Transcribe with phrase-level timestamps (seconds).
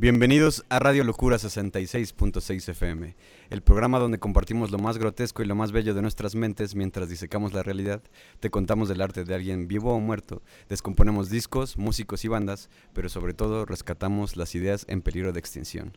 [0.00, 3.16] Bienvenidos a Radio Locura 66.6 FM,
[3.50, 7.10] el programa donde compartimos lo más grotesco y lo más bello de nuestras mentes mientras
[7.10, 8.00] disecamos la realidad,
[8.40, 10.40] te contamos del arte de alguien vivo o muerto,
[10.70, 15.92] descomponemos discos, músicos y bandas, pero sobre todo rescatamos las ideas en peligro de extinción.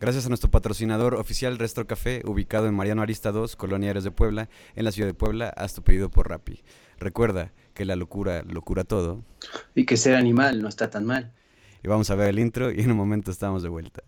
[0.00, 4.10] Gracias a nuestro patrocinador oficial Restro Café, ubicado en Mariano Arista 2, Colonia Aires de
[4.10, 6.62] Puebla, en la ciudad de Puebla, haz tu pedido por Rappi.
[6.98, 9.24] Recuerda que la locura lo cura todo.
[9.74, 11.32] Y que ser animal no está tan mal
[11.82, 14.02] y vamos a ver el intro y en un momento estamos de vuelta.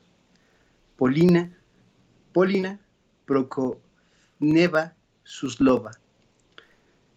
[0.97, 1.57] Polina,
[2.33, 2.81] Polina
[3.25, 5.93] Prokoneva Suslova.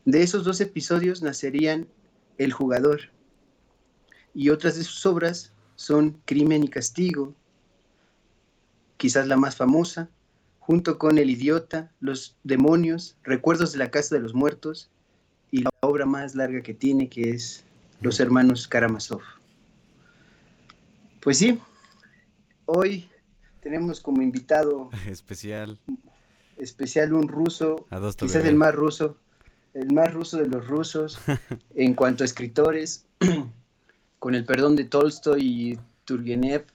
[0.05, 1.87] De esos dos episodios nacerían
[2.37, 3.01] El jugador,
[4.33, 7.35] y otras de sus obras son Crimen y Castigo,
[8.97, 10.09] quizás la más famosa,
[10.59, 14.91] junto con El idiota, Los demonios, Recuerdos de la casa de los muertos
[15.51, 17.63] y la obra más larga que tiene, que es
[18.01, 19.21] Los hermanos Karamazov.
[21.21, 21.59] Pues sí,
[22.65, 23.09] hoy
[23.61, 25.79] tenemos como invitado especial
[26.59, 29.17] especial un ruso, quizás el más ruso,
[29.73, 31.17] el más ruso de los rusos
[31.75, 33.05] en cuanto a escritores,
[34.19, 36.65] con el perdón de Tolstoy y Turgenev,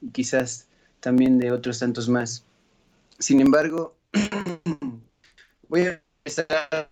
[0.00, 0.66] y quizás
[1.00, 2.44] también de otros tantos más.
[3.18, 3.96] Sin embargo,
[5.68, 6.90] voy a empezar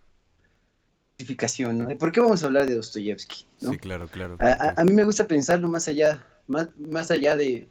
[1.99, 3.47] ¿Por qué vamos a hablar de Dostoyevsky?
[3.59, 4.37] Sí, claro, claro.
[4.41, 7.67] A, mí me gusta pensarlo más allá, más, más allá de,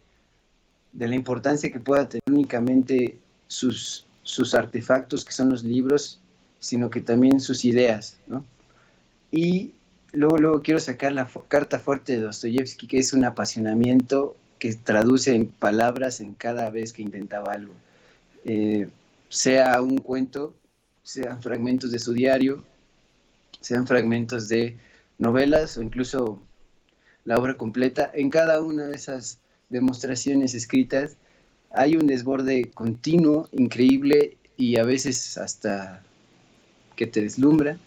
[0.94, 6.20] de, la importancia que pueda tener únicamente sus, sus artefactos, que son los libros,
[6.60, 8.44] sino que también sus ideas, ¿no?
[9.32, 9.74] Y
[10.12, 15.36] luego, luego quiero sacar la carta fuerte de Dostoyevsky, que es un apasionamiento que traduce
[15.36, 17.74] en palabras en cada vez que intentaba algo.
[18.44, 18.88] Eh,
[19.30, 20.56] sea un cuento,
[21.04, 22.64] sean fragmentos de su diario,
[23.66, 24.78] sean fragmentos de
[25.18, 26.40] novelas o incluso
[27.24, 29.40] la obra completa, en cada una de esas
[29.70, 31.18] demostraciones escritas
[31.72, 36.04] hay un desborde continuo, increíble y a veces hasta
[36.96, 37.78] que te deslumbra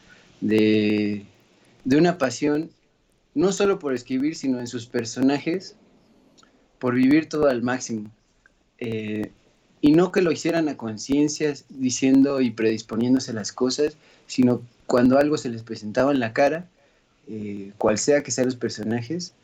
[0.41, 1.25] de,
[1.85, 2.71] una pasión,
[3.37, 5.77] no solo por escribir, sino en sus personajes,
[6.81, 8.11] por vivir todo al máximo.
[8.79, 9.31] Eh,
[9.81, 13.97] y no que lo hicieran a conciencia, diciendo y predisponiéndose las cosas,
[14.27, 16.67] sino cuando algo se les presentaba en la cara,
[17.29, 19.35] eh, cual sea que sean los personajes,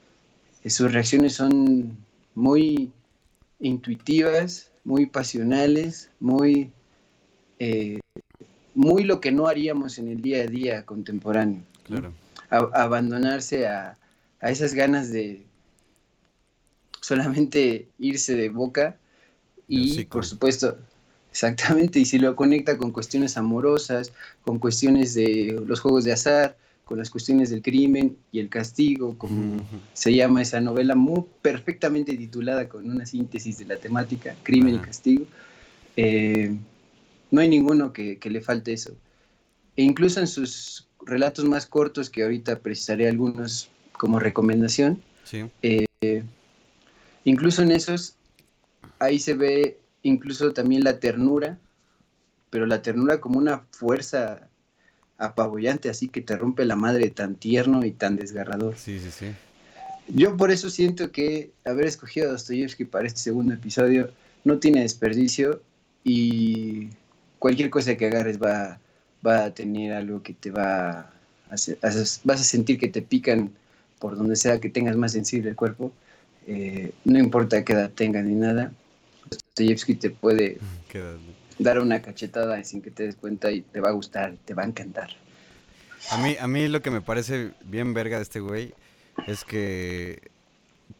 [0.64, 1.98] eh, sus reacciones son
[2.34, 2.90] muy
[3.60, 6.72] intuitivas, muy pasionales, muy,
[7.58, 8.00] eh,
[8.74, 11.62] muy lo que no haríamos en el día a día contemporáneo.
[12.48, 13.98] abandonarse a,
[14.40, 15.44] a, esas ganas de
[17.00, 18.96] solamente irse de boca
[19.68, 20.78] y, por supuesto,
[21.34, 26.56] Exactamente, y si lo conecta con cuestiones amorosas, con cuestiones de los juegos de azar,
[26.84, 32.16] con las cuestiones del crimen y el castigo, como se llama esa novela, muy perfectamente
[32.16, 35.24] titulada con una síntesis de la temática, crimen y castigo,
[35.96, 36.54] eh,
[37.32, 38.94] no hay ninguno que, le falte eso.
[39.76, 45.02] E incluso en sus relatos más cortos, que ahorita precisaré algunos como recomendación,
[45.62, 46.22] eh,
[47.24, 48.14] incluso en esos,
[49.00, 51.58] ahí se ve incluso también la ternura,
[52.50, 54.48] pero la ternura como una fuerza
[55.18, 58.76] apabullante, así que te rompe la madre tan tierno y tan desgarrador.
[58.76, 59.26] Sí, sí, sí.
[60.06, 64.10] Yo por eso siento que haber escogido a Dostoyevsky para este segundo episodio
[64.44, 65.62] no tiene desperdicio
[66.04, 66.90] y
[67.38, 68.78] cualquier cosa que agarres va,
[69.26, 71.10] va a tener algo que te va a
[71.50, 73.50] hacer, vas a sentir que te pican
[73.98, 75.90] por donde sea que tengas más sensible el cuerpo,
[76.46, 78.70] eh, no importa qué edad tengas ni nada,
[79.54, 80.58] Dostoyevsky te puede
[81.60, 84.64] dar una cachetada sin que te des cuenta y te va a gustar, te va
[84.64, 85.10] a encantar.
[86.10, 88.74] A mí, a mí lo que me parece bien verga de este güey
[89.28, 90.20] es que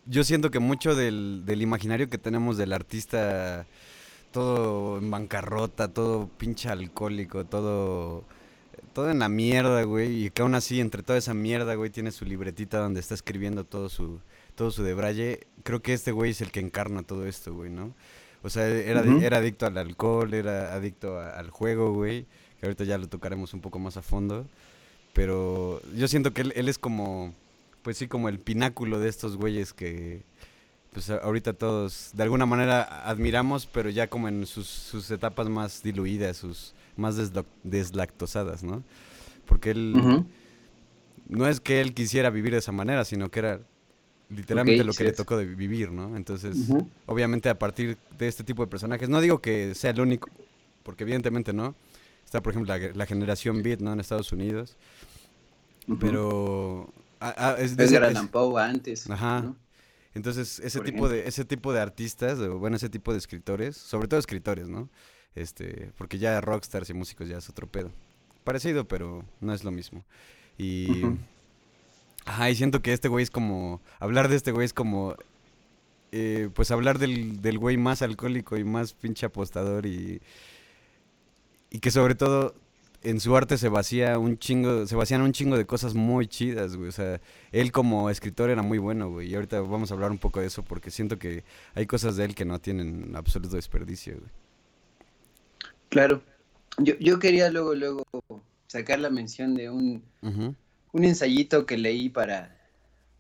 [0.06, 3.66] yo siento que mucho del, del imaginario que tenemos del artista
[4.30, 8.24] todo en bancarrota, todo pinche alcohólico, todo
[8.92, 12.12] todo en la mierda, güey, y que aún así entre toda esa mierda, güey, tiene
[12.12, 14.20] su libretita donde está escribiendo todo su
[14.54, 15.48] todo su debraye.
[15.64, 17.92] Creo que este güey es el que encarna todo esto, güey, ¿no?
[18.44, 22.26] O sea, era, era adicto al alcohol, era adicto al juego, güey,
[22.60, 24.46] que ahorita ya lo tocaremos un poco más a fondo.
[25.12, 27.34] Pero yo siento que él, él es como
[27.84, 30.22] pues sí, como el pináculo de estos güeyes que
[30.92, 36.38] pues ahorita todos de alguna manera admiramos, pero ya como en sus, etapas más diluidas,
[36.38, 37.16] sus más
[37.62, 38.82] deslactosadas, ¿no?
[39.44, 40.24] Porque él
[41.28, 43.60] no es que él quisiera vivir de esa manera, sino que era
[44.30, 46.16] literalmente lo que le tocó de vivir, ¿no?
[46.16, 46.56] Entonces,
[47.06, 50.30] obviamente a partir de este tipo de personajes, no digo que sea el único,
[50.82, 51.74] porque evidentemente no.
[52.24, 53.92] Está, por ejemplo, la, la generación Beat, ¿no?
[53.92, 54.76] En Estados Unidos.
[56.00, 56.90] Pero
[57.24, 57.96] Ah, ah, es, de
[58.58, 59.08] antes.
[59.08, 59.54] Ajá.
[60.12, 64.20] Entonces, ese tipo, de, ese tipo de artistas, bueno, ese tipo de escritores, sobre todo
[64.20, 64.90] escritores, ¿no?
[65.34, 67.90] Este, porque ya rockstars y músicos ya es otro pedo.
[68.44, 70.04] Parecido, pero no es lo mismo.
[70.58, 71.02] Y...
[72.24, 73.80] Ajá, y siento que este güey es como...
[73.98, 75.14] Hablar de este güey es como...
[76.12, 80.20] Eh, pues hablar del, del güey más alcohólico y más pinche apostador y...
[81.70, 82.54] Y que sobre todo
[83.04, 86.76] en su arte se vacía un chingo, se vacían un chingo de cosas muy chidas,
[86.76, 86.88] güey.
[86.88, 87.20] O sea,
[87.52, 89.28] él como escritor era muy bueno, güey.
[89.28, 91.44] Y ahorita vamos a hablar un poco de eso porque siento que
[91.74, 94.30] hay cosas de él que no tienen absoluto desperdicio, güey.
[95.90, 96.22] Claro.
[96.78, 98.04] Yo, yo quería luego, luego
[98.66, 100.02] sacar la mención de un,
[100.94, 102.56] un ensayito que leí para,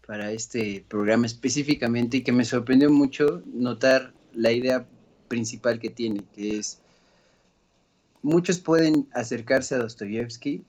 [0.06, 4.86] para este programa específicamente y que me sorprendió mucho notar la idea
[5.28, 6.78] principal que tiene, que es
[8.22, 10.62] muchos pueden acercarse a Dostoyevsky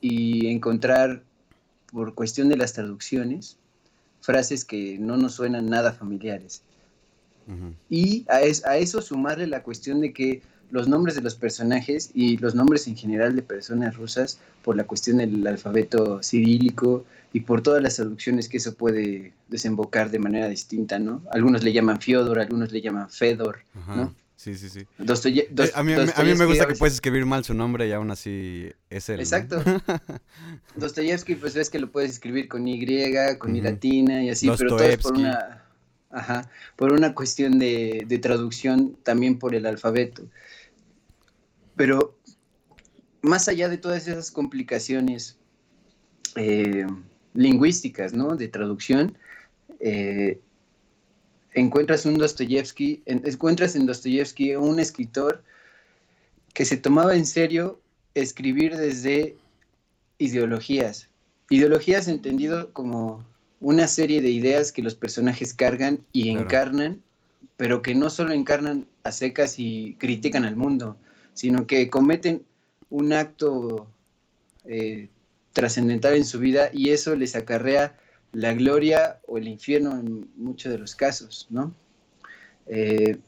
[0.00, 1.24] y encontrar,
[1.92, 3.58] por cuestión de las traducciones,
[4.20, 6.62] frases que no nos suenan nada familiares.
[7.90, 12.54] Y a, eso sumarle la cuestión de que los nombres de los personajes y los
[12.54, 17.82] nombres en general de personas rusas, por la cuestión del alfabeto cirílico y por todas
[17.82, 21.22] las traducciones que eso puede desembocar de manera distinta, ¿no?
[21.30, 24.14] Algunos le llaman Fyodor, algunos le llaman Fedor, ¿no?
[24.36, 24.80] Sí, sí, sí.
[24.80, 25.94] Eh, a, mí,
[26.34, 29.20] me gusta que puedes escribir mal su nombre y aún así es él.
[29.20, 29.62] Exacto.
[30.76, 32.84] Dostoyevsky, pues ves que lo puedes escribir con Y,
[33.38, 35.62] con I latina y así, pero todo es por una,
[36.10, 40.22] ajá, por una cuestión de, traducción, también por el alfabeto.
[41.76, 42.18] Pero
[43.22, 45.38] más allá de todas esas complicaciones
[46.34, 46.86] eh,
[47.34, 48.36] lingüísticas, ¿no?
[48.36, 49.16] De traducción,
[49.80, 50.40] eh,
[51.52, 55.42] encuentras un Dostoyevsky, encuentras en Dostoyevsky un escritor
[56.54, 57.80] que se tomaba en serio
[58.14, 59.36] escribir desde
[60.18, 61.08] ideologías.
[61.50, 63.24] Ideologías entendido como
[63.60, 67.02] una serie de ideas que los personajes cargan y encarnan,
[67.56, 70.96] pero que no solo encarnan a secas y critican al mundo,
[71.36, 72.42] sino que cometen
[72.88, 73.86] un acto
[74.64, 75.10] eh,
[75.52, 77.94] trascendental en su vida y eso les acarrea
[78.32, 81.74] la gloria o el infierno en muchos de los casos, ¿no?
[82.66, 83.18] Eh,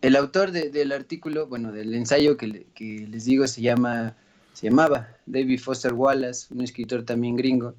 [0.00, 4.16] el autor del artículo, bueno, del ensayo que, les digo se llama,
[4.54, 7.74] se llamaba David Foster Wallace, un escritor también gringo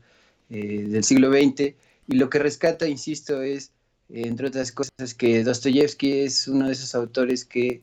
[0.52, 1.74] eh, del siglo XX,
[2.08, 3.72] y lo que rescata, insisto, es,
[4.10, 7.82] entre otras cosas, que Dostoyevsky es uno de esos autores que,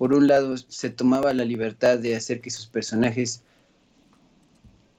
[0.00, 3.42] por un lado, se tomaba la libertad de hacer que sus personajes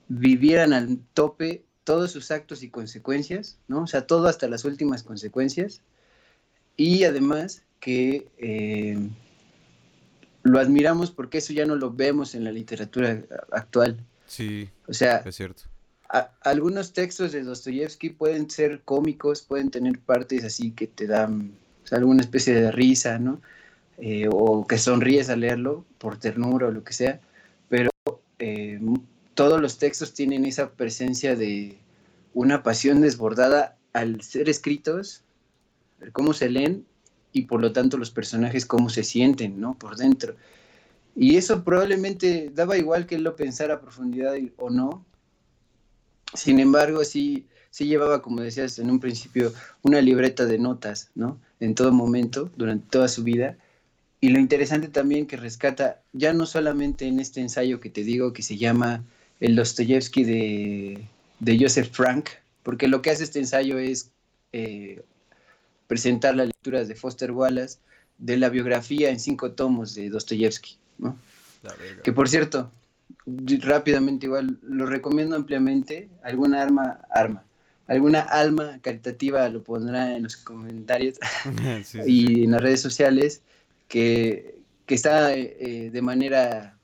[0.07, 3.81] vivieran al tope todos sus actos y consecuencias, ¿no?
[3.81, 5.81] O sea, todo hasta las últimas consecuencias.
[6.77, 8.99] Y además que eh,
[10.43, 13.97] lo admiramos porque eso ya no lo vemos en la literatura actual.
[14.27, 15.63] Sí, o sea, es cierto.
[16.41, 21.53] algunos textos de Dostoyevsky pueden ser cómicos, pueden tener partes así que te dan
[21.89, 23.41] alguna especie de risa, ¿no?
[24.03, 27.21] Eh, o que sonríes al leerlo por ternura o lo que sea,
[27.69, 27.91] pero
[28.39, 28.79] eh,
[29.35, 31.77] todos los textos tienen esa presencia de
[32.33, 35.23] una pasión desbordada al ser escritos,
[36.13, 36.83] cómo se leen
[37.31, 39.75] y por lo tanto los personajes cómo se sienten, ¿no?
[39.75, 40.35] Por dentro.
[41.15, 45.05] Y eso probablemente daba igual que él lo pensara a profundidad o no.
[46.33, 49.53] Sin embargo, sí, sí llevaba, como decías en un principio,
[49.83, 51.39] una libreta de notas, ¿no?
[51.59, 53.57] En todo momento, durante toda su vida.
[54.23, 58.33] Y lo interesante también que rescata, ya no solamente en este ensayo que te digo,
[58.33, 59.03] que se llama
[59.39, 61.03] El Dostoyevsky de,
[61.39, 62.29] de Joseph Frank,
[62.61, 64.11] porque lo que hace este ensayo es
[64.53, 65.01] eh,
[65.87, 67.79] presentar las lecturas de Foster Wallace
[68.19, 71.17] de la biografía en cinco tomos de Dostoyevsky, ¿no?
[72.03, 72.71] Que por cierto,
[73.25, 77.43] rápidamente igual, lo recomiendo ampliamente, alguna arma, arma,
[77.87, 81.17] alguna alma caritativa lo pondrá en los comentarios
[82.05, 83.41] y en las redes sociales,
[83.91, 84.55] que,
[84.87, 86.77] está eh, de manera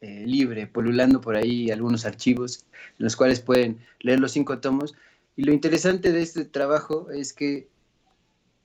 [0.00, 2.64] eh, libre, polulando por ahí algunos archivos
[2.98, 4.94] en los cuales pueden leer los cinco tomos.
[5.36, 7.68] Y lo interesante de este trabajo es que,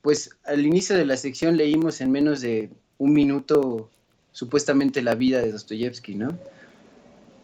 [0.02, 3.90] pues al inicio de la sección leímos en menos de un minuto
[4.32, 6.38] supuestamente la vida de Dostoyevsky, ¿no?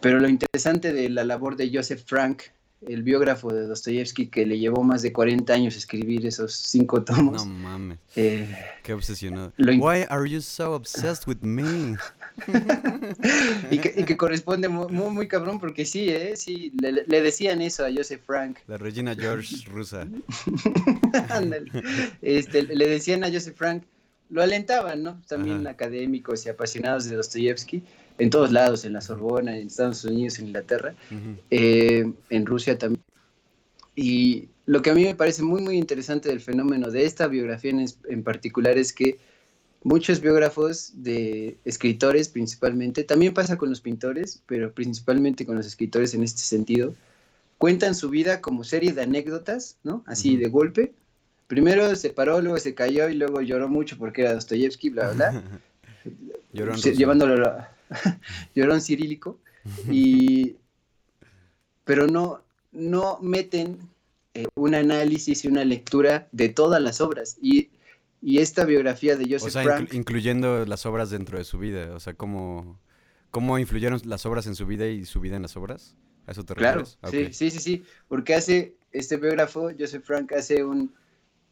[0.01, 2.43] Pero lo interesante de la labor de Joseph Frank,
[2.87, 7.45] el biógrafo de Dostoyevsky, que le llevó más de 40 años escribir esos cinco tomos.
[7.45, 7.99] No mames.
[8.15, 8.47] Eh,
[8.83, 9.53] Qué obsesionado.
[9.57, 11.97] Why are you so obsessed with me?
[13.71, 16.35] y, que, corresponde muy, muy, cabrón porque sí, ¿eh?
[16.35, 18.57] Sí, le, decían eso a Joseph Frank.
[18.67, 20.07] La Regina George rusa.
[22.21, 23.83] este, le decían a Joseph Frank,
[24.31, 25.21] lo alentaban, ¿no?
[25.27, 27.83] También académicos y apasionados de Dostoyevsky,
[28.21, 30.93] en todos lados, en la Sorbona, en Estados Unidos, en Inglaterra,
[31.49, 33.03] eh, en Rusia también.
[33.95, 37.71] Y lo que a mí me parece muy, muy interesante del fenómeno de esta biografía
[37.71, 39.17] en, en particular es que
[39.83, 46.13] muchos biógrafos de escritores principalmente, también pasa con los pintores, pero principalmente con los escritores
[46.13, 46.93] en este sentido,
[47.57, 50.03] cuentan su vida como serie de anécdotas, ¿no?
[50.05, 50.93] Así de golpe,
[51.47, 55.31] primero se paró, luego se cayó y luego lloró mucho porque era Dostoyevsky, bla, bla,
[56.53, 56.93] bla.
[56.93, 57.80] llevándolo a...
[58.55, 59.39] llorón cirílico.
[59.89, 60.55] Y...
[61.83, 63.79] Pero no, no meten
[64.33, 67.37] eh, un análisis y una lectura de todas las obras.
[67.41, 67.69] Y,
[68.21, 71.93] y esta biografía de Joseph o sea, incluyendo las obras dentro de su vida.
[71.95, 72.79] O sea, ¿cómo,
[73.29, 75.95] ¿cómo influyeron las obras en su vida y su vida en las obras?
[76.27, 76.97] ¿A eso te refieres?
[77.01, 77.83] Claro, sí, sí, sí, sí.
[78.07, 80.93] Porque hace, este biógrafo, Joseph Frank, hace un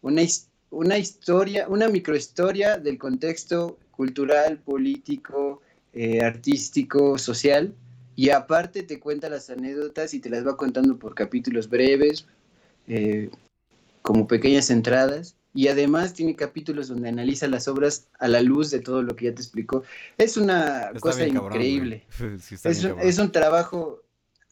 [0.02, 0.24] una,
[0.70, 5.62] una historia, una microhistoria del contexto cultural, político,
[6.02, 7.76] eh, artístico, social,
[8.16, 12.26] y aparte te cuenta las anécdotas y te las va contando por capítulos breves,
[12.88, 13.30] eh,
[14.02, 18.80] como pequeñas entradas, y además tiene capítulos donde analiza las obras a la luz de
[18.80, 19.84] todo lo que ya te explicó.
[20.18, 22.06] Es una cosa increíble.
[22.64, 24.02] es, es, un trabajo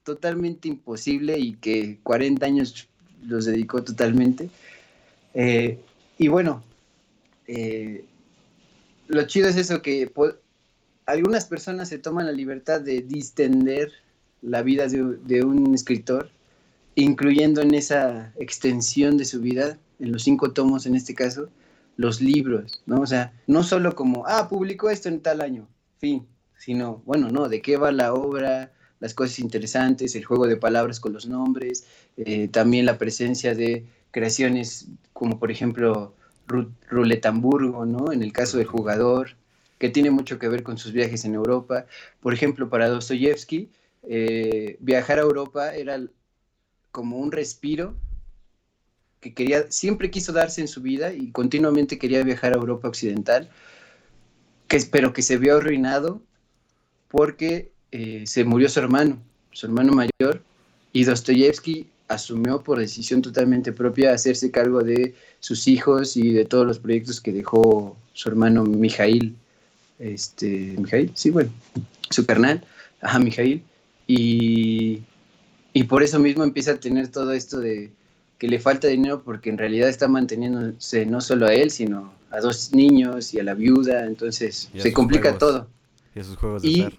[0.04, 2.90] totalmente imposible y que 40 años
[3.26, 4.50] los dedicó totalmente.
[5.34, 5.80] Eh,
[6.18, 6.62] y bueno,
[7.48, 8.04] eh,
[9.08, 10.12] lo chido es eso que
[11.08, 13.92] algunas personas se toman la libertad de distender
[14.42, 16.30] la vida de, un escritor,
[16.96, 21.50] incluyendo en esa extensión de su vida, en los cinco tomos en este caso,
[21.96, 23.02] los libros, ¿no?
[23.02, 27.48] O sea, no solo como, ah, publicó esto en tal año, fin, sino, bueno, no,
[27.48, 31.86] de qué va la obra, las cosas interesantes, el juego de palabras con los nombres,
[32.18, 36.14] eh, también la presencia de creaciones como por ejemplo
[36.90, 38.12] Ruletamburgo, ¿no?
[38.12, 39.36] En el caso del jugador,
[39.78, 41.86] que tiene mucho que ver con sus viajes en Europa.
[42.20, 43.70] Por ejemplo, para Dostoyevsky,
[44.04, 46.02] eh, viajar a Europa era
[46.92, 47.96] como un respiro
[49.20, 53.50] que quería, siempre quiso darse en su vida y continuamente quería viajar a Europa Occidental,
[54.70, 56.22] espero que se vio arruinado
[57.08, 59.20] porque eh, se murió su hermano,
[59.52, 60.42] su hermano mayor,
[60.94, 66.66] y Dostoyevsky asumió por decisión totalmente propia hacerse cargo de sus hijos y de todos
[66.66, 69.36] los proyectos que dejó su hermano Mijail,
[70.00, 71.50] este, Mijail, sí, bueno,
[72.10, 72.64] su carnal,
[73.02, 73.64] ajá, Mijail,
[74.08, 75.02] y,
[75.74, 77.92] y por eso mismo empieza a tener todo esto de
[78.38, 82.40] que le falta dinero porque en realidad está manteniéndose no solo a él, sino a
[82.40, 85.68] dos niños y a la viuda, entonces se complica todo.
[86.16, 86.94] Y a sus juegos de azar.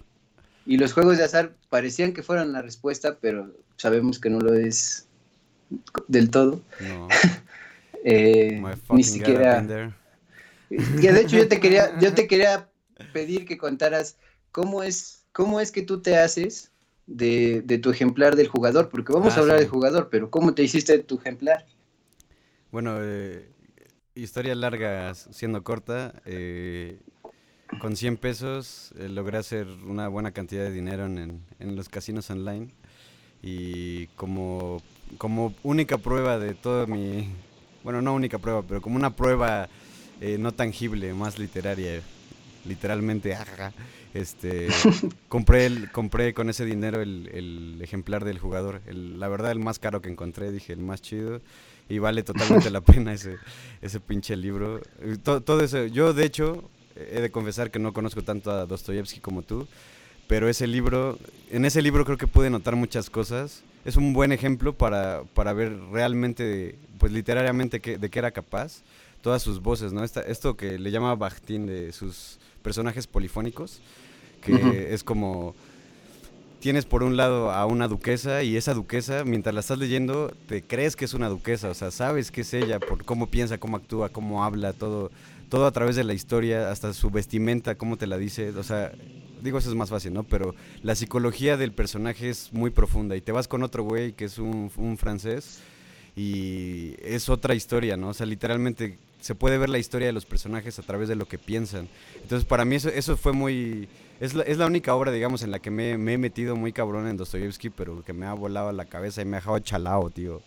[0.65, 4.53] Y los juegos de azar parecían que fueran la respuesta, pero sabemos que no lo
[4.53, 5.07] es
[6.07, 6.61] del todo.
[6.81, 7.07] No.
[8.05, 9.61] Eh, ni siquiera.
[9.61, 12.68] De hecho yo te quería, yo te quería
[13.13, 14.17] pedir que contaras
[14.51, 16.71] cómo es, cómo es que tú te haces
[17.07, 20.63] de, tu ejemplar del jugador, porque vamos a ah, hablar del jugador, pero ¿cómo te
[20.63, 21.65] hiciste tu ejemplar?
[22.71, 23.49] Bueno, eh,
[24.15, 26.99] historia larga siendo corta, eh,
[27.79, 32.73] con 100 pesos logré hacer una buena cantidad de dinero en, en los casinos online
[33.41, 34.81] y como,
[35.17, 37.29] como única prueba de todo mi,
[37.83, 39.69] bueno, no única prueba, pero como una prueba
[40.21, 42.01] eh, no tangible, más literaria
[42.65, 43.37] literalmente,
[44.13, 44.67] este,
[45.29, 50.01] compré, el, compré con ese dinero el, ejemplar del jugador, la verdad el más caro
[50.01, 51.41] que encontré, dije, el más chido,
[51.87, 53.37] y vale totalmente la pena ese,
[53.81, 54.81] ese pinche libro.
[55.23, 59.19] Todo, todo eso, yo de hecho, he de confesar que no conozco tanto a Dostoyevsky
[59.19, 59.67] como tú,
[60.29, 61.17] pero ese libro,
[61.49, 63.63] en ese libro creo que pude notar muchas cosas.
[63.83, 68.83] Es un buen ejemplo para, para ver realmente, pues literariamente de qué era capaz.
[69.21, 70.03] Todas sus voces, ¿no?
[70.03, 73.81] Esta, esto que le llama Bakhtin de sus personajes polifónicos,
[74.41, 75.55] que es como
[76.59, 80.61] tienes por un lado a una duquesa y esa duquesa, mientras la estás leyendo, te
[80.61, 83.77] crees que es una duquesa, o sea, sabes que es ella por cómo piensa, cómo
[83.77, 85.11] actúa, cómo habla, todo,
[85.49, 88.91] todo a través de la historia, hasta su vestimenta, cómo te la dice, o sea,
[89.41, 90.23] digo eso es más fácil, ¿no?
[90.23, 94.25] Pero la psicología del personaje es muy profunda y te vas con otro güey que
[94.25, 95.61] es un, un francés
[96.15, 98.09] y es otra historia, ¿no?
[98.09, 101.27] O sea, literalmente se puede ver la historia de los personajes a través de lo
[101.27, 101.87] que piensan.
[102.21, 103.87] Entonces, para mí eso, eso fue muy...
[104.19, 106.73] Es la, es la única obra, digamos, en la que me, me he metido muy
[106.73, 110.09] cabrón en Dostoyevsky, pero que me ha volado la cabeza y me ha dejado chalao,
[110.09, 110.41] tío.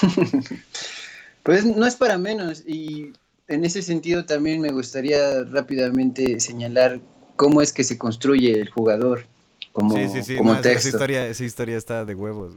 [1.42, 2.62] pues no es para menos.
[2.66, 3.12] Y
[3.48, 7.00] en ese sentido también me gustaría rápidamente señalar
[7.36, 9.26] cómo es que se construye el jugador
[9.72, 10.36] como, sí, sí, sí.
[10.36, 10.70] como texto.
[10.70, 12.54] Esa historia, esa historia está de huevos.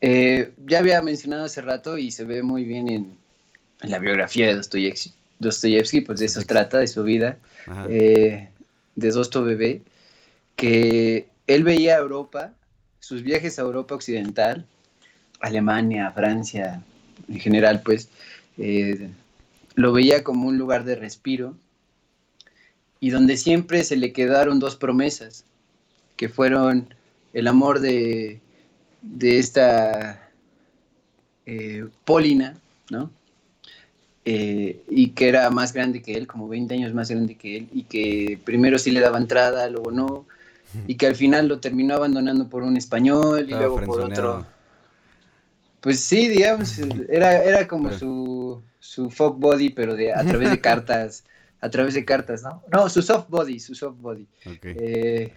[0.00, 3.18] Eh, ya había mencionado hace rato y se ve muy bien en,
[3.82, 7.38] la biografía de Dostoyevsky, Dostoyevsky pues de eso trata, de su vida,
[7.88, 8.48] eh,
[8.94, 9.82] de Dosto Bebé,
[10.56, 12.52] que él veía Europa,
[13.00, 14.66] sus viajes a Europa Occidental,
[15.40, 16.82] Alemania, Francia,
[17.28, 18.08] en general, pues,
[18.58, 19.10] eh,
[19.74, 21.56] lo veía como un lugar de respiro
[22.98, 25.44] y donde siempre se le quedaron dos promesas,
[26.16, 26.94] que fueron
[27.32, 28.40] el amor de,
[29.00, 30.28] de esta
[31.46, 32.58] eh, Polina,
[32.90, 33.10] ¿no?
[34.24, 37.68] Eh, y que era más grande que él, como 20 años más grande que él,
[37.72, 40.26] y que primero sí le daba entrada, luego no,
[40.86, 44.46] y que al final lo terminó abandonando por un español y luego por otro.
[45.80, 50.60] Pues sí, digamos, era, era como su, su folk body, pero de, a través de
[50.60, 51.24] cartas,
[51.60, 52.62] a través de cartas, ¿no?
[52.70, 54.26] No, su soft body, su soft body.
[54.62, 55.32] Eh,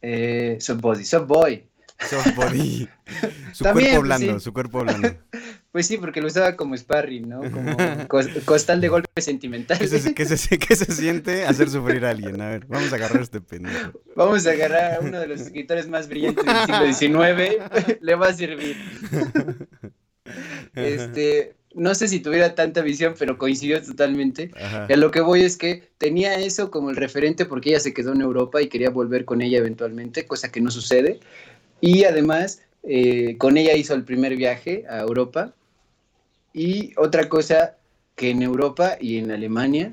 [0.00, 1.64] eh, soft body, soft boy.
[1.98, 2.88] Soft body.
[3.52, 5.08] Su cuerpo pues blando, su cuerpo blando.
[5.76, 7.42] Pues sí, porque lo usaba como sparring, ¿no?
[7.50, 7.76] Como
[8.46, 9.78] costal de golpe sentimental.
[9.78, 9.98] ¿Qué se,
[10.76, 12.40] se, siente hacer sufrir a alguien?
[12.40, 13.92] A ver, vamos a agarrar a este pendejo.
[14.14, 17.58] Vamos a agarrar a uno de los escritores más brillantes del siglo XIX.
[18.00, 18.74] Le va a servir.
[20.74, 24.52] Este, no sé si tuviera tanta visión, pero coincidió totalmente.
[24.88, 27.92] Y a lo que voy es que tenía eso como el referente porque ella se
[27.92, 31.20] quedó en Europa y quería volver con ella eventualmente, cosa que no sucede.
[31.82, 35.52] Y además, eh, con ella hizo el primer viaje a Europa
[36.56, 37.76] y otra cosa
[38.14, 39.92] que en Europa y en Alemania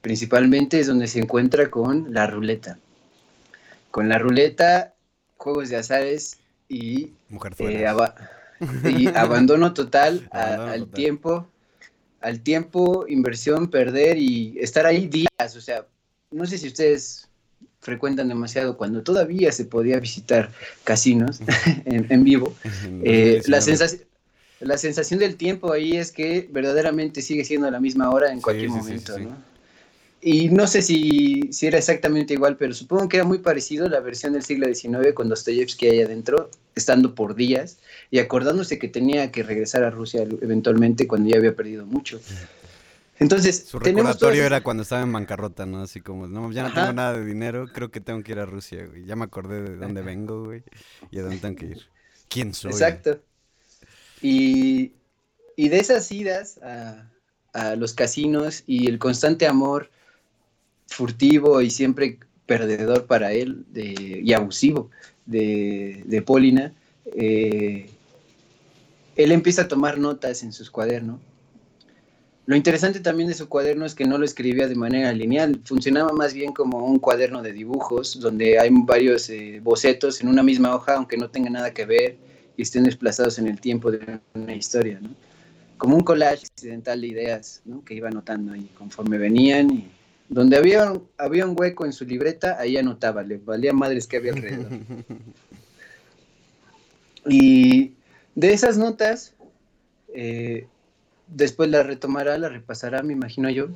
[0.00, 2.76] principalmente es donde se encuentra con la ruleta.
[3.92, 4.94] Con la ruleta,
[5.36, 6.38] juegos de azares
[6.68, 7.12] y,
[7.60, 7.86] eh,
[8.84, 11.46] y abandono total al tiempo,
[12.20, 15.56] al tiempo, inversión, perder y estar ahí días.
[15.56, 15.86] O sea,
[16.32, 17.28] no sé si ustedes
[17.78, 20.50] frecuentan demasiado cuando todavía se podía visitar
[20.82, 21.40] casinos
[21.84, 22.52] en, vivo.
[23.04, 24.02] Eh, la sensación
[24.64, 28.70] la sensación del tiempo ahí es que verdaderamente sigue siendo la misma hora en cualquier
[28.70, 29.52] momento, ¿no?
[30.24, 33.98] Y no sé si, si, era exactamente igual, pero supongo que era muy parecido la
[33.98, 39.32] versión del siglo XIX con Dostoyevsky ahí adentro, estando por días y acordándose que tenía
[39.32, 42.20] que regresar a Rusia eventualmente cuando ya había perdido mucho.
[43.18, 45.82] Entonces, su recordatorio era cuando estaba en bancarrota, ¿no?
[45.82, 48.46] Así como, no, ya no tengo nada de dinero, creo que tengo que ir a
[48.46, 49.04] Rusia, güey.
[49.04, 50.62] Ya me acordé de dónde vengo, güey,
[51.10, 51.82] y a dónde tengo que ir.
[52.28, 52.70] ¿Quién soy?
[52.70, 53.20] Exacto.
[54.22, 54.92] Y,
[55.56, 59.90] de esas idas a, los casinos y el constante amor
[60.86, 64.90] furtivo y siempre perdedor para él y abusivo
[65.26, 66.72] de, de Polina,
[67.14, 67.90] eh,
[69.16, 71.20] él empieza a tomar notas en sus cuadernos.
[72.46, 76.12] Lo interesante también de su cuaderno es que no lo escribía de manera lineal, funcionaba
[76.12, 80.74] más bien como un cuaderno de dibujos, donde hay varios eh, bocetos en una misma
[80.74, 82.16] hoja, aunque no tenga nada que ver
[82.56, 85.10] y estén desplazados en el tiempo de una historia, ¿no?
[85.78, 87.84] Como un collage accidental de ideas, ¿no?
[87.84, 89.90] Que iba anotando ahí conforme venían y
[90.28, 94.32] donde había, había un hueco en su libreta, ahí anotaba, le valía madres que había
[94.32, 94.70] alrededor.
[97.26, 97.92] y
[98.34, 99.34] de esas notas,
[100.14, 100.66] eh,
[101.26, 103.68] después las retomará, las repasará, me imagino yo.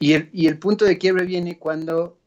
[0.00, 2.18] Y el, y el punto de quiebre viene cuando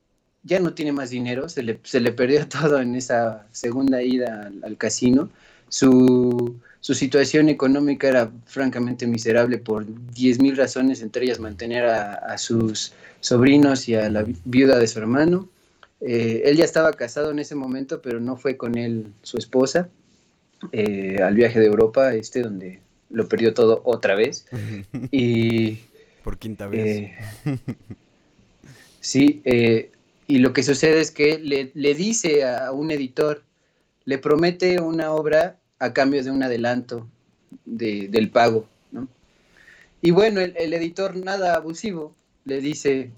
[0.47, 4.51] ya no tiene más dinero, se le, se le perdió todo en esa segunda ida
[4.63, 5.29] al, casino
[5.69, 12.93] su, su situación económica era francamente miserable por 10.000 razones, entre ellas mantener a, sus
[13.19, 15.49] sobrinos y a la viuda de su hermano.
[15.99, 19.89] Eh, él ya estaba casado en ese momento, pero no fue con él su esposa
[20.71, 22.79] eh, al viaje de Europa, este donde
[23.09, 24.45] lo perdió todo otra vez.
[25.11, 25.79] y
[26.23, 26.85] por quinta vez.
[26.85, 27.17] Eh,
[29.01, 29.41] sí,
[30.27, 33.43] y lo que sucede es que le, le dice a un editor,
[34.05, 37.07] le promete una obra a cambio de un adelanto
[37.65, 38.67] del pago.
[38.91, 39.07] ¿no?
[40.01, 43.11] Y bueno, el, editor nada abusivo le dice,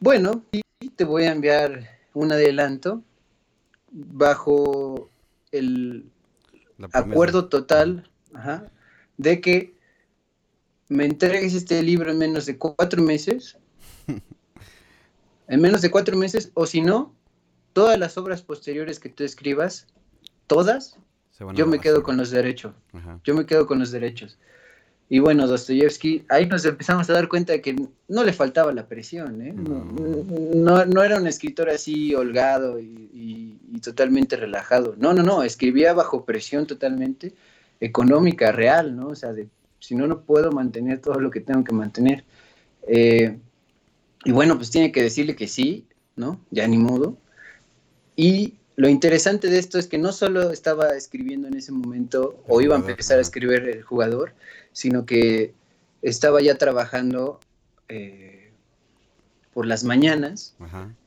[0.00, 0.44] bueno,
[0.96, 3.02] te voy a enviar un adelanto
[3.90, 5.10] bajo
[5.52, 6.10] el
[6.92, 8.08] acuerdo total
[9.16, 9.74] de que
[10.88, 13.56] me entregues este libro en menos de cuatro meses,
[15.48, 17.14] en menos de cuatro meses, o si no,
[17.72, 19.86] todas las obras posteriores que tú escribas
[20.46, 20.98] todas,
[21.54, 22.72] yo me quedo con los derechos.
[23.24, 24.38] Yo me quedo con los derechos.
[25.08, 27.76] Y bueno, Dostoyevsky, ahí nos empezamos a dar cuenta de que
[28.08, 29.52] no le faltaba la presión, ¿eh?
[29.52, 33.52] no, no, era un escritor así holgado y,
[33.84, 34.94] totalmente relajado.
[34.98, 37.34] No, no, no, escribía bajo presión totalmente
[37.78, 39.08] económica, real, ¿no?
[39.08, 42.24] O sea, de, si no, no puedo mantener todo lo que tengo que mantener.
[42.88, 43.38] Eh,
[44.26, 45.86] y bueno, pues tiene que decirle que sí,
[46.16, 46.40] ¿no?
[46.50, 47.16] Ya ni modo.
[48.16, 52.60] Y lo interesante de esto es que no solo estaba escribiendo en ese momento o
[52.60, 54.34] iba a empezar a escribir el jugador,
[54.72, 55.54] sino que
[56.02, 57.38] estaba ya trabajando
[57.88, 58.50] eh,
[59.54, 60.56] por las mañanas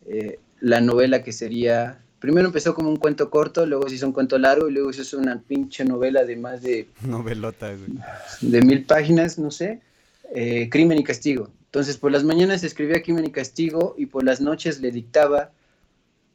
[0.08, 4.14] eh, la novela que sería, primero empezó como un cuento corto, luego se hizo un
[4.14, 6.88] cuento largo y luego se hizo una pinche novela de más de...
[7.02, 7.76] Novelota,
[8.40, 9.82] De mil páginas, no sé.
[10.34, 11.50] Eh, Crimen y Castigo.
[11.66, 15.52] Entonces por las mañanas escribía Crimen y Castigo y por las noches le dictaba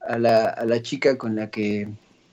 [0.00, 1.88] a la, a la chica con la que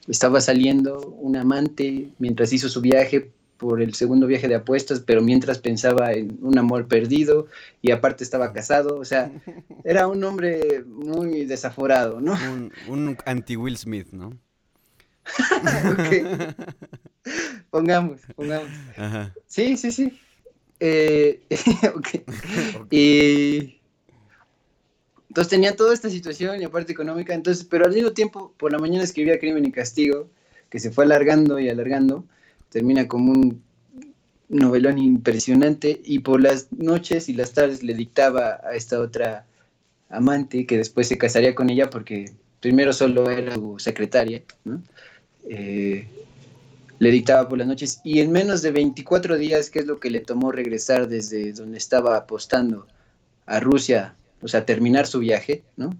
[0.08, 5.22] estaba saliendo, un amante, mientras hizo su viaje por el segundo viaje de apuestas, pero
[5.22, 7.48] mientras pensaba en un amor perdido
[7.82, 9.32] y aparte estaba casado, o sea,
[9.84, 12.36] era un hombre muy desaforado, ¿no?
[12.88, 14.36] Un, anti-Will Smith, ¿no?
[17.70, 18.70] Pongamos, pongamos.
[19.46, 20.20] Sí, sí, sí.
[20.84, 21.40] Eh,
[21.96, 22.24] okay.
[22.90, 23.80] Y
[25.30, 28.80] entonces tenía toda esta situación y aparte económica, entonces, pero al mismo tiempo, por la
[28.80, 30.28] mañana escribía Crimen y Castigo,
[30.70, 32.26] que se fue alargando y alargando,
[32.70, 33.64] termina como un
[34.50, 39.46] novelón impresionante, y por las noches y las tardes le dictaba a esta otra
[40.10, 44.42] amante, que después se casaría con ella porque primero solo era su secretaria,
[45.48, 46.08] eh,
[47.02, 50.12] le dictaba por las noches, y en menos de 24 días, que es lo que
[50.12, 52.86] le tomó regresar desde donde estaba apostando
[53.48, 55.96] a Rusia o sea, terminar su viaje, ¿no?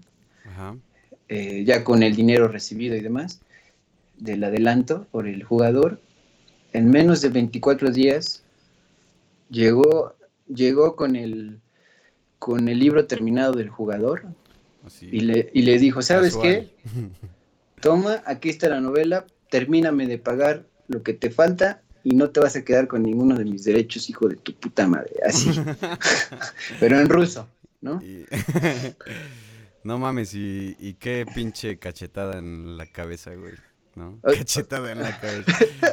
[1.28, 3.40] Eh, ya con el dinero recibido y demás,
[4.18, 6.00] del adelanto por el jugador,
[6.72, 8.42] en menos de 24 días
[9.50, 10.14] llegó,
[10.46, 11.60] llegó con, el,
[12.38, 14.24] con el libro terminado del jugador
[15.00, 16.70] y, le, y, le, dijo, ¿sabes qué?
[17.80, 22.40] Toma, aquí está la novela, termíname de pagar lo que te falta y no te
[22.40, 25.12] vas a quedar con ninguno de mis derechos, hijo de tu puta madre.
[25.24, 25.50] Así.
[26.80, 27.48] Pero en ruso.
[27.82, 28.00] ¿no?
[29.84, 33.54] no mames, y, qué pinche cachetada en la cabeza, güey.
[33.94, 34.18] ¿no?
[34.22, 35.52] Cachetada en la cabeza.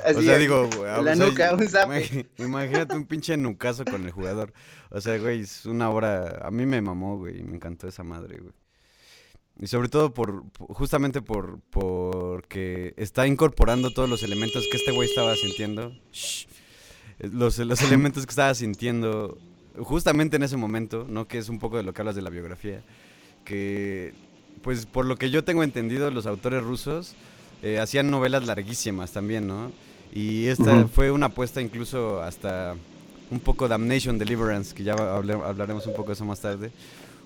[0.15, 0.69] o sea, digo,
[1.03, 4.53] la nuca, un Imagínate un pinche nucazo con el jugador.
[4.89, 6.39] O sea, güey, es una obra.
[6.43, 7.43] A mí me mamó, güey.
[7.43, 8.53] Me encantó esa madre, güey.
[9.61, 15.09] Y sobre todo por, justamente por, porque está incorporando todos los elementos que este güey
[15.09, 15.93] estaba sintiendo.
[17.19, 19.37] Los, los elementos que estaba sintiendo
[19.77, 21.27] justamente en ese momento, ¿no?
[21.27, 22.81] Que es un poco de lo que hablas de la biografía,
[23.45, 24.13] que,
[24.61, 27.15] pues por lo que yo tengo entendido, los autores rusos
[27.61, 29.71] eh, hacían novelas larguísimas también, ¿no?
[30.13, 32.75] Y esta fue una apuesta incluso hasta
[33.29, 36.71] un poco Damnation Deliverance, que ya hablaremos un poco de eso más tarde.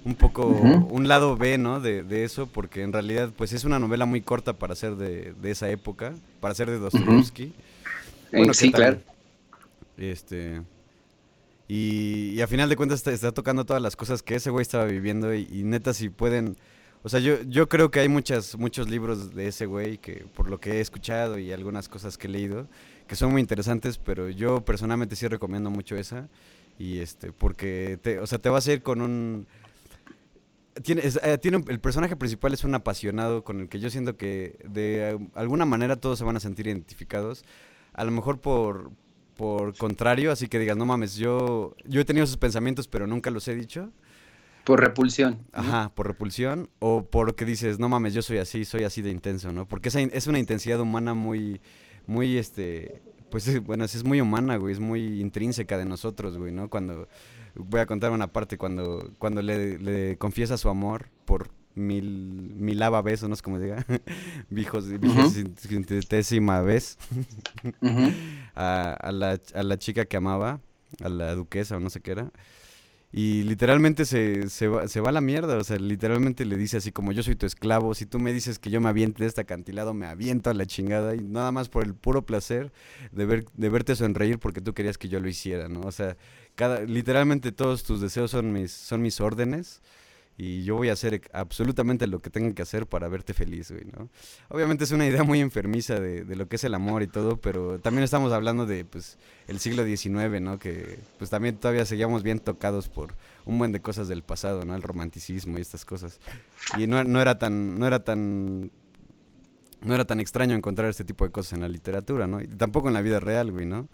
[0.05, 1.79] Un poco, un lado B, ¿no?
[1.79, 5.33] De, de, eso, porque en realidad, pues es una novela muy corta para ser de,
[5.33, 7.53] de esa época, para ser de Dostoevsky.
[8.31, 8.99] Bueno, sí, claro.
[9.97, 10.61] Este,
[11.67, 15.33] y, a final de cuentas está, tocando todas las cosas que ese güey estaba viviendo
[15.33, 16.57] y, neta si pueden...
[17.05, 20.49] O sea, yo, yo creo que hay muchas, muchos libros de ese güey que por
[20.49, 22.67] lo que he escuchado y algunas cosas que he leído
[23.07, 26.29] que son muy interesantes, pero yo personalmente sí recomiendo mucho esa
[26.79, 29.47] y este porque te, o sea, te vas a ir con un
[30.81, 34.57] tiene, eh, tiene el personaje principal es un apasionado con el que yo siento que
[34.67, 37.45] de alguna manera todos se van a sentir identificados,
[37.93, 38.91] a lo mejor por
[39.35, 43.31] por contrario, así que digas, no mames, yo, yo he tenido esos pensamientos, pero nunca
[43.31, 43.91] los he dicho.
[44.63, 45.39] Por repulsión.
[45.51, 49.51] Ajá, por repulsión o porque dices, no mames, yo soy así, soy así de intenso,
[49.51, 49.67] ¿no?
[49.67, 51.59] Porque esa es una intensidad humana muy,
[52.07, 56.69] muy, este, pues bueno, es muy humana, güey, es muy intrínseca de nosotros, güey, ¿no?
[56.69, 57.09] Cuando,
[57.55, 63.01] voy a contar una parte, cuando, cuando le, le confiesa su amor por mil, milava
[63.03, 63.85] vez, o no sé cómo diga,
[64.49, 66.97] vijos, vigésima vez,
[68.55, 70.59] a, a, la, a la chica que amaba,
[71.01, 72.31] a la duquesa o no sé qué era,
[73.15, 76.77] y literalmente se, se, va, se va a la mierda, o sea, literalmente le dice
[76.77, 79.27] así como yo soy tu esclavo, si tú me dices que yo me aviente de
[79.27, 82.71] este acantilado, me aviento a la chingada y nada más por el puro placer
[83.11, 85.81] de, ver, de verte sonreír porque tú querías que yo lo hiciera, ¿no?
[85.81, 86.17] O sea,
[86.55, 89.81] cada, literalmente todos tus deseos son mis, son mis órdenes
[90.37, 93.85] y yo voy a hacer absolutamente lo que tenga que hacer para verte feliz, güey,
[93.85, 94.09] ¿no?
[94.49, 97.37] Obviamente es una idea muy enfermiza de, de, lo que es el amor y todo,
[97.37, 100.57] pero también estamos hablando de, pues, el siglo XIX, ¿no?
[100.57, 103.13] Que, pues, también todavía seguíamos bien tocados por
[103.45, 104.75] un buen de cosas del pasado, ¿no?
[104.75, 106.19] El romanticismo y estas cosas.
[106.79, 108.71] Y no, no era tan, no era tan,
[109.81, 112.41] no era tan extraño encontrar este tipo de cosas en la literatura, ¿no?
[112.41, 113.87] Y tampoco en la vida real, güey, ¿no?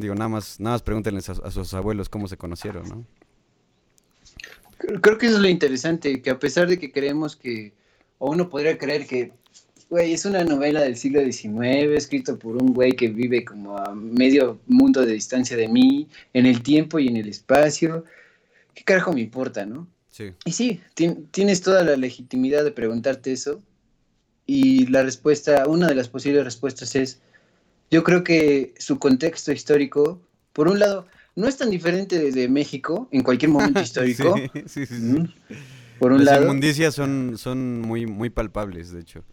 [0.00, 3.04] Digo, nada más, nada más pregúntenles a, a sus abuelos cómo se conocieron, ¿no?
[5.00, 7.72] Creo que eso es lo interesante, que a pesar de que creemos que,
[8.18, 9.32] o uno podría creer que,
[9.90, 13.94] güey, es una novela del siglo XIX, escrito por un güey que vive como a
[13.94, 18.04] medio mundo de distancia de mí, en el tiempo y en el espacio,
[18.74, 19.86] ¿qué carajo me importa, no?
[20.10, 20.32] Sí.
[20.46, 20.80] Y sí,
[21.30, 23.60] tienes toda la legitimidad de preguntarte eso,
[24.46, 27.20] y la respuesta, una de las posibles respuestas es,
[27.90, 30.20] yo creo que su contexto histórico,
[30.52, 34.36] por un lado, no es tan diferente desde México en cualquier momento histórico.
[34.66, 35.34] sí, sí, sí,
[35.98, 36.44] Por un Las lado.
[36.44, 39.24] inmundicias son, son muy, muy palpables, de hecho.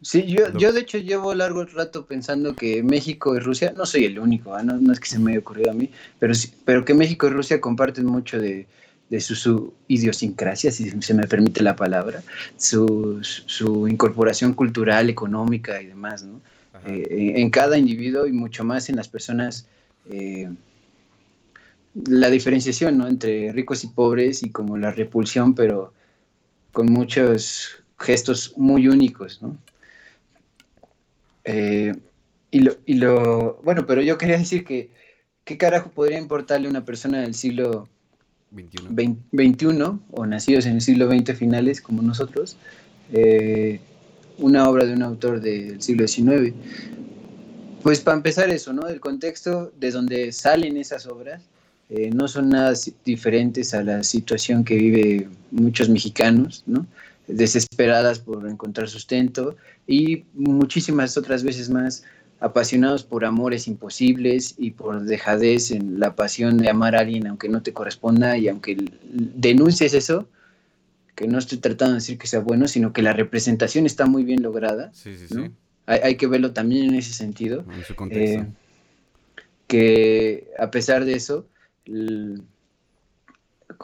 [0.00, 4.04] Sí, yo, yo de hecho llevo largo rato pensando que México y Rusia, no soy
[4.06, 4.62] el único, ¿ah?
[4.64, 7.30] no, es que se me haya ocurrido a mí, pero, sí, pero que México y
[7.30, 8.66] Rusia comparten mucho de,
[9.10, 12.20] de su, idiosincrasia, si se me permite la palabra,
[12.56, 16.40] su, su incorporación cultural, económica y demás, ¿no?
[16.86, 19.68] Eh, en cada individuo y mucho más en las personas
[20.10, 20.48] eh,
[21.94, 23.06] la diferenciación ¿no?
[23.06, 25.92] entre ricos y pobres y como la repulsión, pero
[26.72, 29.58] con muchos gestos muy únicos, ¿no?
[31.44, 31.94] Eh,
[32.50, 34.90] y, lo, y lo, bueno, pero yo quería decir que,
[35.44, 37.88] ¿qué carajo podría importarle a una persona del siglo
[38.52, 39.66] XXI
[40.10, 42.56] o nacidos en el siglo XX finales como nosotros,
[43.12, 43.80] eh,
[44.38, 46.54] una obra de un autor del siglo XIX?
[47.82, 48.88] Pues para empezar eso, ¿no?
[48.88, 51.42] El contexto de donde salen esas obras
[51.90, 52.72] eh, no son nada
[53.04, 56.86] diferentes a la situación que vive muchos mexicanos, ¿no?
[57.26, 62.04] desesperadas por encontrar sustento y muchísimas otras veces más
[62.40, 67.48] apasionados por amores imposibles y por dejadez en la pasión de amar a alguien aunque
[67.48, 68.76] no te corresponda y aunque
[69.12, 70.26] denuncies eso,
[71.22, 74.24] que no estoy tratando de decir que sea bueno, sino que la representación está muy
[74.24, 74.90] bien lograda.
[74.92, 75.52] Sí, sí, sí.
[75.86, 77.64] Hay, que verlo también en ese sentido.
[77.72, 78.40] En su contexto.
[78.40, 78.46] Eh,
[79.68, 81.46] que a pesar de eso,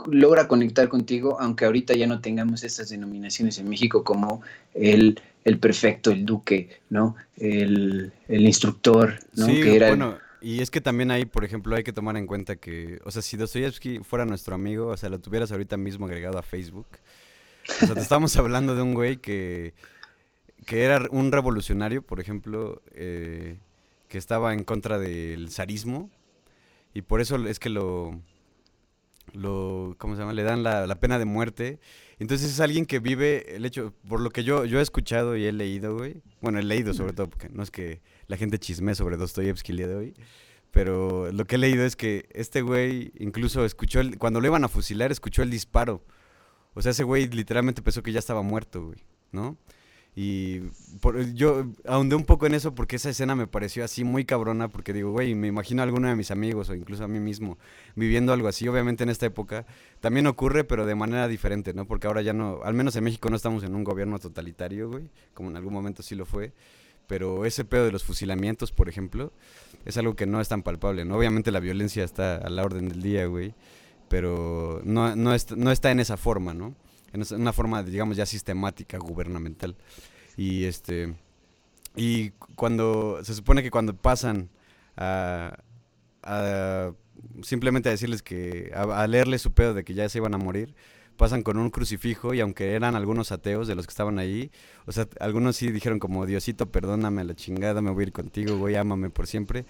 [0.07, 4.43] logra conectar contigo, aunque ahorita ya no tengamos estas denominaciones en México como
[4.75, 7.15] el, el perfecto, el duque, ¿no?
[7.37, 9.47] El, instructor, ¿no?
[9.47, 13.01] Sí, bueno, y es que también ahí, por ejemplo, hay que tomar en cuenta que,
[13.05, 16.43] o sea, si Dostoyevsky fuera nuestro amigo, o sea, lo tuvieras ahorita mismo agregado a
[16.43, 16.87] Facebook,
[17.69, 19.75] o sea, te estamos hablando de un güey que,
[20.67, 23.59] que era un revolucionario, por ejemplo, eh,
[24.09, 26.11] que estaba en contra del zarismo,
[26.95, 28.21] y por eso es que lo,
[29.33, 30.33] lo ¿cómo se llama?
[30.33, 31.79] Le dan la, pena de muerte.
[32.19, 35.45] Entonces es alguien que vive el hecho, por lo que yo, yo he escuchado y
[35.45, 36.23] he leído, güey.
[36.41, 39.79] Bueno, he leído sobre todo, porque no es que la gente chisme sobre Dostoyevsky el
[39.79, 40.15] día de hoy.
[40.71, 44.65] Pero lo que he leído es que este güey incluso escuchó, el, cuando lo iban
[44.65, 46.05] a fusilar, escuchó el disparo.
[46.75, 48.99] O sea, ese güey literalmente pensó que ya estaba muerto, güey,
[49.33, 49.57] ¿no?
[50.21, 50.63] Y
[51.01, 54.67] por, yo ahondé un poco en eso porque esa escena me pareció así muy cabrona,
[54.67, 57.57] porque digo, güey, me imagino a alguno de mis amigos o incluso a mí mismo
[57.95, 58.67] viviendo algo así.
[58.67, 59.65] Obviamente en esta época
[60.01, 61.87] también ocurre, pero de manera diferente, ¿no?
[61.87, 65.09] Porque ahora ya no, al menos en México no estamos en un gobierno totalitario, güey,
[65.35, 66.53] como en algún momento sí lo fue.
[67.07, 69.33] Pero ese pedo de los fusilamientos, por ejemplo,
[69.85, 71.17] es algo que no es tan palpable, ¿no?
[71.17, 73.55] Obviamente la violencia está a la orden del día, güey,
[74.09, 76.75] pero no, no, no está en esa forma, ¿no?
[77.13, 79.77] en una forma, digamos, ya sistemática, gubernamental.
[80.37, 81.15] Y este
[81.97, 84.51] y cuando se supone que cuando pasan
[84.97, 85.59] a,
[87.43, 90.75] simplemente a decirles que a, leerles su pedo de que ya se iban a morir,
[91.17, 94.53] pasan con un crucifijo y aunque eran algunos ateos de los que estaban allí,
[94.87, 98.57] o sea, algunos sí dijeron como Diosito, perdóname la chingada, me voy a ir contigo,
[98.59, 99.67] güey, ámame por siempre.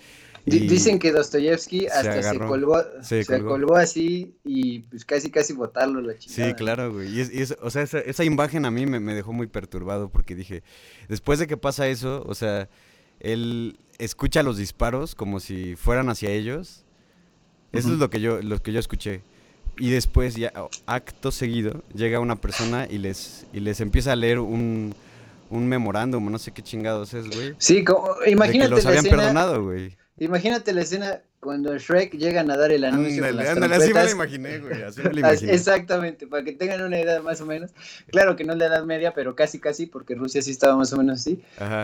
[0.48, 3.76] Dicen que Dostoyevsky hasta se, colgó, se, colgó.
[3.76, 6.48] así y pues casi casi botarlo la chingada.
[6.48, 7.20] Sí, claro, güey.
[7.20, 10.62] Y, o sea, esa, imagen a mí me, me, dejó muy perturbado porque dije,
[11.08, 12.68] después de que pasa eso, o sea,
[13.20, 16.84] él escucha los disparos como si fueran hacia ellos.
[17.72, 19.22] Eso es lo que yo, lo que yo escuché.
[19.78, 20.52] Y después, ya
[20.86, 24.94] acto seguido, llega una persona y les, y les empieza a leer un,
[25.50, 27.54] un memorándum, no sé qué chingados es, güey.
[27.58, 28.70] Sí, como, imagínate.
[28.70, 29.96] que los habían perdonado, güey.
[30.20, 33.24] Imagínate la escena cuando Shrek llegan a dar el anuncio.
[33.24, 34.82] Ándale, así me lo imaginé, güey.
[34.82, 35.52] Así me lo imaginé.
[35.52, 37.70] Exactamente, para que tengan una edad más o menos.
[38.10, 40.92] Claro que no es la edad media, pero casi, casi, porque Rusia sí estaba más
[40.92, 41.40] o menos así.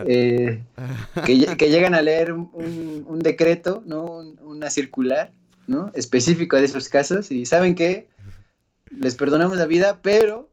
[0.06, 0.62] Eh,
[1.26, 4.04] que, que, llegan a leer un, un decreto, ¿no?
[4.42, 5.32] una circular,
[5.66, 5.92] ¿no?
[5.94, 7.30] Específico de esos casos.
[7.30, 8.08] Y saben que
[8.90, 10.50] les perdonamos la vida, pero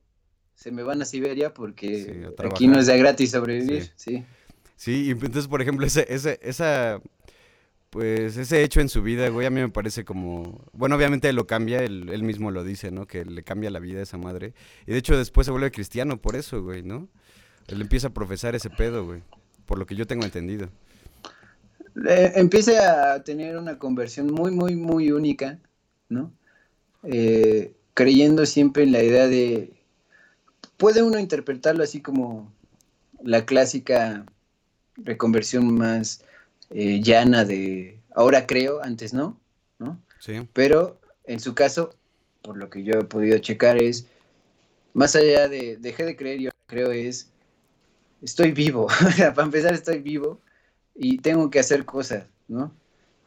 [0.55, 3.91] se me van a Siberia porque aquí no es de gratis sobrevivir.
[3.95, 4.23] Sí.
[4.75, 5.05] sí.
[5.05, 7.01] y entonces, por ejemplo, ese, ese, esa
[7.91, 10.63] pues ese hecho en su vida, güey, a mí me parece como...
[10.71, 13.05] Bueno, obviamente lo cambia, él, mismo lo dice, ¿no?
[13.05, 14.53] Que le cambia la vida a esa madre.
[14.87, 17.09] Y de hecho después se vuelve cristiano por eso, güey, ¿no?
[17.67, 19.21] Él empieza a profesar ese pedo, güey.
[19.65, 20.69] Por lo que yo tengo entendido.
[22.33, 25.59] empieza a tener una conversión muy, muy, muy única,
[26.07, 26.31] ¿no?
[27.03, 29.73] Eh, creyendo siempre en la idea de...
[30.77, 32.53] Puede uno interpretarlo así como
[33.21, 34.25] la clásica
[34.95, 36.23] reconversión más
[36.71, 39.39] eh, llana de ahora creo, antes no,
[39.79, 40.01] ¿no?
[40.19, 40.47] Sí.
[40.53, 41.95] Pero en su caso,
[42.41, 44.07] por lo que yo he podido checar, es
[44.93, 47.31] más allá de dejé de creer, yo creo es
[48.21, 48.87] estoy vivo.
[49.17, 50.39] Para empezar, estoy vivo
[50.95, 52.73] y tengo que hacer cosas, ¿no?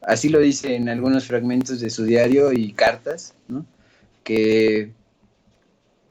[0.00, 3.64] Así lo dice en algunos fragmentos de su diario y cartas, ¿no?
[4.22, 4.92] Que,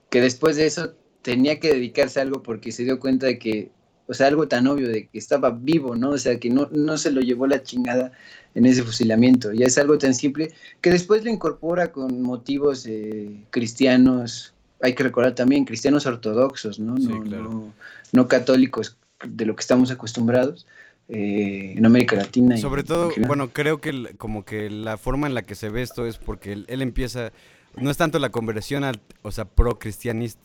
[0.10, 3.72] que después de eso tenía que dedicarse a algo porque se dio cuenta de que
[4.08, 6.12] o sea, algo tan obvio de que estaba vivo, ¿no?
[6.12, 8.12] O sea, que no, no se lo llevó la chingada
[8.56, 9.54] en ese fusilamiento.
[9.54, 15.04] Ya es algo tan simple que después lo incorpora con motivos eh, cristianos, hay que
[15.04, 16.96] recordar también, cristianos ortodoxos, ¿no?
[16.96, 17.74] no,
[18.12, 20.68] no, católicos de lo que estamos acostumbrados.
[21.10, 22.56] Eh, en América Latina.
[22.56, 26.06] Sobre todo, bueno, creo que como que la forma en la que se ve esto
[26.06, 27.34] es porque él, empieza,
[27.76, 30.42] no es tanto la conversión, al, o sea, pro-cristianista,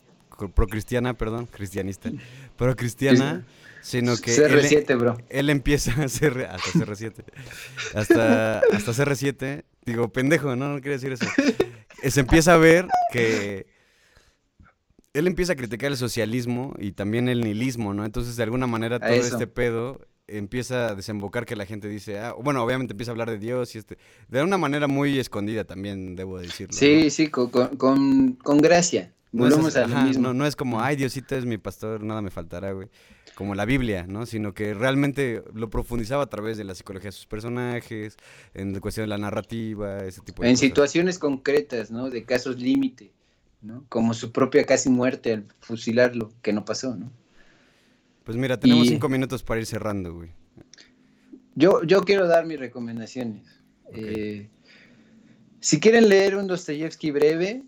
[0.55, 2.11] pro-cristiana, perdón, cristianista,
[2.57, 3.45] pro-cristiana,
[3.83, 4.37] sino que...
[4.37, 5.19] CR7, él, bro.
[5.29, 7.13] Él empieza a hacer, hasta CR7,
[7.95, 11.27] hasta, hasta CR7, digo, pendejo, no, no quiere decir eso.
[12.09, 13.67] Se empieza a ver que
[15.13, 18.05] él empieza a criticar el socialismo y también el nihilismo, ¿no?
[18.05, 22.35] Entonces, de alguna manera, todo este pedo empieza a desembocar que la gente dice, ah,
[22.35, 23.99] bueno, obviamente empieza a hablar de Dios y este,
[24.29, 26.73] de una manera muy escondida también, debo decirlo.
[26.73, 29.13] Sí, sí, con, con, con, gracia.
[29.33, 32.89] No es, No, no es como, ay, Diosito es mi pastor, nada me faltará, güey.
[33.35, 34.27] Como la Biblia, ¿no?
[34.27, 38.17] Sino que realmente lo profundizaba a través de la psicología de sus personajes,
[38.55, 42.11] en cuestión de la narrativa, ese tipo de En situaciones concretas, ¿no?
[42.11, 43.13] De casos límite,
[43.61, 43.85] ¿no?
[43.89, 47.13] Como su propia casi muerte al fusilarlo, que no pasó, ¿no?
[48.25, 50.31] Pues mira, tenemos cinco minutos para ir cerrando, güey.
[51.55, 53.43] Yo, yo quiero dar mis recomendaciones.
[53.93, 54.49] Eh,
[55.61, 57.65] si quieren leer un Dostoyevsky breve,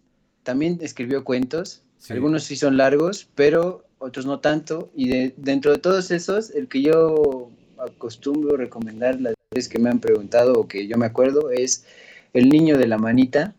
[0.51, 1.81] también escribió cuentos.
[2.09, 4.91] Algunos sí son largos, pero otros no tanto.
[4.97, 9.91] Y de, dentro de todos esos, el que yo acostumbro recomendar las veces que me
[9.91, 11.85] han preguntado o que yo me acuerdo es
[12.33, 13.55] El niño de la manita.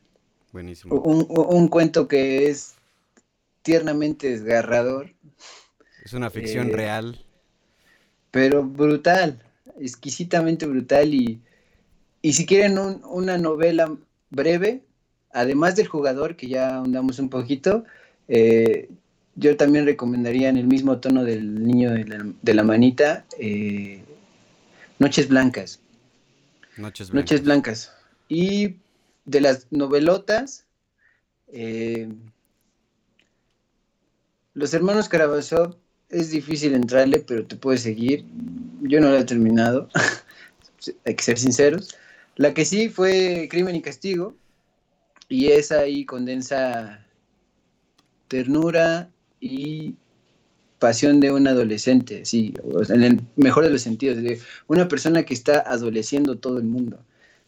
[0.52, 0.96] Buenísimo.
[0.96, 2.76] Un, cuento que es
[3.62, 5.14] tiernamente desgarrador.
[6.04, 7.26] Es una ficción eh, real.
[8.32, 9.42] Pero brutal,
[9.80, 11.14] exquisitamente brutal.
[11.14, 11.40] Y,
[12.22, 13.96] y si quieren una novela
[14.30, 14.84] breve,
[15.34, 17.86] además del jugador, que ya andamos un poquito,
[18.28, 18.90] eh,
[19.36, 24.04] yo también recomendaría en el mismo tono del niño de la, manita, eh,
[25.00, 25.80] Noches Blancas.
[26.78, 27.32] Noches Blancas.
[27.32, 27.92] Noches Blancas.
[28.28, 28.76] Y
[29.26, 30.66] de las novelotas,
[31.52, 32.10] eh,
[34.54, 35.78] Los Hermanos Karamazov
[36.10, 38.26] es difícil entrarle, pero te puedes seguir.
[38.82, 39.88] Yo no lo he terminado,
[41.06, 41.96] hay que ser sinceros.
[42.36, 44.36] La que sí fue Crimen y Castigo,
[45.32, 47.08] y esa ahí condensa
[48.28, 49.96] ternura y
[50.78, 52.54] pasión de un adolescente, sí,
[52.90, 57.00] en el mejor de los sentidos, de una persona que está adoleciendo todo el mundo,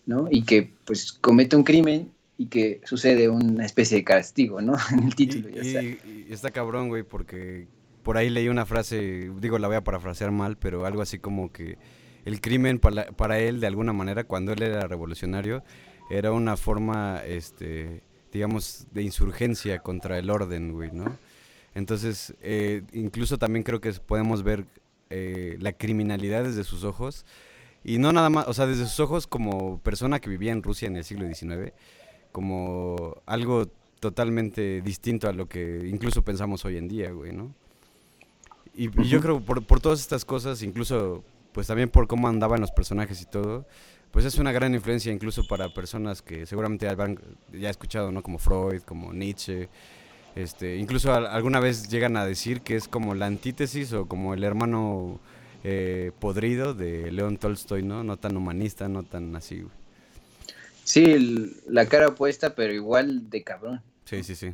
[0.06, 0.30] ¿no?
[0.32, 4.76] Y que pues comete un crimen y que sucede una especie de castigo, ¿no?
[4.94, 5.50] En el título.
[5.50, 7.68] Y, ya y, está cabrón, güey, porque
[8.02, 11.52] por ahí leí una frase, digo, la voy a parafrasear mal, pero algo así como
[11.52, 11.78] que
[12.24, 15.64] el crimen para, para él, de alguna manera, cuando él era revolucionario,
[16.10, 18.02] era una forma, este,
[18.32, 21.18] digamos, de insurgencia contra el orden, güey, ¿no?
[21.76, 24.66] Entonces, eh, incluso también creo que podemos ver
[25.10, 27.26] eh, la criminalidad desde sus ojos
[27.84, 30.88] Y no nada más, o sea, desde sus ojos como persona que vivía en Rusia
[30.88, 31.74] en el siglo XIX,
[32.32, 33.68] como algo
[34.00, 37.54] totalmente distinto a lo que incluso pensamos hoy en día, güey, ¿no?
[38.76, 42.60] Y, y yo creo por, por todas estas cosas, incluso pues también por cómo andaban
[42.60, 43.66] los personajes y todo,
[44.14, 47.20] pues es una gran influencia incluso para personas que seguramente habrán
[47.52, 48.22] ya escuchado, ¿no?
[48.22, 49.70] Como Freud, como Nietzsche,
[50.36, 54.36] este, incluso a- alguna vez llegan a decir que es como la antítesis o como
[54.36, 55.20] el hermano
[55.66, 58.04] eh, podrido de León Tolstoy, ¿no?
[58.04, 59.74] No tan humanista, no tan así, güey.
[60.84, 63.82] Sí, el- la cara opuesta, pero igual de cabrón.
[64.06, 64.54] Sí, sí, sí.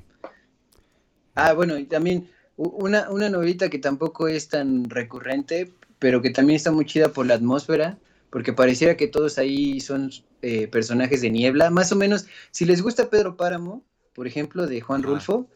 [1.35, 6.57] Ah, bueno, y también una, una novelita que tampoco es tan recurrente, pero que también
[6.57, 7.97] está muy chida por la atmósfera,
[8.29, 10.11] porque pareciera que todos ahí son
[10.41, 11.69] eh, personajes de niebla.
[11.69, 15.03] Más o menos, si les gusta Pedro Páramo, por ejemplo, de Juan.
[15.03, 15.47] Rulfo,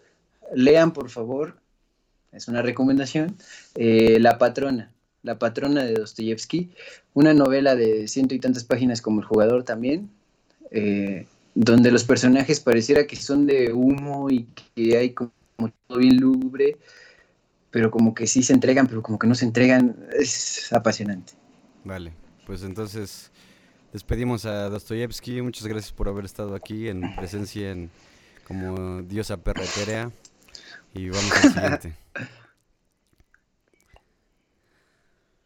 [0.53, 1.57] lean por favor,
[2.32, 3.38] es una recomendación,
[3.76, 6.71] eh, La Patrona, La Patrona de Dostoyevsky,
[7.13, 10.09] una novela de ciento y tantas páginas como El Jugador también,
[10.71, 15.32] eh, donde los personajes pareciera que son de humo y que hay como
[15.88, 16.78] todo bien lúgubre,
[17.69, 21.34] pero como que sí se entregan, pero como que no se entregan, es apasionante.
[21.84, 22.13] Vale,
[22.46, 23.32] pues entonces
[23.91, 25.41] despedimos a Dostoyevsky.
[25.41, 27.89] Muchas gracias por haber estado aquí en presencia en
[28.48, 30.12] como diosa perra etérea.
[30.94, 31.96] Y vamos al siguiente.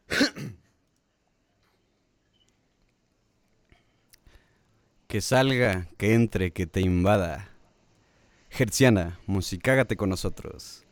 [5.08, 7.50] Que salga, que entre, que te invada.
[8.50, 10.84] Hertziana, musicágate con nosotros.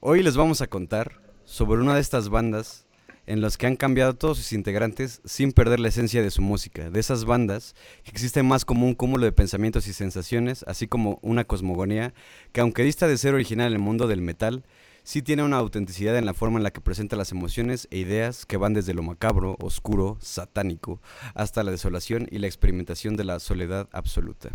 [0.00, 2.83] Hoy les vamos a contar sobre una de estas bandas
[3.26, 6.90] en las que han cambiado todos sus integrantes sin perder la esencia de su música.
[6.90, 11.18] De esas bandas que existen más como un cúmulo de pensamientos y sensaciones, así como
[11.22, 12.14] una cosmogonía
[12.52, 14.64] que aunque dista de ser original en el mundo del metal,
[15.04, 18.46] sí tiene una autenticidad en la forma en la que presenta las emociones e ideas
[18.46, 21.00] que van desde lo macabro, oscuro, satánico,
[21.34, 24.50] hasta la desolación y la experimentación de la soledad absoluta.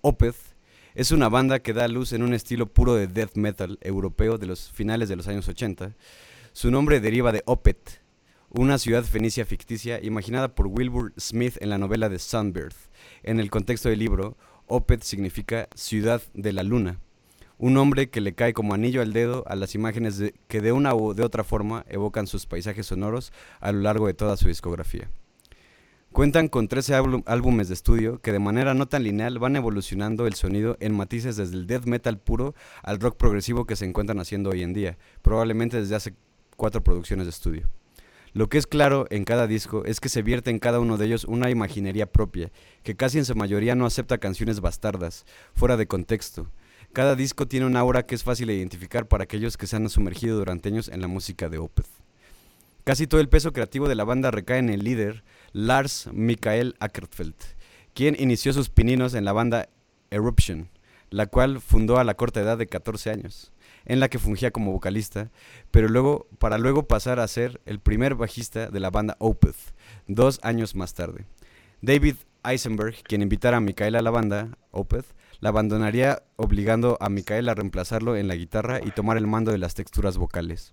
[0.00, 0.36] Opeth
[0.94, 4.46] es una banda que da luz en un estilo puro de death metal europeo de
[4.46, 5.92] los finales de los años 80.
[6.56, 8.00] Su nombre deriva de Opet,
[8.48, 12.74] una ciudad fenicia ficticia imaginada por Wilbur Smith en la novela de Sunbird.
[13.24, 14.36] En el contexto del libro,
[14.68, 17.00] Opet significa ciudad de la luna,
[17.58, 20.94] un nombre que le cae como anillo al dedo a las imágenes que de una
[20.94, 25.10] u de otra forma evocan sus paisajes sonoros a lo largo de toda su discografía.
[26.12, 30.28] Cuentan con 13 álbum- álbumes de estudio que de manera no tan lineal van evolucionando
[30.28, 34.20] el sonido en matices desde el death metal puro al rock progresivo que se encuentran
[34.20, 36.14] haciendo hoy en día, probablemente desde hace
[36.56, 37.70] cuatro producciones de estudio.
[38.32, 41.06] Lo que es claro en cada disco es que se vierte en cada uno de
[41.06, 42.50] ellos una imaginería propia,
[42.82, 45.24] que casi en su mayoría no acepta canciones bastardas,
[45.54, 46.50] fuera de contexto.
[46.92, 49.88] Cada disco tiene un aura que es fácil de identificar para aquellos que se han
[49.88, 51.86] sumergido durante años en la música de Opeth.
[52.82, 57.40] Casi todo el peso creativo de la banda recae en el líder, Lars Mikael Ackerfeldt,
[57.94, 59.68] quien inició sus pininos en la banda
[60.10, 60.68] Eruption,
[61.08, 63.52] la cual fundó a la corta edad de 14 años,
[63.86, 65.30] en la que fungía como vocalista,
[65.70, 69.56] pero luego para luego pasar a ser el primer bajista de la banda Opeth,
[70.06, 71.26] dos años más tarde.
[71.82, 75.06] David Eisenberg, quien invitara a Mikael a la banda, Opeth,
[75.40, 79.58] la abandonaría obligando a Mikael a reemplazarlo en la guitarra y tomar el mando de
[79.58, 80.72] las texturas vocales.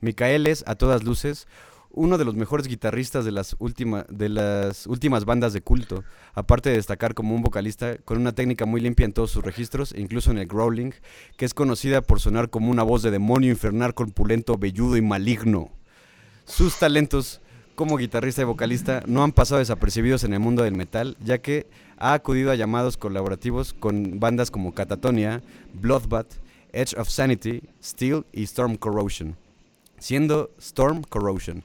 [0.00, 1.46] Mikael es, a todas luces,
[1.92, 3.56] uno de los mejores guitarristas de las,
[4.08, 8.64] de las últimas bandas de culto, aparte de destacar como un vocalista con una técnica
[8.64, 10.92] muy limpia en todos sus registros, e incluso en el growling,
[11.36, 15.70] que es conocida por sonar como una voz de demonio infernal corpulento, velludo y maligno.
[16.44, 17.40] Sus talentos
[17.74, 21.66] como guitarrista y vocalista no han pasado desapercibidos en el mundo del metal, ya que
[21.96, 25.42] ha acudido a llamados colaborativos con bandas como Catatonia,
[25.74, 26.34] Bloodbath,
[26.72, 29.36] Edge of Sanity, Steel y Storm Corrosion
[30.00, 31.62] siendo Storm Corrosion.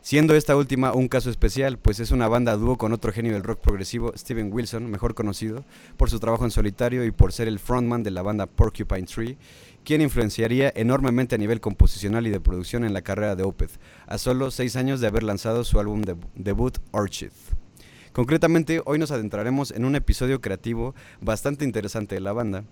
[0.00, 3.42] Siendo esta última un caso especial, pues es una banda dúo con otro genio del
[3.42, 5.64] rock progresivo, Steven Wilson, mejor conocido
[5.96, 9.38] por su trabajo en solitario y por ser el frontman de la banda Porcupine Tree,
[9.82, 14.18] quien influenciaría enormemente a nivel composicional y de producción en la carrera de Opeth, a
[14.18, 17.30] solo seis años de haber lanzado su álbum de- debut Orchid.
[18.12, 22.64] Concretamente, hoy nos adentraremos en un episodio creativo bastante interesante de la banda,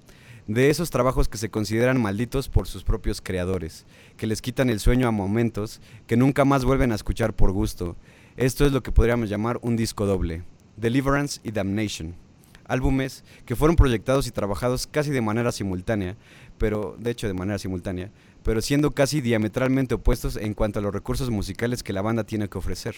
[0.47, 3.87] de esos trabajos que se consideran malditos por sus propios creadores,
[4.17, 7.97] que les quitan el sueño a momentos que nunca más vuelven a escuchar por gusto.
[8.37, 10.43] Esto es lo que podríamos llamar un disco doble,
[10.77, 12.15] Deliverance y Damnation.
[12.65, 16.17] Álbumes que fueron proyectados y trabajados casi de manera simultánea,
[16.59, 18.11] pero de hecho de manera simultánea,
[18.43, 22.49] pero siendo casi diametralmente opuestos en cuanto a los recursos musicales que la banda tiene
[22.49, 22.95] que ofrecer.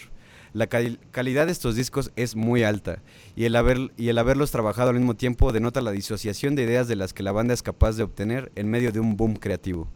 [0.55, 2.99] La cal- calidad de estos discos es muy alta
[3.35, 6.87] y el, haber, y el haberlos trabajado al mismo tiempo denota la disociación de ideas
[6.87, 9.89] de las que la banda es capaz de obtener en medio de un boom creativo.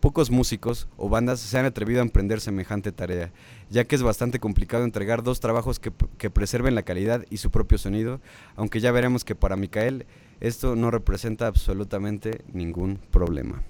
[0.00, 3.30] pocos músicos o bandas se han atrevido a emprender semejante tarea,
[3.70, 7.50] ya que es bastante complicado entregar dos trabajos que, que preserven la calidad y su
[7.50, 8.20] propio sonido,
[8.56, 10.06] aunque ya veremos que para Micael
[10.40, 13.64] esto no representa absolutamente ningún problema.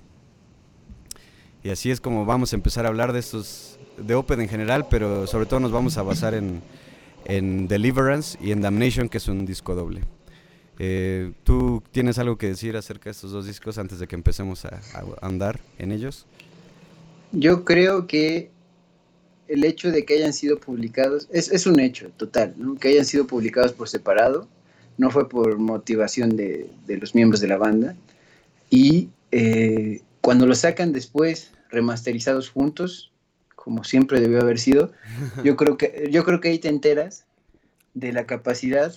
[1.66, 4.86] Y así es como vamos a empezar a hablar de estos, de Open en general,
[4.88, 6.62] pero sobre todo nos vamos a basar en,
[7.24, 10.02] en Deliverance y en Damnation, que es un disco doble.
[10.78, 14.64] Eh, ¿Tú tienes algo que decir acerca de estos dos discos antes de que empecemos
[14.64, 16.26] a, a andar en ellos?
[17.32, 18.52] Yo creo que
[19.48, 22.76] el hecho de que hayan sido publicados, es, es un hecho total, ¿no?
[22.76, 24.46] que hayan sido publicados por separado,
[24.98, 27.96] no fue por motivación de, de los miembros de la banda,
[28.70, 33.12] y eh, cuando lo sacan después, remasterizados juntos,
[33.55, 34.93] como siempre debió haber sido,
[35.45, 37.27] yo creo que, yo creo que ahí te enteras
[37.95, 38.95] de la capacidad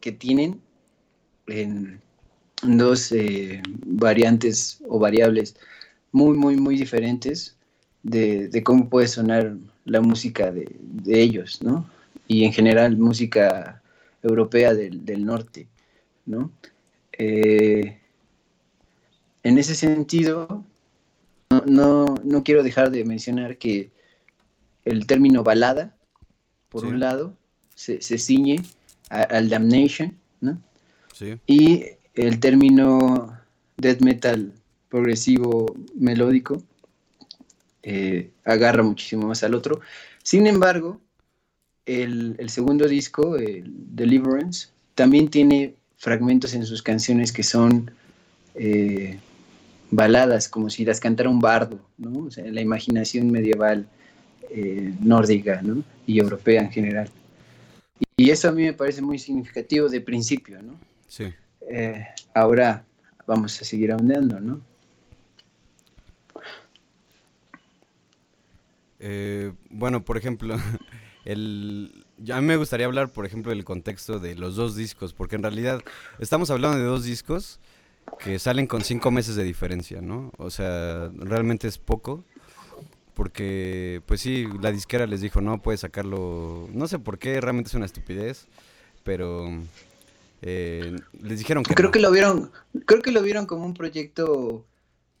[0.00, 0.60] que tienen
[1.48, 2.00] en
[2.62, 5.56] dos eh, variantes o variables
[6.12, 7.56] muy, muy, muy diferentes
[8.02, 11.88] de, de cómo puede sonar la música de, de, ellos, ¿no?
[12.28, 13.82] Y en general música
[14.22, 15.66] europea del, del norte,
[16.26, 16.50] ¿no?
[17.12, 17.98] Eh,
[19.42, 20.64] en ese sentido,
[21.66, 23.90] no, no, no, quiero dejar de mencionar que
[24.84, 25.96] el término balada,
[26.68, 26.86] por sí.
[26.88, 27.36] un lado,
[27.74, 28.62] se, se ciñe
[29.10, 30.60] a, al damnation, ¿no?
[31.14, 31.34] Sí.
[31.46, 31.84] Y
[32.14, 33.38] el término
[33.76, 34.52] death metal
[34.88, 36.62] progresivo melódico
[37.82, 39.80] eh, agarra muchísimo más al otro.
[40.22, 41.00] Sin embargo,
[41.86, 47.90] el, el, segundo disco, el Deliverance, también tiene fragmentos en sus canciones que son
[48.54, 49.18] eh,
[49.90, 52.26] baladas, como si las cantara un bardo, ¿no?
[52.26, 53.88] O sea, la imaginación medieval
[54.50, 55.82] eh, nórdica ¿no?
[56.06, 57.10] y europea en general.
[58.16, 60.74] Y eso a mí me parece muy significativo de principio, ¿no?
[61.06, 61.32] Sí.
[61.70, 62.84] Eh, ahora
[63.26, 64.60] vamos a seguir ahondando, ¿no?
[69.00, 70.56] Eh, bueno, por ejemplo,
[71.24, 75.36] el, a mí me gustaría hablar, por ejemplo, del contexto de los dos discos, porque
[75.36, 75.82] en realidad
[76.18, 77.60] estamos hablando de dos discos
[78.18, 80.32] que salen con cinco meses de diferencia, ¿no?
[80.38, 82.24] O sea, realmente es poco,
[83.14, 87.68] porque, pues sí, la disquera les dijo, no, puedes sacarlo, no sé por qué, realmente
[87.68, 88.46] es una estupidez,
[89.02, 89.50] pero
[90.42, 91.92] eh, les dijeron que creo no.
[91.92, 92.52] que lo vieron
[92.86, 94.64] creo que lo vieron como un proyecto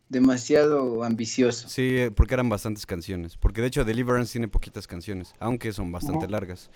[0.08, 5.72] demasiado ambicioso sí porque eran bastantes canciones porque de hecho Deliverance tiene poquitas canciones aunque
[5.72, 6.32] son bastante uh -huh.
[6.32, 6.70] largas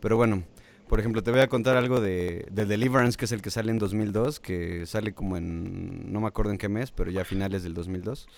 [0.00, 0.42] pero bueno
[0.88, 3.70] por ejemplo te voy a contar algo de, de, Deliverance que es el que sale
[3.70, 7.24] en 2002 que sale como en no me acuerdo en qué mes pero ya a
[7.24, 8.28] finales del 2002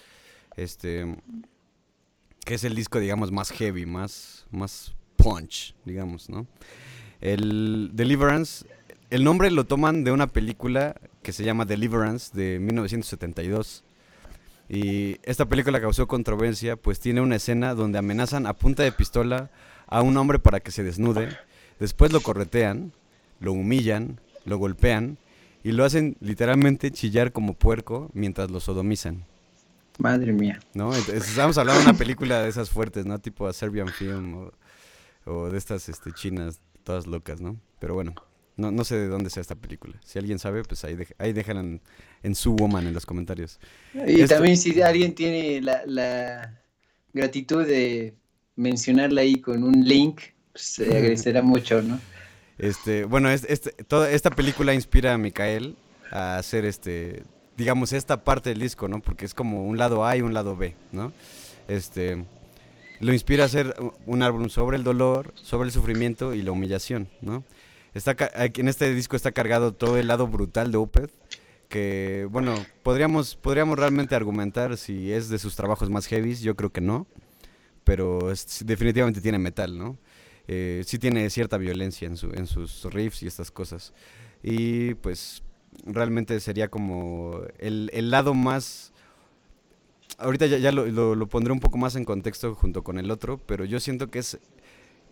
[0.56, 1.16] este
[2.44, 6.46] que es el disco digamos más heavy más más punch digamos no
[7.20, 8.66] el Deliverance
[9.10, 13.84] el nombre lo toman de una película que se llama Deliverance de 1972.
[14.68, 19.50] Y esta película causó controversia, pues tiene una escena donde amenazan a punta de pistola
[19.86, 21.28] a un hombre para que se desnude,
[21.78, 22.92] después lo corretean,
[23.40, 25.18] lo humillan, lo golpean
[25.62, 29.24] y lo hacen literalmente chillar como puerco mientras lo sodomizan.
[29.98, 30.60] Madre mía.
[30.74, 30.94] ¿No?
[30.94, 33.18] Entonces, estamos hablando de una película de esas fuertes, ¿no?
[33.18, 34.52] Tipo a Serbian Film o,
[35.24, 37.56] o de estas este, chinas todas locas, ¿no?
[37.78, 38.14] Pero bueno.
[38.56, 40.00] No, no, sé de dónde sea esta película.
[40.02, 41.80] Si alguien sabe, pues ahí, de, ahí dejan en,
[42.22, 43.60] en, su woman en los comentarios.
[43.92, 44.36] Y Esto...
[44.36, 46.58] también si alguien tiene la, la,
[47.12, 48.14] gratitud de
[48.54, 50.20] mencionarla ahí con un link,
[50.56, 52.00] se agradecerá mucho, ¿no?
[52.58, 55.76] Este, bueno, es, este, toda esta película inspira a Micael
[56.10, 57.22] a hacer este,
[57.56, 59.00] digamos, esta parte del disco, ¿no?
[59.00, 61.12] Porque es como un lado A y un lado B, ¿no?
[61.68, 62.24] Este,
[63.00, 63.74] lo inspira a hacer
[64.06, 67.44] un álbum sobre el dolor, sobre el sufrimiento y la humillación, ¿no?
[67.94, 71.10] Está, en este disco está cargado todo el lado brutal de Opeth,
[71.68, 76.70] que, bueno, podríamos, podríamos realmente argumentar si es de sus trabajos más heavies, yo creo
[76.70, 77.06] que no,
[77.84, 79.96] pero es, definitivamente tiene metal, ¿no?
[80.48, 83.92] Eh, sí tiene cierta violencia en, su, en sus riffs y estas cosas.
[84.42, 85.42] Y pues
[85.84, 88.92] realmente sería como el, el lado más...
[90.18, 93.10] Ahorita ya, ya lo, lo, lo pondré un poco más en contexto junto con el
[93.10, 94.38] otro, pero yo siento que es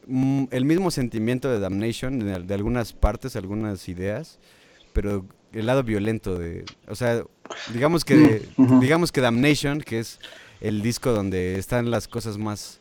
[0.06, 4.38] mm, el mismo sentimiento de Damnation de, de, algunas partes, algunas ideas,
[4.94, 7.22] pero el lado violento de, o sea,
[7.74, 8.80] digamos que uh -huh.
[8.80, 10.20] digamos que Damnation, que es
[10.60, 12.80] el disco donde están las cosas más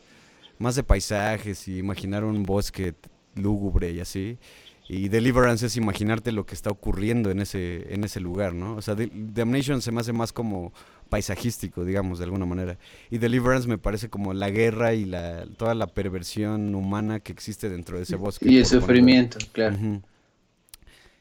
[0.58, 2.94] más de paisajes y imaginar un bosque
[3.34, 4.38] lúgubre y así.
[4.86, 8.76] Y Deliverance es imaginarte lo que está ocurriendo en ese en ese lugar, ¿no?
[8.76, 10.74] O sea, Damnation se me hace más como
[11.08, 12.78] paisajístico, digamos, de alguna manera.
[13.10, 17.70] Y Deliverance me parece como la guerra y la, toda la perversión humana que existe
[17.70, 18.50] dentro de ese bosque.
[18.50, 19.76] Y el sufrimiento, claro.
[19.76, 20.02] Uh -huh.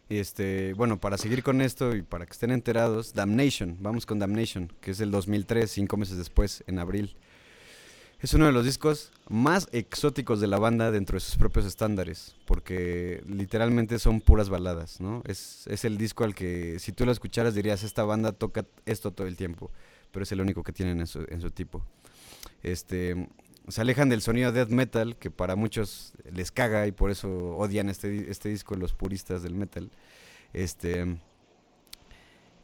[0.10, 4.72] Este, bueno, para seguir con esto y para que estén enterados, Damnation, vamos con Damnation,
[4.82, 7.16] que es del 2003, cinco meses después, en abril.
[8.24, 12.38] Es uno de los discos más exóticos de la banda dentro de sus propios estándares,
[12.46, 15.22] porque literalmente son puras baladas, ¿no?
[15.26, 19.12] Es, es el disco al que si tú lo escucharas dirías, esta banda toca esto
[19.12, 19.72] todo el tiempo,
[20.14, 21.84] pero es el único que tienen en su, en su tipo.
[22.62, 23.28] Este,
[23.68, 27.90] se alejan del sonido death metal, que para muchos les caga y por eso odian
[27.90, 29.92] este, este disco los puristas del metal.
[30.54, 31.18] Este,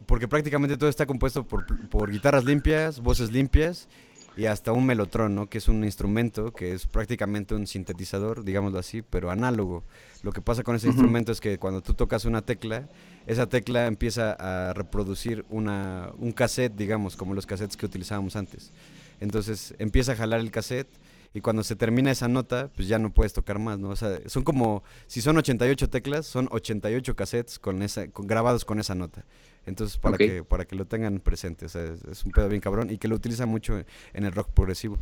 [0.06, 3.90] porque prácticamente todo está compuesto por, por guitarras limpias, voces limpias
[4.38, 5.50] y hasta un melotron, ¿no?
[5.50, 9.84] que es un instrumento que es prácticamente un sintetizador, digámoslo así, pero análogo.
[10.24, 12.88] Lo que pasa con ese instrumento es que cuando tú tocas una tecla,
[13.28, 18.72] esa tecla empieza a reproducir una, un cassette, digamos, como los cassettes que utilizábamos antes.
[19.20, 20.90] Entonces empieza a jalar el cassette
[21.34, 23.90] y cuando se termina esa nota, pues ya no puedes tocar más, ¿no?
[23.90, 28.80] O sea, son como, si son 88 teclas, son 88 cassettes con esa, grabados con
[28.80, 29.26] esa nota.
[29.70, 32.90] Entonces, para, que, para que lo tengan presente, o sea, es, un pedo bien cabrón
[32.90, 33.82] y que lo utiliza mucho
[34.14, 34.98] en el rock progresivo.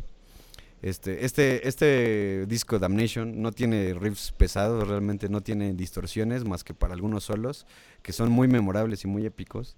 [0.80, 6.72] Este, este, este disco Damnation no tiene riffs pesados, realmente no tiene distorsiones más que
[6.72, 7.66] para algunos solos
[8.02, 9.76] que son muy memorables y muy épicos.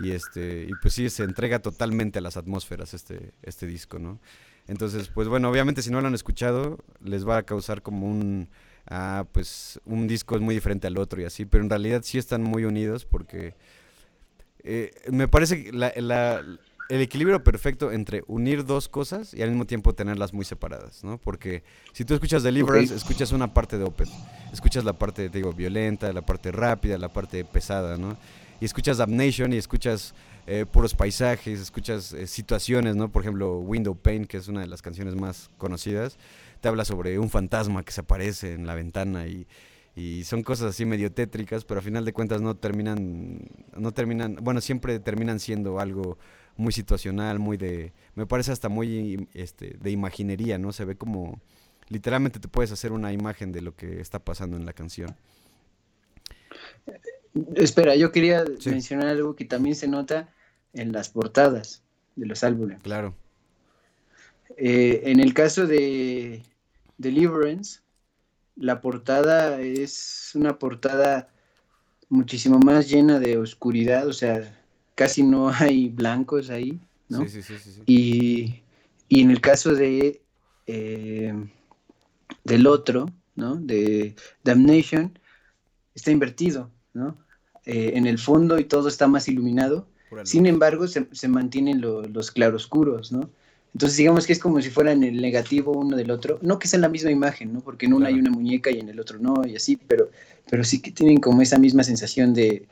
[0.00, 4.18] Y este, y pues sí, se entrega totalmente a las atmósferas este, este disco, ¿no?
[4.66, 8.48] Entonces, pues bueno, obviamente si no lo han escuchado, les va a causar como un,
[8.86, 12.18] ah, pues un disco es muy diferente al otro y así, pero en realidad sí
[12.18, 13.54] están muy unidos porque
[14.64, 15.70] eh, me parece que
[16.90, 21.18] el equilibrio perfecto entre unir dos cosas y al mismo tiempo tenerlas muy separadas, ¿no?
[21.18, 24.08] Porque si tú escuchas Deliverance, escuchas una parte de Opeth,
[24.52, 28.16] escuchas la parte, digo, violenta, la parte rápida, la parte pesada, ¿no?
[28.60, 30.14] Y escuchas Damnation y escuchas
[30.46, 33.08] eh, puros paisajes, escuchas eh, situaciones, ¿no?
[33.10, 36.18] Por ejemplo, Window Pane, que es una de las canciones más conocidas,
[36.60, 39.46] te habla sobre un fantasma que se aparece en la ventana y
[39.96, 43.40] y son cosas así medio tétricas, pero a final de cuentas no terminan,
[43.76, 46.18] no terminan, bueno, siempre terminan siendo algo
[46.56, 50.72] muy situacional, muy de, me parece hasta muy este, de imaginería, ¿no?
[50.72, 51.40] Se ve como,
[51.88, 55.16] literalmente te puedes hacer una imagen de lo que está pasando en la canción.
[57.54, 60.28] Espera, yo quería mencionar algo que también se nota
[60.72, 61.82] en las portadas
[62.16, 62.80] de los álbumes.
[62.82, 63.14] Claro.
[64.56, 66.42] Eh, en el caso de
[66.98, 67.80] Deliverance,
[68.56, 71.28] la portada es una portada
[72.08, 74.58] muchísimo más llena de oscuridad, o sea,
[74.94, 76.78] casi no hay blancos ahí,
[77.08, 77.26] ¿no?
[77.28, 78.62] Sí, sí, sí, y,
[79.08, 80.20] y, en el caso de
[80.66, 81.34] eh,
[82.44, 83.56] del otro, ¿no?
[83.56, 85.18] De Damnation,
[85.94, 87.16] está invertido, ¿no?
[87.64, 89.86] Eh, en el fondo y todo está más iluminado.
[90.24, 93.30] Sin embargo, se, se mantienen los claroscuros, ¿no?
[93.72, 96.38] Entonces digamos que es como si fueran el negativo uno del otro.
[96.42, 97.60] No que sean la misma imagen, ¿no?
[97.60, 100.10] Porque en uno hay una muñeca y en el otro no, y así, pero,
[100.50, 102.66] pero sí que tienen como esa misma sensación de,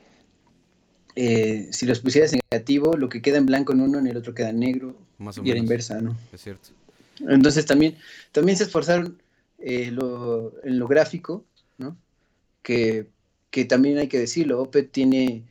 [1.21, 4.17] eh, si los pusieras en negativo, lo que queda en blanco en uno, en el
[4.17, 4.97] otro queda en negro,
[5.43, 6.17] y a la inversa, ¿no?
[6.33, 6.69] Es cierto.
[7.27, 7.97] Entonces también,
[8.31, 9.21] también se esforzaron
[9.59, 11.45] eh, lo, en lo gráfico,
[11.77, 11.97] ¿no?
[12.63, 13.09] Que,
[13.51, 15.43] que también hay que decirlo, Opet tiene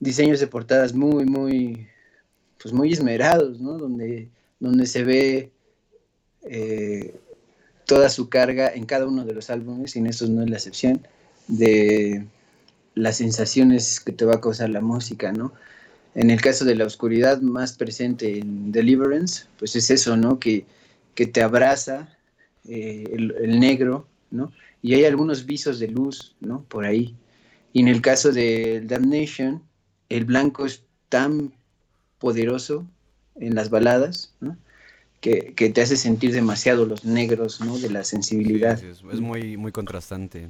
[0.00, 1.86] diseños de portadas muy, muy,
[2.60, 3.78] pues muy esmerados, ¿no?
[3.78, 5.52] Donde donde se ve
[6.42, 7.14] eh,
[7.86, 10.56] toda su carga en cada uno de los álbumes, y en estos no es la
[10.56, 11.06] excepción,
[11.46, 12.26] de
[12.94, 15.52] las sensaciones que te va a causar la música, ¿no?
[16.14, 20.38] En el caso de la oscuridad más presente en Deliverance, pues es eso, ¿no?
[20.38, 20.64] Que,
[21.14, 22.08] que te abraza
[22.68, 24.52] eh, el, el, negro, ¿no?
[24.82, 26.64] Y hay algunos visos de luz, ¿no?
[26.64, 27.14] Por ahí.
[27.72, 29.62] Y en el caso de Damnation,
[30.08, 31.52] el blanco es tan
[32.18, 32.86] poderoso
[33.40, 34.32] en las baladas,
[35.20, 37.78] que, te hace sentir demasiado los negros ¿no?
[37.78, 38.82] de la sensibilidad.
[38.82, 40.48] es, muy, muy contrastante.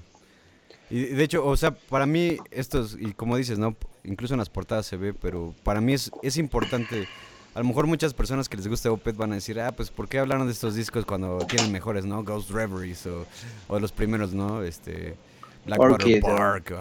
[0.90, 3.76] Y de hecho, o sea, para mí estos, y como dices, ¿no?
[4.04, 7.06] Incluso en las portadas se ve, pero para mí es, es importante.
[7.54, 10.08] A lo mejor muchas personas que les gusta Opeth van a decir, ah, pues ¿por
[10.08, 12.22] qué hablaron de estos discos cuando tienen mejores, ¿no?
[12.24, 13.26] Ghost Reveries o,
[13.68, 14.62] o los primeros, ¿no?
[14.62, 15.16] Este,
[15.66, 16.74] Blackwater Park,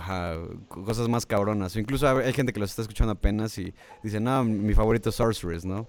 [0.68, 1.76] cosas más cabronas.
[1.76, 3.74] Incluso hay gente que los está escuchando apenas y
[4.04, 5.88] dice, no, mi favorito es Sorceress, ¿no?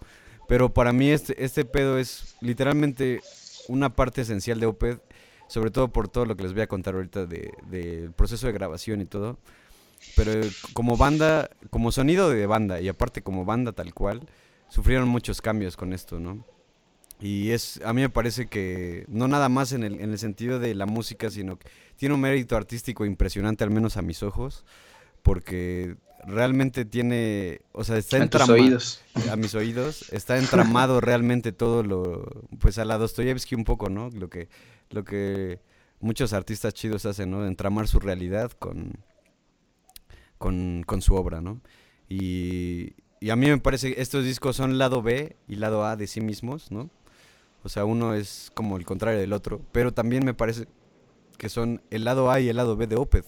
[0.49, 3.21] Pero para mí este, este pedo es literalmente
[3.69, 5.01] una parte esencial de Opeth,
[5.47, 8.53] sobre todo por todo lo que les voy a contar ahorita del de, proceso de
[8.53, 9.39] grabación y todo.
[10.17, 10.33] Pero
[10.73, 14.27] como banda, como sonido de banda y aparte como banda tal cual,
[14.69, 16.45] sufrieron muchos cambios con esto, ¿no?
[17.21, 20.61] Y es, a mí me parece que no nada más en el, en el sentido
[20.61, 21.69] de la música, sino que
[21.99, 24.65] tiene un mérito artístico impresionante, al menos a mis ojos,
[25.23, 28.55] porque realmente tiene, o sea, está entramado.
[28.55, 29.03] oídos.
[29.31, 32.25] A mis oídos, está entramado realmente todo lo,
[32.61, 34.11] pues a la Dostoyevsky un poco, ¿no?
[34.11, 34.49] Lo que,
[34.91, 35.61] lo que
[35.99, 37.45] muchos artistas chidos hacen, ¿no?
[37.45, 38.93] Entramar su realidad con,
[40.39, 41.61] con, con su obra, ¿no?
[42.09, 45.97] Y, y a mí me parece que estos discos son lado B y lado A
[45.97, 46.91] de sí mismos, ¿no?
[47.65, 50.69] O sea, uno es como el contrario del otro, pero también me parece
[51.39, 53.25] que son el lado A y el lado B de Opeth,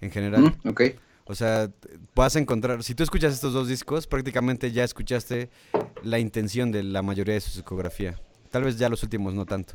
[0.00, 0.54] en general.
[0.62, 0.82] Mm, ok.
[1.24, 1.70] O sea,
[2.14, 5.48] vas a encontrar, si tú escuchas estos dos discos, prácticamente ya escuchaste
[6.02, 8.18] la intención de la mayoría de su discografía.
[8.50, 9.74] Tal vez ya los últimos no tanto,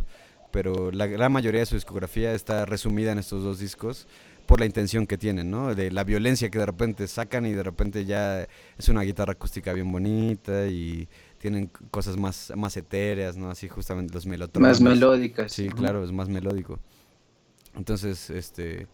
[0.51, 4.07] pero la gran mayoría de su discografía está resumida en estos dos discos
[4.45, 5.73] por la intención que tienen, ¿no?
[5.73, 9.73] De la violencia que de repente sacan y de repente ya es una guitarra acústica
[9.73, 13.49] bien bonita y tienen cosas más, más etéreas, ¿no?
[13.49, 14.69] Así justamente los melotronos.
[14.69, 15.51] Más melódicas.
[15.51, 16.79] Sí, claro, es más melódico.
[17.75, 18.87] Entonces, este,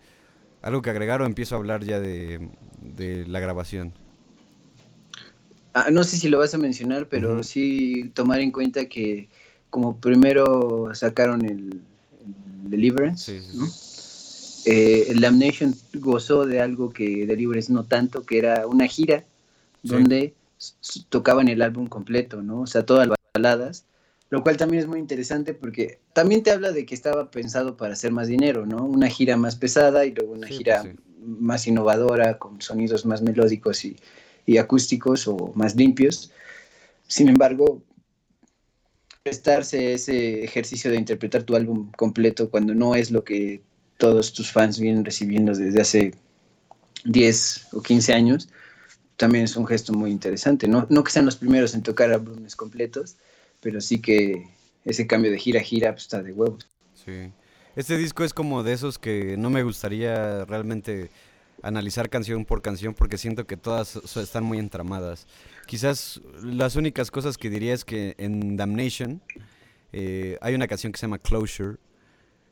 [0.61, 2.49] algo que agregar o empiezo a hablar ya de,
[2.81, 3.93] de la grabación.
[5.73, 9.27] Ah, no sé si lo vas a mencionar, pero sí tomar en cuenta que
[9.71, 11.81] como primero sacaron el,
[12.63, 13.67] el Deliverance, Sí, sí, ¿no?
[14.65, 19.25] Eh, el Damnation gozó de algo que Deliverance no tanto, que era una gira
[19.81, 20.33] donde
[21.09, 22.61] tocaban el álbum completo, ¿no?
[22.61, 23.85] O sea, todas las baladas,
[24.33, 27.93] lo cual también es muy interesante porque también te habla de que estaba pensado para
[27.93, 28.83] hacer más dinero, ¿no?
[28.83, 30.99] Una gira más pesada y luego una Sí, gira pues sí.
[31.23, 33.95] más innovadora, con sonidos más melódicos y,
[34.47, 36.31] y acústicos o más limpios.
[37.07, 37.83] Sin embargo,
[39.21, 43.61] prestarse ese ejercicio de interpretar tu álbum completo cuando no es lo que
[43.99, 46.15] todos tus fans vienen recibiendo desde hace
[47.05, 48.49] 10 o 15 años,
[49.15, 50.67] también es un gesto muy interesante.
[50.67, 53.17] No, no que sean los primeros en tocar álbumes completos,
[53.63, 54.45] pero sí que
[54.85, 56.67] ese cambio de gira a gira pues, está de huevos.
[56.93, 57.31] Sí.
[57.75, 61.09] Este disco es como de esos que no me gustaría realmente
[61.63, 65.25] analizar canción por canción porque siento que todas están muy entramadas.
[65.65, 69.21] Quizás las únicas cosas que diría es que en Damnation
[69.93, 71.77] eh, hay una canción que se llama Closure,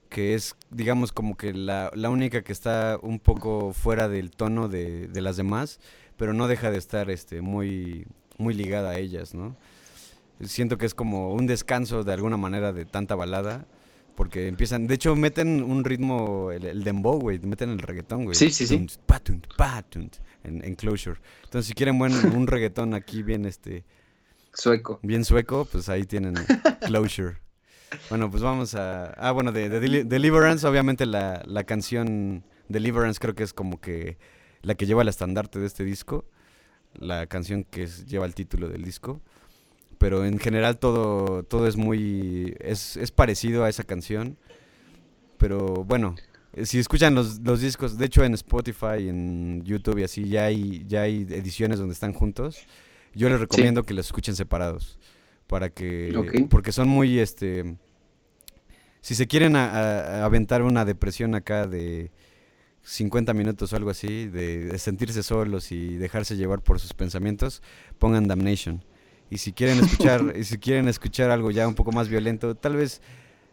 [0.09, 4.69] que es, digamos, como que la, la única que está un poco fuera del tono
[4.69, 5.79] de, de las demás,
[6.17, 8.07] pero no deja de estar este, muy,
[8.37, 9.55] muy ligada a ellas, ¿no?
[10.43, 13.65] Siento que es como un descanso de alguna manera de tanta balada,
[14.15, 18.35] porque empiezan, de hecho meten un ritmo, el, el dembow, güey, meten el reggaetón, güey.
[18.35, 18.75] Sí, sí, sí.
[18.77, 21.19] Tunt, patunt, patunt, en, en Closure.
[21.43, 23.83] Entonces, si quieren buen, un reggaetón aquí bien, este,
[24.53, 24.99] Sueco.
[25.01, 26.33] bien sueco, pues ahí tienen
[26.85, 27.37] Closure.
[28.09, 29.07] Bueno, pues vamos a...
[29.17, 33.79] Ah, bueno, de, de Deli- Deliverance, obviamente la, la canción Deliverance creo que es como
[33.81, 34.17] que
[34.61, 36.25] la que lleva el estandarte de este disco,
[36.93, 39.21] la canción que es- lleva el título del disco,
[40.01, 42.55] pero en general todo, todo es muy...
[42.59, 44.35] Es, es parecido a esa canción,
[45.37, 46.15] pero bueno,
[46.53, 50.45] eh, si escuchan los, los discos, de hecho en Spotify, en YouTube y así, ya
[50.45, 52.57] hay, ya hay ediciones donde están juntos.
[53.13, 54.97] Yo les recomiendo que los escuchen separados.
[55.47, 56.09] Para que.
[56.49, 57.75] Porque son muy este.
[59.01, 62.11] Si se quieren a- a- a aventar una depresión acá de
[62.83, 67.61] 50 minutos o algo así, de, de sentirse solos y dejarse llevar por sus pensamientos,
[67.99, 68.83] pongan Damnation.
[69.31, 72.75] Y si quieren escuchar, y si quieren escuchar algo ya un poco más violento, tal
[72.75, 73.01] vez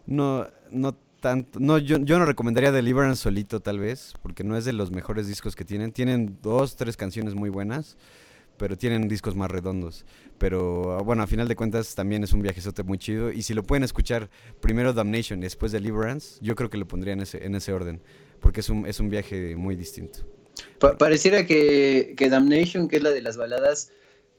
[0.07, 4.65] no, no tanto, no, yo, yo no recomendaría Deliverance solito tal vez, porque no es
[4.67, 5.93] de los mejores discos que tienen.
[5.93, 7.97] Tienen dos, tres canciones muy buenas,
[8.57, 10.05] pero tienen discos más redondos.
[10.39, 13.31] Pero ah, bueno, a final de cuentas también es un viajezote muy chido.
[13.33, 17.13] Y si lo pueden escuchar primero Damnation y después Deliverance, yo creo que lo pondría
[17.15, 18.01] en ese, en ese orden,
[18.41, 20.21] porque es un, es un viaje muy distinto.
[20.81, 23.93] Pa- pareciera que, que Damnation, que es la de las baladas,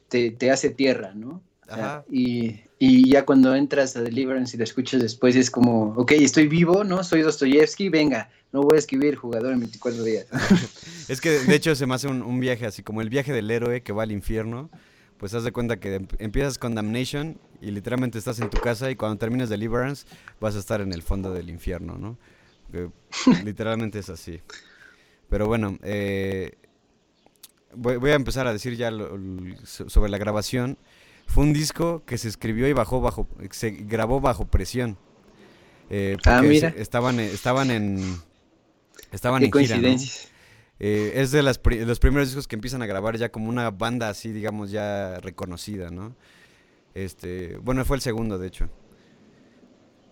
[0.10, 1.41] te, te hace tierra, ¿no?
[1.70, 2.05] O sea, Ajá.
[2.10, 6.47] y, y ya cuando entras a Deliverance y la escuchas después es como, ok, estoy
[6.47, 7.03] vivo, ¿no?
[7.03, 10.26] Soy Dostoyevsky, venga, no voy a escribir jugador en 24 días.
[11.07, 13.49] Es que de hecho se me hace un, un viaje así como el viaje del
[13.49, 14.70] héroe que va al infierno.
[15.18, 18.89] Pues haz de cuenta que em- empiezas con Damnation y literalmente estás en tu casa
[18.89, 20.05] y cuando termines Deliverance
[20.39, 22.18] vas a estar en el fondo del infierno, ¿no?
[23.43, 24.39] Literalmente es así.
[25.30, 26.53] Pero bueno, eh,
[27.76, 29.18] voy, voy a empezar a decir ya lo-
[29.66, 30.78] sobre la grabación.
[31.28, 34.98] Fue un disco que se escribió y bajó bajo, se grabó bajo presión.
[35.90, 36.72] Eh, Ah, porque mira.
[36.72, 38.18] se- estaban, eh, estaban en,
[39.12, 39.82] estaban Qué en gira, ¿no?
[40.80, 43.70] Eh, es de las pri- los primeros discos que empiezan a grabar ya como una
[43.70, 46.16] banda así, digamos, ya reconocida, ¿no?
[46.96, 48.70] Este, bueno, fue el segundo, de hecho.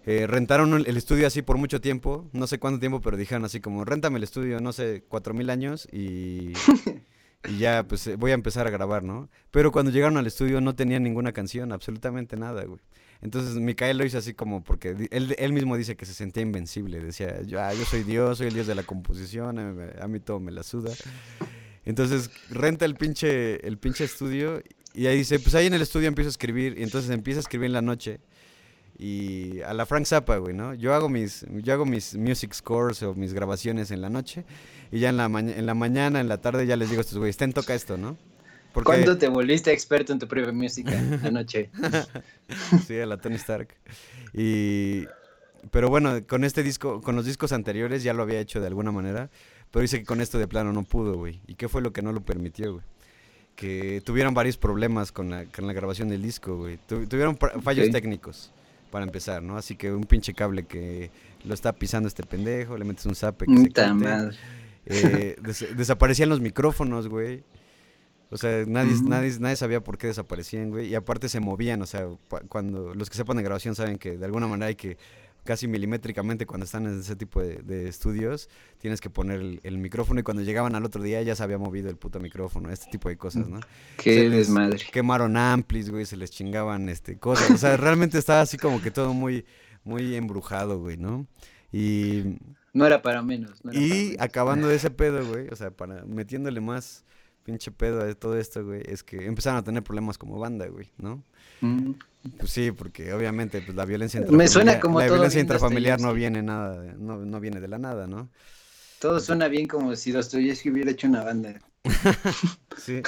[0.05, 3.43] Eh, rentaron el el estudio así por mucho tiempo, no sé cuánto tiempo, pero dijeron
[3.45, 6.53] así como, réntame el estudio, no sé, cuatro mil años y,
[7.47, 9.29] y ya, pues eh, voy a empezar a grabar, ¿no?
[9.51, 12.79] Pero cuando llegaron al estudio no tenían ninguna canción, absolutamente nada, güey.
[13.21, 16.99] Entonces Micael lo hizo así como porque él, él mismo dice que se sentía invencible,
[16.99, 19.57] decía, yo, ah, yo soy Dios, soy el Dios de la composición,
[19.99, 20.93] a mí todo me la suda.
[21.83, 24.61] Entonces renta el pinche, el pinche estudio
[24.93, 27.41] y ahí dice, pues ahí en el estudio empiezo a escribir y entonces empieza a
[27.41, 28.19] escribir en la noche
[28.97, 30.73] y a la Frank Zappa, güey, ¿no?
[30.73, 34.43] Yo hago mis yo hago mis music scores o mis grabaciones en la noche
[34.91, 37.17] y ya en la en la mañana, en la tarde ya les digo a estos
[37.17, 38.17] güeyes, "Ten toca esto", ¿no?
[38.83, 40.91] ¿Cuándo te volviste experto en tu propia música?
[41.23, 41.69] Anoche.
[42.87, 43.75] sí, a la Tony Stark.
[44.33, 45.05] Y
[45.71, 48.91] pero bueno, con este disco, con los discos anteriores ya lo había hecho de alguna
[48.91, 49.29] manera,
[49.71, 51.41] pero dice que con esto de plano no pudo, güey.
[51.47, 52.85] ¿Y qué fue lo que no lo permitió, güey?
[53.55, 56.77] Que tuvieron varios problemas con la, con la grabación del disco, güey.
[56.87, 58.51] tuvieron fallos técnicos,
[58.87, 59.57] para empezar, ¿no?
[59.57, 61.11] Así que un pinche cable que
[61.43, 63.71] lo está pisando este pendejo, le metes un zape que se
[64.85, 65.35] eh,
[65.75, 67.43] desaparecían los micrófonos, güey.
[68.29, 70.87] O sea, nadie, nadie, nadie sabía por qué desaparecían, güey.
[70.87, 72.07] Y aparte se movían, o sea,
[72.49, 74.97] cuando los que sepan de grabación saben que de alguna manera hay que
[75.47, 80.23] casi milimétricamente cuando están en ese tipo de, estudios, tienes que poner el, micrófono y
[80.23, 83.17] cuando llegaban al otro día ya se había movido el puto micrófono, este tipo de
[83.17, 83.61] cosas, ¿no?
[83.97, 84.85] Qué desmadre.
[84.91, 87.49] Quemaron amplis, güey, se les chingaban este, cosas.
[87.51, 89.45] O sea, realmente estaba así como que todo muy,
[89.85, 91.25] muy embrujado, güey, ¿no?
[91.71, 92.37] Y...
[92.73, 93.59] No era para menos.
[93.71, 97.05] y acabando de ese pedo, güey, o sea, para metiéndole más
[97.43, 100.91] pinche pedo de todo esto, güey, es que empezaron a tener problemas como banda, güey,
[100.97, 101.23] ¿no?
[101.61, 101.93] Mm.
[102.37, 106.13] Pues sí, porque obviamente pues la violencia intrafamiliar, Me suena como la violencia intrafamiliar no
[106.13, 108.29] viene nada, no, no viene de la nada, ¿no?
[108.99, 111.59] Todo suena bien como si Dostoyevsky hubiera hecho una banda.
[112.77, 113.01] sí.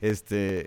[0.00, 0.66] Este,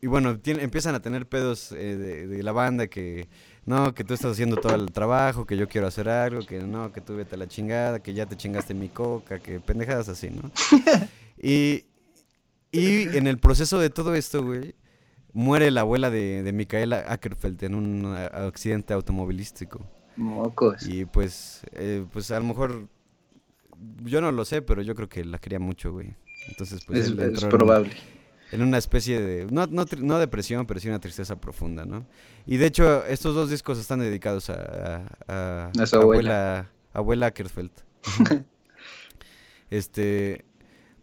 [0.00, 3.28] y bueno, empiezan a tener pedos eh, de, de, la banda que,
[3.64, 6.92] no, que tú estás haciendo todo el trabajo, que yo quiero hacer algo, que no,
[6.92, 10.30] que tú vete a la chingada, que ya te chingaste mi coca, que pendejadas así,
[10.30, 10.50] ¿no?
[11.42, 11.86] y,
[12.70, 14.76] y en el proceso de todo esto, güey,
[15.36, 19.86] muere la abuela de, de Micaela Ackerfeld en un accidente automovilístico.
[20.16, 20.86] Mocos.
[20.88, 22.88] Y pues, eh, pues a lo mejor,
[24.02, 26.16] yo no lo sé, pero yo creo que la quería mucho, güey.
[26.48, 27.10] Entonces, pues...
[27.10, 27.92] Es, probable.
[28.50, 32.06] En, una especie de, no, no, no, depresión, pero sí una tristeza profunda, ¿no?
[32.46, 36.70] Y de hecho, estos dos discos están dedicados a, a, a, su abuela.
[36.94, 37.72] Abuela, Ackerfeld.
[39.70, 40.45] este,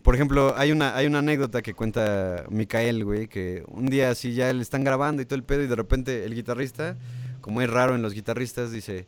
[0.04, 4.34] por ejemplo, hay una, hay una anécdota que cuenta Micael, güey, que un día así
[4.34, 6.98] ya le están grabando y todo el pedo y de repente el guitarrista,
[7.42, 9.08] como es raro en los guitarristas, dice,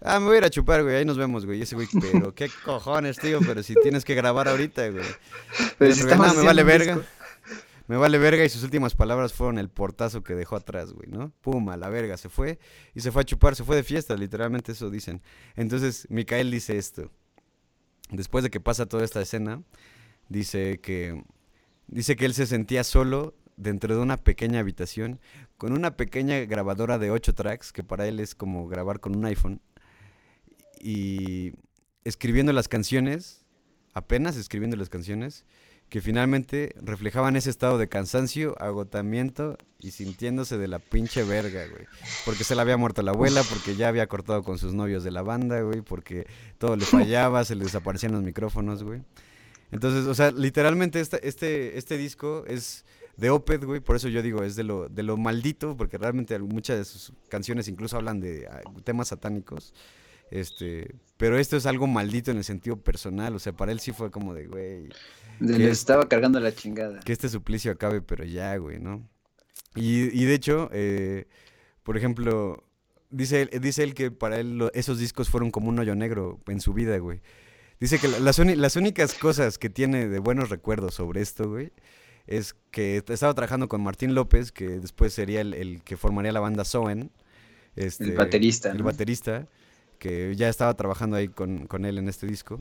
[0.00, 1.58] ah, me voy a ir a chupar, güey, ahí nos vemos, güey.
[1.58, 5.04] Y ese güey, pero qué cojones, tío, pero si tienes que grabar ahorita, güey.
[5.76, 7.00] Pero si no, me vale verga.
[7.88, 11.32] Me vale verga y sus últimas palabras fueron el portazo que dejó atrás, güey, ¿no?
[11.40, 12.58] Pum, a la verga, se fue
[12.94, 15.22] y se fue a chupar, se fue de fiesta, literalmente eso dicen.
[15.56, 17.10] Entonces, Micael dice esto.
[18.10, 19.62] Después de que pasa toda esta escena,
[20.28, 21.24] Dice que,
[21.86, 25.20] dice que él se sentía solo dentro de una pequeña habitación
[25.56, 29.24] con una pequeña grabadora de 8 tracks, que para él es como grabar con un
[29.24, 29.60] iPhone,
[30.80, 31.52] y
[32.04, 33.44] escribiendo las canciones,
[33.92, 35.44] apenas escribiendo las canciones,
[35.88, 41.86] que finalmente reflejaban ese estado de cansancio, agotamiento y sintiéndose de la pinche verga, güey.
[42.24, 45.10] Porque se le había muerto la abuela, porque ya había cortado con sus novios de
[45.10, 46.26] la banda, güey, porque
[46.58, 49.00] todo le fallaba, se le desaparecían los micrófonos, güey.
[49.70, 52.84] Entonces, o sea, literalmente este, este, este disco es
[53.16, 56.38] de Opeth, güey, por eso yo digo, es de lo, de lo maldito, porque realmente
[56.38, 59.74] muchas de sus canciones incluso hablan de ah, temas satánicos.
[60.30, 63.92] Este, pero esto es algo maldito en el sentido personal, o sea, para él sí
[63.92, 64.88] fue como de, güey.
[65.40, 67.00] Le estaba cargando la chingada.
[67.00, 69.08] Que este suplicio acabe, pero ya, güey, ¿no?
[69.74, 71.26] Y, y de hecho, eh,
[71.82, 72.64] por ejemplo,
[73.10, 76.72] dice, dice él que para él esos discos fueron como un hoyo negro en su
[76.72, 77.20] vida, güey.
[77.80, 81.72] Dice que las, las únicas cosas que tiene de buenos recuerdos sobre esto, güey,
[82.26, 86.64] es que estaba trabajando con Martín López, que después sería el, que formaría la banda
[86.64, 87.10] Soen.
[87.76, 88.70] Este, el baterista.
[88.70, 89.46] El baterista,
[89.98, 92.60] que ya estaba trabajando ahí con, con él en este disco.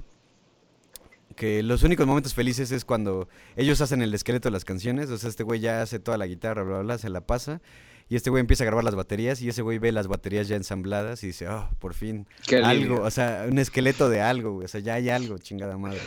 [1.36, 5.18] Que los únicos momentos felices es cuando ellos hacen el esqueleto de las canciones, o
[5.18, 7.62] sea, este güey ya hace toda la guitarra, bla, bla, bla, se la pasa,
[8.10, 10.56] y este güey empieza a grabar las baterías y ese güey ve las baterías ya
[10.56, 12.28] ensambladas y dice, oh, por fin,
[12.64, 16.02] algo, o sea, un esqueleto de algo, güey, o sea, ya hay algo, chingada madre.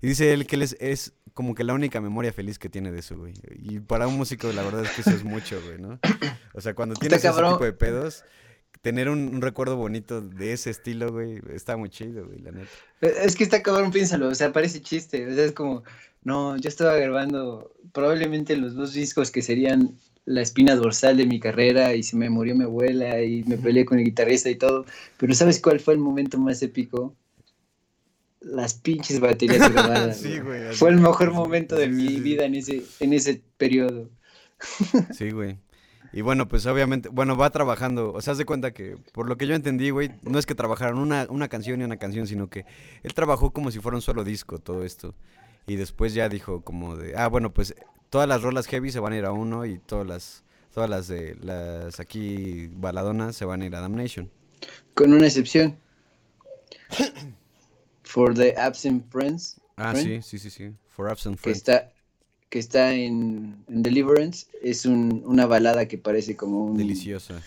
[0.00, 3.00] Y dice él que él es, como que la única memoria feliz que tiene de
[3.00, 3.32] eso, güey.
[3.54, 5.98] Y para un músico, la verdad es que eso es mucho, güey, ¿no?
[6.54, 8.24] O sea, cuando tienes ese tipo de pedos,
[8.80, 12.70] tener un, recuerdo bonito de ese estilo, güey, está muy chido, güey, la neta.
[13.00, 15.82] Es que está cabrón, piénsalo, o sea, parece chiste, o sea, es como,
[16.22, 21.40] no, yo estaba grabando probablemente los dos discos que serían la espina dorsal de mi
[21.40, 24.84] carrera y se me murió mi abuela y me peleé con el guitarrista y todo.
[25.16, 27.16] Pero ¿sabes cuál fue el momento más épico?
[28.40, 30.18] Las pinches baterías grabadas.
[30.18, 34.10] sí, güey, fue el mejor momento de mi vida en ese, en ese periodo.
[35.12, 35.56] sí, güey.
[36.12, 39.36] Y bueno, pues obviamente, bueno, va trabajando, o sea, haz de cuenta que, por lo
[39.36, 42.48] que yo entendí, güey, no es que trabajaron una, una canción y una canción, sino
[42.48, 42.64] que
[43.02, 45.14] él trabajó como si fuera un solo disco, todo esto.
[45.68, 47.74] Y después ya dijo como de, ah, bueno, pues
[48.10, 50.44] todas las rolas heavy se van a ir a uno y todas las,
[50.74, 54.30] Todas las de las aquí baladonas se van a ir a Damnation.
[54.94, 55.76] Con una excepción.
[58.04, 59.60] For the Absent Friends.
[59.76, 60.74] Ah, Friend, sí, sí, sí, sí.
[60.88, 61.58] For Absent Que Friends.
[61.58, 61.92] está,
[62.48, 64.46] que está en, en Deliverance.
[64.62, 67.42] Es un- una balada que parece como un, Deliciosa.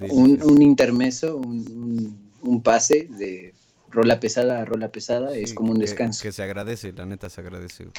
[0.00, 3.54] un, un intermeso, un, un- un pase de
[3.90, 5.34] rola pesada a rola pesada.
[5.36, 6.22] es Sí, como un que- descanso.
[6.22, 7.84] Que, se agradece, la neta se agradece.
[7.84, 7.94] güey.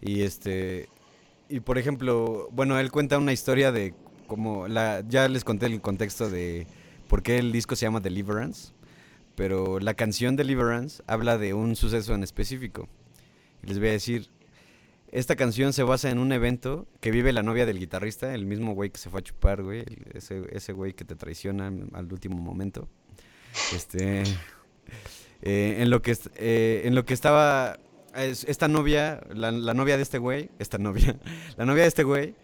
[0.00, 0.88] Y este.
[1.48, 3.94] Y por ejemplo, bueno, él cuenta una historia de
[4.26, 5.02] como la.
[5.08, 6.66] Ya les conté el contexto de
[7.08, 8.72] por qué el disco se llama Deliverance.
[9.34, 12.88] Pero la canción Deliverance habla de un suceso en específico.
[13.62, 14.28] Y les voy a decir.
[15.12, 18.74] Esta canción se basa en un evento que vive la novia del guitarrista, el mismo
[18.74, 19.84] güey que se fue a chupar, güey.
[20.14, 22.88] Ese, ese güey que te traiciona al último momento.
[23.74, 24.22] Este.
[25.42, 27.78] Eh, en, lo que, eh, en lo que estaba
[28.14, 31.16] es- esta novia, la, la novia de este güey, esta novia,
[31.56, 32.34] la novia de este güey,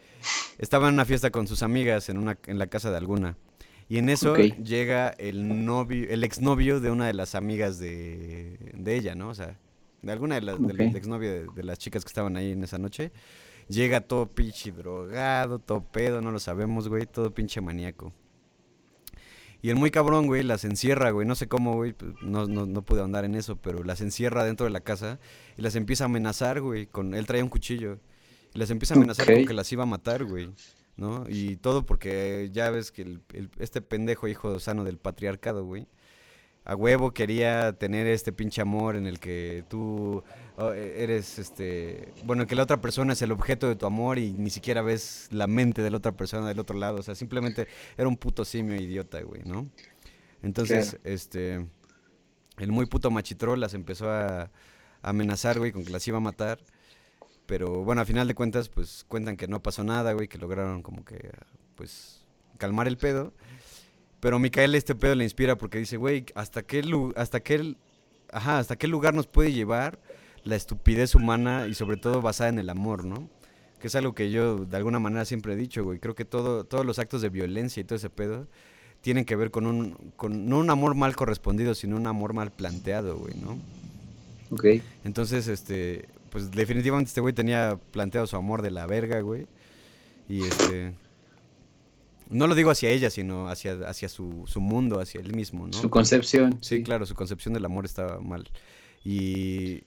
[0.58, 3.36] estaba en una fiesta con sus amigas en, una, en la casa de alguna.
[3.88, 4.34] Y en eso
[4.64, 9.28] llega el novio, el exnovio de una de las amigas de, de ella, ¿no?
[9.28, 9.58] O sea,
[10.02, 10.76] de alguna de las, del- Ok.
[10.78, 13.12] del exnovio de, de las chicas que estaban ahí en esa noche.
[13.68, 18.12] Llega todo pinche drogado, todo pedo, no lo sabemos, güey, todo pinche maníaco.
[19.62, 21.26] Y el muy cabrón, güey, las encierra, güey.
[21.26, 21.92] No sé cómo, güey.
[21.92, 25.18] pues, No, no, no pude andar en eso, pero las encierra dentro de la casa
[25.56, 26.86] y las empieza a amenazar, güey.
[26.86, 27.98] Con, él traía un cuchillo.
[28.54, 29.34] Y las empieza a amenazar Ok.
[29.34, 30.50] con que las iba a matar, güey.
[30.96, 31.24] ¿No?
[31.28, 35.86] Y todo porque ya ves que el- el- este pendejo hijo sano del patriarcado, güey.
[36.64, 40.24] A huevo quería tener este pinche amor en el que tú
[40.56, 44.18] oh, e- eres, este, bueno, que la otra persona es el objeto de tu amor
[44.18, 46.98] y ni siquiera ves la mente de la otra persona del otro lado.
[46.98, 49.68] O sea, simplemente era un puto simio idiota, güey, ¿no?
[50.42, 51.02] Entonces, Claro.
[51.04, 51.66] este,
[52.58, 54.50] el muy puto machitrol las empezó a,
[55.02, 56.58] amenazar, güey, con que las iba a matar.
[57.46, 60.82] Pero bueno, a final de cuentas, pues cuentan que no pasó nada, güey, que lograron
[60.82, 61.30] como que,
[61.76, 62.24] pues,
[62.58, 63.32] calmar el pedo.
[64.18, 67.76] Pero Micael este pedo le inspira porque dice, güey, ¿hasta qué, lu- hasta qué,
[68.32, 70.00] ajá, hasta qué lugar nos puede llevar
[70.46, 73.28] la estupidez humana y sobre todo basada en el amor, ¿no?
[73.80, 75.98] Que es algo que yo de alguna manera siempre he dicho, güey.
[75.98, 78.46] Creo que todo, todos los actos de violencia y todo ese pedo
[79.00, 82.52] tienen que ver con un, con, no un amor mal correspondido, sino un amor mal
[82.52, 83.58] planteado, güey, ¿no?
[84.50, 84.82] Ok.
[85.04, 89.46] Entonces, este, pues definitivamente este güey tenía planteado su amor de la verga, güey.
[90.28, 90.94] Y este,
[92.30, 95.72] no lo digo hacia ella, sino hacia, hacia su, su mundo, hacia él mismo, ¿no?
[95.72, 96.58] Su concepción.
[96.60, 98.48] Sí, claro, su concepción del amor estaba mal.
[99.04, 99.82] Y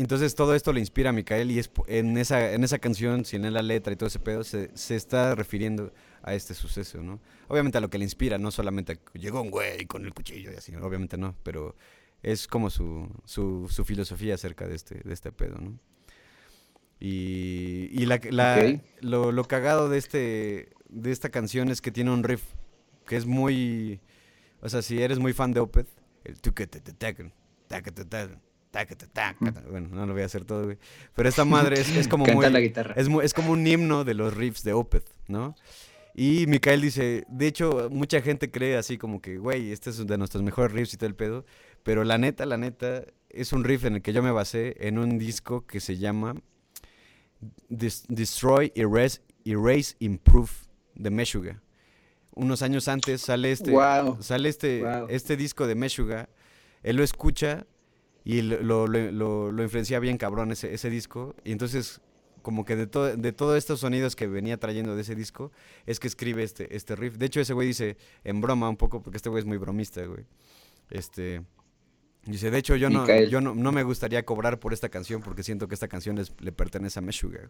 [0.00, 3.44] entonces todo esto le inspira a Micael y es en esa, en esa canción, sin
[3.44, 5.92] en la letra y todo ese pedo, se, se está refiriendo
[6.22, 7.20] a este suceso, ¿no?
[7.48, 10.52] Obviamente a lo que le inspira, no solamente a llegó un güey con el cuchillo
[10.52, 11.74] y así, obviamente no, pero
[12.22, 15.78] es como su, su, su filosofía acerca de este, de este pedo, ¿no?
[17.00, 18.82] Y, y la, la- Ok.
[19.00, 22.42] lo, lo cagado de, este, de esta canción es que tiene un riff
[23.06, 24.00] que es muy...
[24.60, 25.88] O sea, si eres muy fan de Opeth,
[26.24, 26.40] el
[29.70, 30.78] bueno, no lo voy a hacer todo, güey.
[31.14, 32.48] Pero esta madre es, es como muy...
[32.50, 32.94] la guitarra.
[32.96, 35.54] Es, como un himno de los riffs de Opeth, ¿no?
[36.14, 40.18] Y Mikael dice, de hecho, mucha gente cree así como que, güey, este es de
[40.18, 41.44] nuestros mejores riffs y todo el pedo.
[41.84, 44.98] Pero la neta, la neta, es un riff en el que yo me basé en
[44.98, 46.34] un disco que se llama
[47.68, 50.50] Des- Destroy, Erase, Erase, Improve
[50.94, 51.62] de Meshuga.
[52.34, 54.22] Unos años antes sale este, Wow.
[54.22, 55.06] sale este, Wow.
[55.10, 56.28] este disco de Meshuga.
[56.82, 57.66] Él lo escucha
[58.24, 61.34] y lo, lo, lo- lo- influencia bien cabrón ese, ese disco.
[61.44, 62.00] Y entonces,
[62.42, 65.50] como que de, todo de todos estos sonidos que venía trayendo de ese disco,
[65.86, 67.16] es que escribe este, este riff.
[67.16, 70.04] De hecho, ese güey dice, en broma un poco, porque este güey es muy bromista,
[70.04, 70.24] güey.
[70.90, 71.42] Este...
[72.26, 75.42] Dice, de hecho, yo, no, yo no, no me gustaría cobrar por esta canción porque
[75.42, 77.48] siento que esta canción les- le pertenece a Meshuga.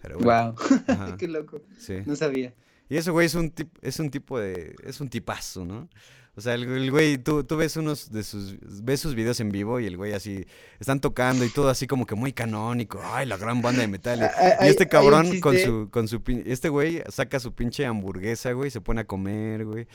[0.00, 0.54] Pero bueno,
[0.86, 1.16] Wow.
[1.18, 1.60] Qué loco.
[1.78, 1.96] sí.
[2.06, 2.54] No sabía.
[2.88, 4.76] Y ese güey es un, tip- es un tipo de...
[4.84, 5.88] Es un tipazo, ¿no?
[6.34, 8.56] O sea, el, el güey, tú, tú ves unos de sus...
[8.82, 10.46] Ves sus videos en vivo y el güey así...
[10.80, 13.00] Están tocando y todo así como que muy canónico.
[13.04, 14.30] Ay, la gran banda de metal.
[14.62, 15.88] y- este cabrón con su...
[15.90, 18.70] Con su este güey saca su pinche hamburguesa, güey.
[18.70, 19.86] Se pone a comer, güey.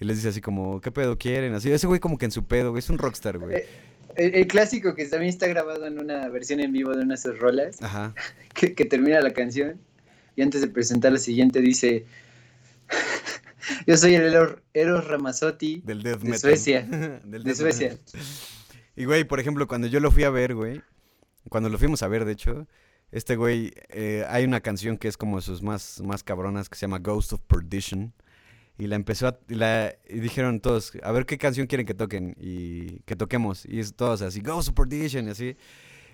[0.00, 0.80] Y les dice así como...
[0.80, 1.54] ¿Qué pedo quieren?
[1.54, 2.78] Así, ese güey como que en su pedo, güey.
[2.78, 3.56] Es un rockstar, güey.
[3.56, 3.66] Eh,
[4.14, 7.20] El, el clásico que también está grabado en una versión en vivo de una de
[7.20, 8.14] sus rolas, Ajá.
[8.54, 9.80] que, que termina la canción
[10.36, 12.06] y antes de presentar la siguiente dice:
[13.86, 14.34] Yo soy el
[14.74, 16.38] Eros, Ramazzotti Del death de.
[16.38, 16.82] Suecia.
[16.82, 17.98] Del de Suecia.
[18.96, 20.82] Y güey, por ejemplo, cuando yo lo fui a ver, güey,
[21.48, 22.66] cuando lo fuimos a ver, de hecho,
[23.12, 26.82] este güey, eh, hay una canción que es como sus más, más cabronas que se
[26.82, 28.12] llama Ghost of Perdition.
[28.78, 31.92] Y la empezó a, y la, y dijeron todos, a ver qué canción quieren que
[31.94, 33.66] toquen y que toquemos.
[33.66, 35.56] Y es todos así, Ghost of Perdition y así.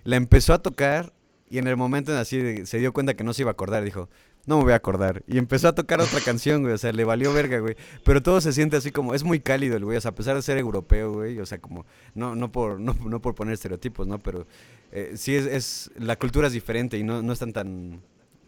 [0.04, 1.12] La empezó a tocar
[1.48, 3.52] Y en el momento en así de- se dio cuenta que no se iba a
[3.52, 4.09] acordar, dijo,
[4.47, 5.22] no me voy a acordar.
[5.26, 7.76] Y empezó a tocar otra canción, güey, o sea, le valió verga, güey.
[8.05, 10.36] Pero todo se siente así como, es muy cálido el güey, o sea, a pesar
[10.36, 11.84] de ser europeo, güey, o sea, como,
[12.14, 14.18] no, no, por, no, no por poner estereotipos, ¿no?
[14.22, 14.47] Pero
[14.92, 18.01] eh, sí es, es, la cultura es diferente y no, no están tan,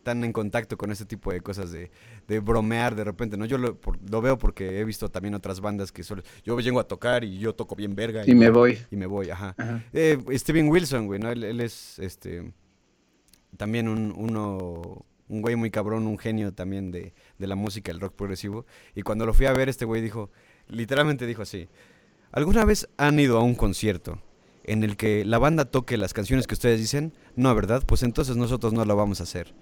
[0.04, 1.90] tan en contacto con ese tipo de cosas de,
[2.28, 3.44] de bromear de repente, ¿no?
[3.44, 6.80] Yo lo, por- lo veo porque he visto también otras bandas que solo, yo vengo
[6.80, 8.22] a tocar y yo toco bien verga.
[8.24, 8.78] Y me voy.
[8.90, 9.54] Y me voy, ajá.
[9.58, 9.84] Ajá.
[9.92, 11.30] Eh, Steven Wilson, güey, ¿no?
[11.30, 12.52] Él, él es este
[13.56, 18.00] también un, uno, un güey muy cabrón, un genio también de, de la música, el
[18.00, 18.66] rock progresivo.
[18.94, 20.30] Y cuando lo fui a ver, este güey dijo,
[20.68, 21.68] literalmente dijo así,
[22.32, 24.20] ¿alguna vez han ido a un concierto
[24.64, 27.12] en el que la banda toque las canciones que ustedes dicen?
[27.36, 27.82] No, ¿verdad?
[27.86, 29.54] Pues entonces nosotros no lo vamos a hacer.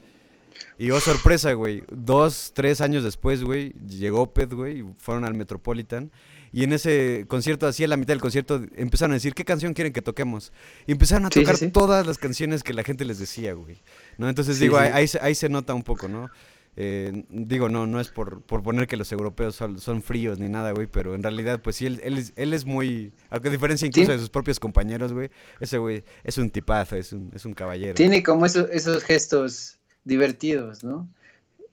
[0.78, 1.84] Y oh, sorpresa, güey.
[1.90, 6.10] Dos, tres años después, güey, llegó Pet, güey, fueron al Metropolitan.
[6.52, 9.74] Y en ese concierto, así a la mitad del concierto, empezaron a decir, ¿qué canción
[9.74, 10.52] quieren que toquemos?
[10.86, 11.68] Y empezaron a Sí, tocar sí.
[11.70, 13.82] todas las canciones que la gente les decía, güey.
[14.18, 14.28] ¿No?
[14.28, 14.78] Entonces digo.
[14.78, 16.30] Ahí, ahí se, ahí se nota un poco, ¿no?
[16.78, 20.50] Eh, digo, no, no es por, por poner que los europeos son, son fríos ni
[20.50, 23.86] nada, güey, pero en realidad, pues sí, él, él, es, él es muy, a diferencia
[23.86, 27.54] incluso de sus propios compañeros, güey, ese güey es un tipazo, es un, es un
[27.54, 27.94] caballero.
[27.94, 31.08] Tiene como esos, esos gestos divertidos, ¿no?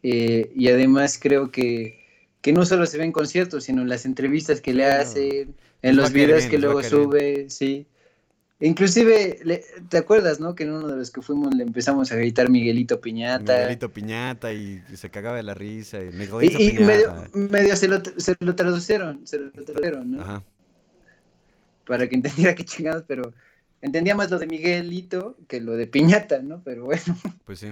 [0.03, 2.02] Eh, y además creo que,
[2.43, 5.95] que no solo se ve en conciertos, sino en las entrevistas que le hacen, en
[5.95, 7.87] los videos bien, que luego sube, sí.
[8.59, 10.53] Inclusive, le- ¿te acuerdas, no?
[10.53, 13.59] Que en uno de los que fuimos le empezamos a gritar Miguelito Piñata.
[13.59, 16.01] Miguelito Piñata y se cagaba de la risa.
[16.03, 20.21] Y, Miguelito Y, y medio, medio se, lo, se lo traducieron, se lo tradujeron, ¿no?
[20.21, 20.43] Ajá.
[21.87, 23.33] Para que entendiera qué chingados, pero
[23.81, 26.61] entendía más lo de Miguelito que lo de Piñata, ¿no?
[26.63, 27.17] Pero bueno.
[27.45, 27.71] Pues sí.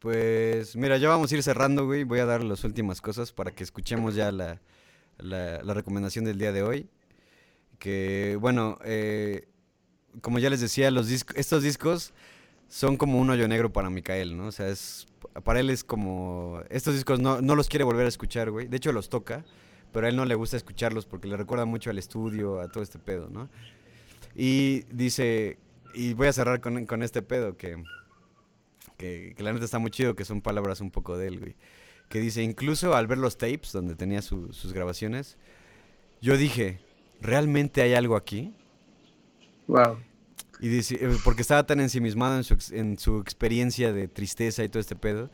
[0.00, 2.04] Pues mira, ya vamos a ir cerrando, güey.
[2.04, 4.58] Voy a dar las últimas cosas para que escuchemos ya la,
[5.18, 6.88] la, recomendación del día de hoy.
[7.78, 9.46] Que bueno, eh,
[10.22, 12.14] como ya les decía, los estos discos
[12.68, 14.46] son como un hoyo negro para Micael, ¿no?
[14.46, 15.06] O sea, es,
[15.44, 16.62] para él es como...
[16.70, 18.68] Estos discos no, no los quiere volver a escuchar, güey.
[18.68, 19.44] De hecho, los toca,
[19.92, 22.82] pero a él no le gusta escucharlos porque le recuerda mucho al estudio, a todo
[22.82, 23.50] este pedo, ¿no?
[24.34, 25.58] Y dice,
[25.92, 27.82] y voy a cerrar con, con este pedo que,
[28.96, 31.56] que, que la neta está muy chido, que son palabras un poco de él, güey.
[32.08, 35.36] Que dice, incluso al ver los tapes donde tenía su- sus grabaciones,
[36.20, 36.80] yo dije,
[37.20, 38.52] ¿realmente hay algo aquí?
[39.66, 39.98] Wow.
[40.60, 44.62] Y dice, eh, porque estaba tan ensimismado en su, ex- en su experiencia de tristeza
[44.64, 45.30] y todo este pedo,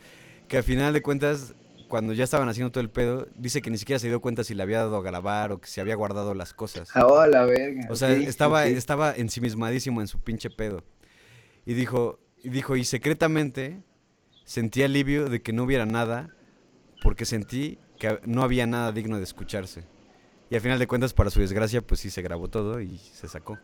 [0.49, 1.55] que al final de cuentas,
[1.89, 4.55] cuando ya estaban haciendo todo el pedo, dice que ni siquiera se dio cuenta si
[4.55, 6.91] le había dado a grabar o que se había guardado las cosas.
[6.95, 7.89] Ah, la verga.
[7.91, 10.85] O sea, estaba, estaba ensimismadísimo en su pinche pedo.
[11.65, 13.83] Y dijo, y dijo, y secretamente
[14.45, 16.33] sentí alivio de que no hubiera nada,
[17.03, 19.83] porque sentí que no había nada digno de escucharse.
[20.49, 23.27] Y al final de cuentas, para su desgracia, pues sí se grabó todo y se
[23.27, 23.59] sacó.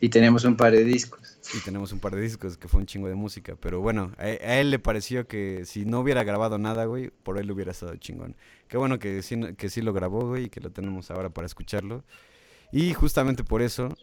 [0.00, 1.40] Y tenemos un par de discos.
[1.52, 3.56] Y tenemos un par de discos que fue un chingo de música.
[3.60, 7.38] Pero bueno, a, a él le pareció que si no hubiera grabado nada, güey, por
[7.38, 8.36] él hubiera estado chingón.
[8.68, 11.46] Qué bueno que sí, que sí lo grabó, güey, y que lo tenemos ahora para
[11.46, 12.04] escucharlo.
[12.70, 13.96] Y justamente por eso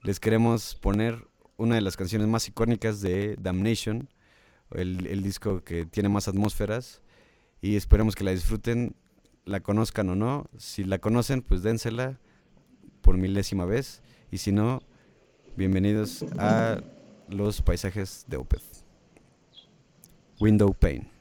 [0.00, 1.26] les queremos poner
[1.56, 4.08] una de las canciones más icónicas de Damnation,
[4.72, 7.02] el, el disco que tiene más atmósferas.
[7.60, 8.94] Y esperemos que la disfruten,
[9.44, 10.46] la conozcan o no.
[10.56, 12.18] Si la conocen, pues dénsela
[13.00, 14.02] por milésima vez.
[14.30, 14.80] Y si no,
[15.56, 16.80] bienvenidos a
[17.28, 18.62] los paisajes de Opeth.
[20.38, 21.15] Window Pane.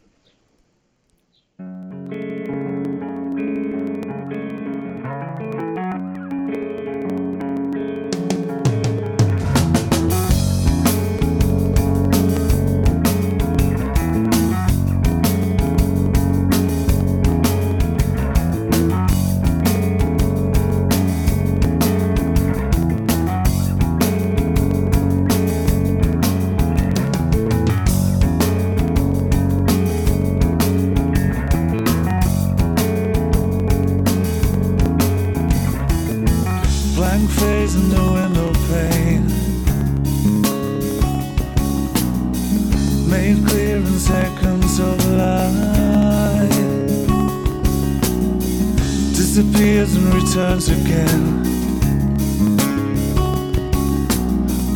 [50.36, 51.45] Returns again.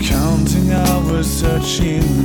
[0.01, 2.18] Counting hours, searching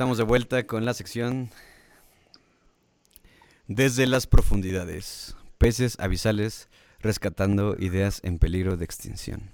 [0.00, 1.50] estamos de vuelta con la sección
[3.68, 5.36] Desde las profundidades.
[5.58, 6.70] Peces abisales
[7.00, 9.50] rescatando ideas en peligro de extinción.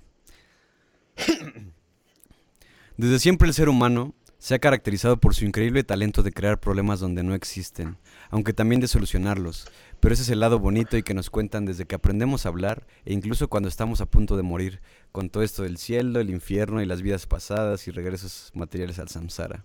[2.96, 7.00] Desde siempre el ser humano se ha caracterizado por su increíble talento de crear problemas
[7.00, 7.96] donde no existen,
[8.30, 9.66] aunque también de solucionarlos.
[9.98, 12.86] Pero ese es el lado bonito y que nos cuentan desde que aprendemos a hablar
[13.04, 16.80] e incluso cuando estamos a punto de morir, con todo esto del cielo, el infierno
[16.82, 19.64] y las vidas pasadas y regresos materiales al samsara.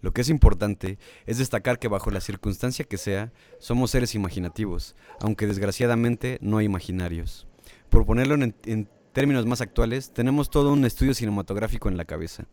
[0.00, 4.94] Lo que es importante es destacar que bajo la circunstancia que sea, somos seres imaginativos,
[5.20, 7.46] aunque desgraciadamente no imaginarios.
[7.88, 12.46] Por ponerlo en, términos más actuales, tenemos todo un estudio cinematográfico en la cabeza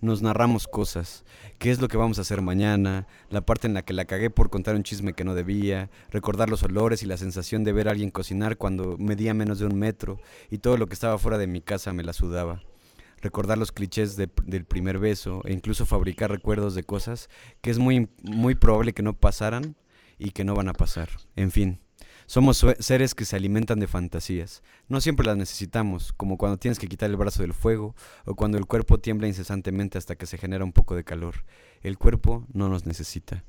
[0.00, 1.24] nos narramos cosas.
[1.58, 3.06] ¿Qué es lo que vamos a hacer mañana?
[3.30, 6.50] La parte en la que la cagué por contar un chisme que no debía, recordar
[6.50, 9.78] los olores y la sensación de ver a alguien cocinar cuando medía menos de un
[9.78, 10.20] metro
[10.50, 12.62] y todo lo que estaba fuera de mi casa me la sudaba.
[13.22, 17.28] Recordar los clichés del primer beso e incluso fabricar recuerdos de cosas
[17.60, 19.76] que es muy, muy probable que no pasaran
[20.18, 21.08] y que no van a pasar.
[21.34, 21.80] En fin,
[22.26, 24.62] somos seres que se alimentan de fantasías.
[24.88, 27.94] No siempre las necesitamos, como cuando tienes que quitar el brazo del fuego
[28.24, 31.44] o cuando el cuerpo tiembla incesantemente hasta que se genera un poco de calor.
[31.82, 33.44] El cuerpo no nos necesita.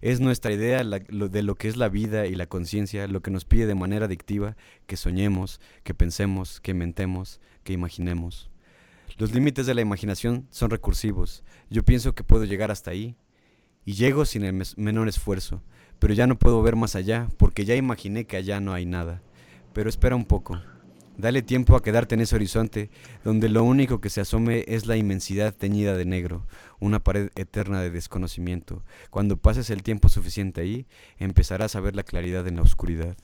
[0.00, 3.44] Es nuestra idea de lo que es la vida y la conciencia lo que nos
[3.44, 4.56] pide de manera adictiva
[4.86, 8.51] que soñemos, que pensemos, que mentemos, que imaginemos.
[9.18, 11.44] Los límites de la imaginación son recursivos.
[11.70, 13.16] Yo pienso que puedo llegar hasta ahí
[13.84, 15.62] y llego sin el menor esfuerzo
[16.02, 19.22] pero ya no puedo ver más allá, porque ya imaginé que allá no hay nada.
[19.72, 20.60] Pero espera un poco.
[21.16, 22.90] Dale tiempo a quedarte en ese horizonte,
[23.22, 26.44] donde lo único que se asome es la inmensidad teñida de negro,
[26.80, 28.82] una pared eterna de desconocimiento.
[29.10, 33.16] Cuando pases el tiempo suficiente ahí, empezarás a ver la claridad en la oscuridad.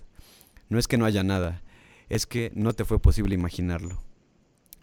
[0.69, 1.65] No es que no haya nada,
[2.09, 3.99] es que no te fue posible imaginarlo.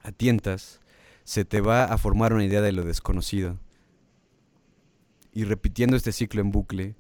[0.03, 0.81] A tientas,
[1.25, 3.57] se te va a formar una idea de lo desconocido.
[5.33, 6.95] Y repitiendo este ciclo en bucle,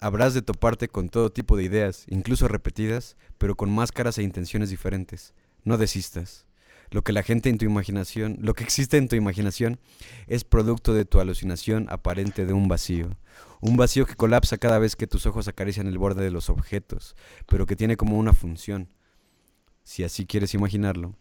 [0.00, 4.70] habrás de toparte con todo tipo de ideas, incluso repetidas, pero con máscaras e intenciones
[4.70, 5.32] diferentes.
[5.64, 6.46] No desistas.
[6.90, 9.78] Lo que la gente en tu imaginación, lo que existe en tu imaginación
[10.26, 13.16] es producto de tu alucinación aparente de un vacío.
[13.60, 17.14] Un vacío que colapsa cada vez que tus ojos acarician el borde de los objetos,
[17.46, 18.88] pero que tiene como una función,
[19.84, 21.14] si así quieres imaginarlo,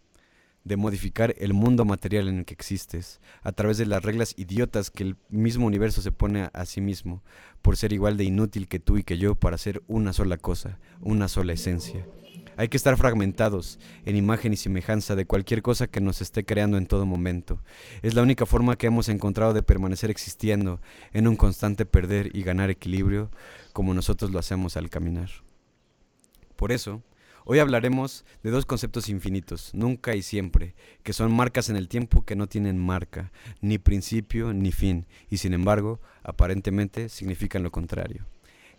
[0.67, 4.91] de modificar el mundo material en el que existes, a través de las reglas idiotas
[4.91, 7.23] que el mismo universo se pone a, sí mismo,
[7.61, 10.79] por ser igual de inútil que tú y que yo para ser una sola cosa,
[11.01, 12.05] una sola esencia.
[12.57, 16.77] Hay que estar fragmentados en imagen y semejanza de cualquier cosa que nos esté creando
[16.77, 17.61] en todo momento.
[18.01, 20.81] Es la única forma que hemos encontrado de permanecer existiendo
[21.13, 23.29] en un constante perder y ganar equilibrio
[23.73, 25.29] como nosotros lo hacemos al caminar.
[26.55, 27.03] Por eso,
[27.49, 32.25] Hoy hablaremos de dos conceptos infinitos, nunca y siempre, que son marcas en el tiempo
[32.25, 38.25] que no tienen marca, ni principio ni fin, y sin embargo, aparentemente significan lo contrario.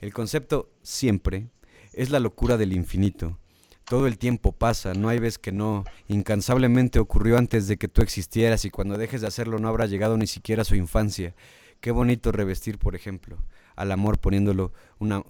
[0.02, 1.48] El concepto siempre
[1.94, 3.38] es la locura del infinito.
[3.84, 8.02] Todo el tiempo pasa, no hay vez que no, incansablemente ocurrió antes de que tú
[8.02, 11.34] existieras y cuando dejes de hacerlo no habrá llegado ni siquiera a su infancia.
[11.80, 13.38] Qué bonito revestir, por ejemplo,
[13.76, 14.74] al amor poniéndolo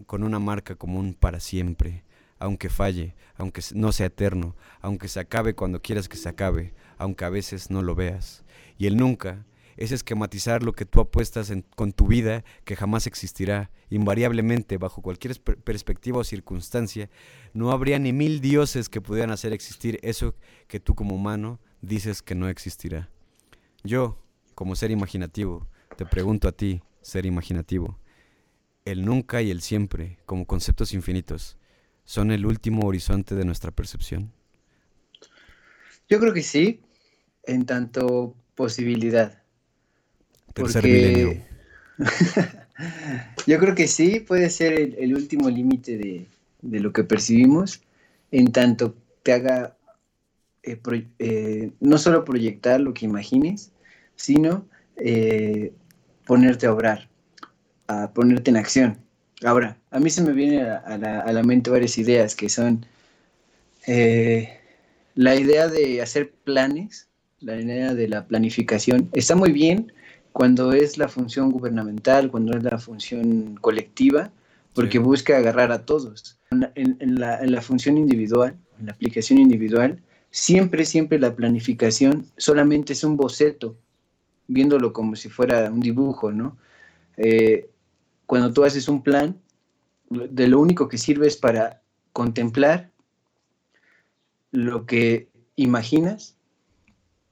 [0.07, 2.03] con una marca común para siempre
[2.39, 7.25] aunque falle, aunque no sea eterno, aunque se acabe cuando quieras que se acabe, aunque
[7.25, 8.45] a veces no lo veas.
[8.77, 9.47] Y el nunca
[9.77, 15.41] es esquematizar lo que tú apuestas con tu vida que jamás existirá, invariablemente, bajo cualquier
[15.41, 17.11] perspectiva o circunstancia,
[17.55, 20.35] no habría ni mil dioses que pudieran hacer existir eso
[20.67, 23.09] que tú como humano dices que no existirá.
[23.85, 24.19] Yo,
[24.57, 28.01] como ser imaginativo, te pregunto a ti, ser imaginativo,
[28.85, 31.58] el nunca y el siempre, como conceptos infinitos,
[32.09, 34.33] son el último horizonte de nuestra percepción?
[36.09, 36.81] Yo creo que sí,
[37.45, 39.43] en tanto posibilidad.
[40.55, 41.43] Tercer milenio.
[43.47, 47.83] Yo creo que sí, puede ser el, último límite de, lo que percibimos,
[48.31, 49.77] en tanto te haga
[50.63, 50.81] eh,
[51.19, 53.71] eh, no solo proyectar lo que imagines,
[54.17, 54.67] sino
[54.97, 55.75] eh,
[56.27, 57.11] ponerte a obrar,
[57.87, 59.08] a ponerte en acción.
[59.45, 62.85] Ahora, a mí se me viene a, la, mente varias ideas que son
[63.87, 64.59] eh,
[65.15, 67.09] la idea de hacer planes,
[67.41, 69.09] la idea de la planificación.
[69.13, 69.93] Está muy bien
[70.33, 74.31] cuando es la función gubernamental, cuando es la función colectiva,
[74.75, 76.39] porque busca agarrar a todos.
[76.51, 80.01] En, la, en la función individual, en la aplicación individual,
[80.31, 83.77] siempre, siempre la planificación solamente es un boceto,
[84.47, 86.57] viéndolo como si fuera un dibujo, ¿no?
[87.17, 87.69] Eh,
[88.29, 89.41] cuando tú haces un plan,
[90.11, 91.81] de lo único que sirve es para
[92.13, 92.91] contemplar
[94.51, 96.37] lo que imaginas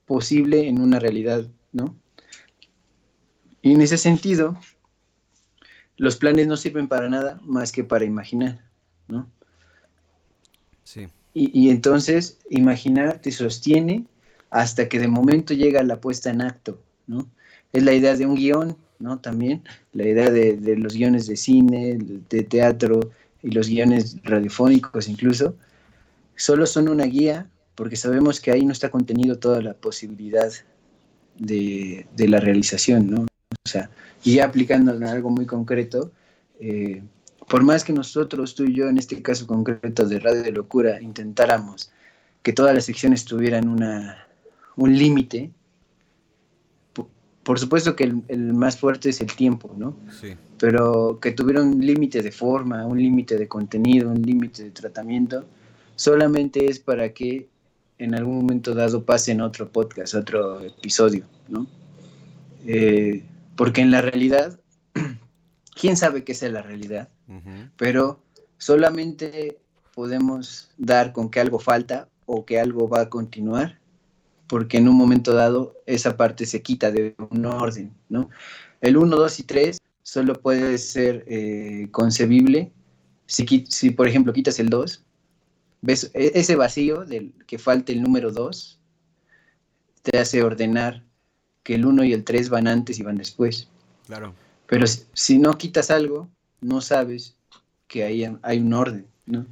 [0.07, 1.95] posible en una realidad, ¿no?
[3.61, 4.59] Y en ese sentido,
[5.99, 8.65] los planes no sirven para nada más que para imaginar,
[9.07, 9.31] ¿no?
[10.83, 11.09] Sí.
[11.35, 14.07] Y, y entonces, imaginar te sostiene
[14.49, 17.27] hasta que de momento llega la puesta en acto, ¿no?
[17.75, 19.19] Es la idea de un guion, ¿no?
[19.19, 19.63] También
[19.93, 23.13] la idea de, de los guiones de cine, de teatro
[23.43, 25.57] y los guiones radiofónicos incluso,
[26.35, 30.51] solo son una guía porque sabemos que ahí no está contenido toda la posibilidad
[31.39, 33.23] de, de la realización, ¿no?
[33.23, 33.91] O sea,
[34.25, 36.11] y ya aplicando en algo muy concreto,
[36.59, 37.03] eh,
[37.49, 41.01] por más que nosotros, tú y yo, en este caso concreto de Radio de Locura,
[41.01, 41.93] intentáramos
[42.43, 44.27] que todas las secciones tuvieran una,
[44.77, 45.51] un límite,
[47.47, 49.97] por supuesto que el, el, más fuerte es el tiempo, ¿no?
[50.21, 50.35] Sí.
[50.59, 55.45] Pero que tuviera un límite de forma, un límite de contenido, un límite de tratamiento,
[55.95, 57.49] solamente es para que
[57.99, 61.69] en algún momento dado pase en otro podcast, otro episodio, ¿no?
[62.67, 63.23] Eh,
[63.55, 64.59] porque en la realidad,
[65.81, 67.71] quién sabe qué es la realidad, uh -huh.
[67.77, 68.19] pero
[68.59, 69.57] solamente
[69.95, 73.79] podemos dar con que algo falta o que algo va a continuar,
[74.49, 78.31] porque en un momento dado esa parte se quita de un orden, ¿no?
[78.81, 82.73] El 1, 2 y 3 solo puede ser eh, concebible
[83.27, 85.05] si, si, por ejemplo, quitas el 2,
[85.83, 88.81] ves e, ese vacío del que falta el número 2,
[90.03, 91.03] te hace ordenar
[91.63, 93.69] que el 1 y el 3 van antes y van después.
[94.07, 94.35] Claro.
[94.67, 96.29] Pero si, si no quitas algo,
[96.61, 97.37] no sabes
[97.89, 99.47] que hay, hay un orden, ¿no?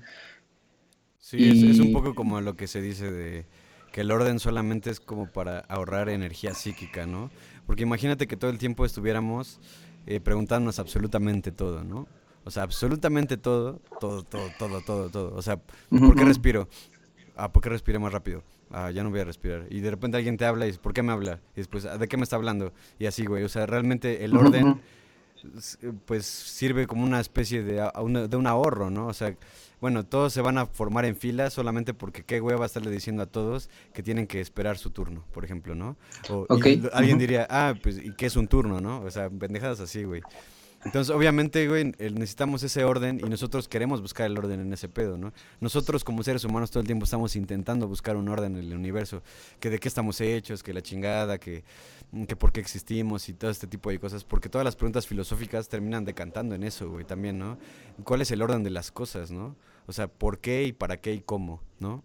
[1.18, 1.70] Sí, y...
[1.70, 3.46] es, es, un poco como lo que se dice de
[3.94, 7.30] que el orden solamente es como para ahorrar energía psíquica, ¿no?
[7.64, 9.60] Porque imagínate que todo el tiempo estuviéramos
[10.06, 12.08] eh, preguntándonos absolutamente todo, ¿no?
[12.44, 15.36] O sea, absolutamente todo, todo, todo, todo, todo, todo.
[15.36, 15.58] O sea,
[15.90, 16.68] ¿por qué respiro?
[17.36, 18.42] Ah, ¿por qué respiré más rápido?
[18.72, 19.68] Ah, ya no voy a respirar.
[19.70, 21.38] Y de repente alguien te habla y dices, ¿por qué me habla?
[21.54, 22.72] Y después, ¿de qué me está hablando?
[22.98, 23.44] Y así, güey.
[23.44, 24.80] O sea, realmente el orden,
[26.04, 27.74] pues, sirve como una especie de,
[28.28, 29.06] de un ahorro, ¿no?
[29.06, 29.36] O sea,
[29.84, 33.26] bueno, todos se van a formar en fila solamente porque qué hueva estarle diciendo a
[33.26, 35.98] todos que tienen que esperar su turno, por ejemplo, ¿no?
[36.30, 36.82] O okay.
[36.94, 37.20] alguien uh -huh.
[37.20, 39.02] diría, ah, pues, ¿y qué es un turno, no?
[39.02, 40.22] O sea, pendejadas así, güey.
[40.86, 45.18] Entonces, obviamente, güey, necesitamos ese orden y nosotros queremos buscar el orden en ese pedo,
[45.18, 45.34] ¿no?
[45.60, 49.22] Nosotros como seres humanos todo el tiempo estamos intentando buscar un orden en el universo,
[49.60, 51.62] que de qué estamos hechos, que la chingada, que,
[52.26, 55.68] que por qué existimos y todo este tipo de cosas, porque todas las preguntas filosóficas
[55.68, 57.58] terminan decantando en eso, güey, también, ¿no?
[58.02, 59.56] ¿Cuál es el orden de las cosas, ¿no?
[59.86, 62.04] O sea, ¿por qué y para qué y cómo, ¿no?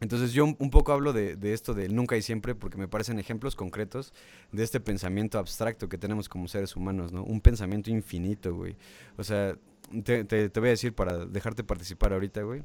[0.00, 3.18] Entonces yo un poco hablo de, de, esto del nunca y siempre porque me parecen
[3.18, 4.14] ejemplos concretos
[4.50, 7.22] de este pensamiento abstracto que tenemos como seres humanos, ¿no?
[7.22, 8.76] Un pensamiento infinito, güey.
[9.18, 9.56] O sea,
[10.04, 12.62] te voy a decir para dejarte participar ahorita, güey,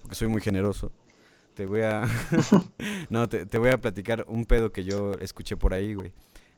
[0.00, 0.90] porque soy muy generoso.
[1.58, 2.08] Te voy a...
[3.10, 6.12] no, te, te voy a platicar un pedo que yo escuché por ahí, güey.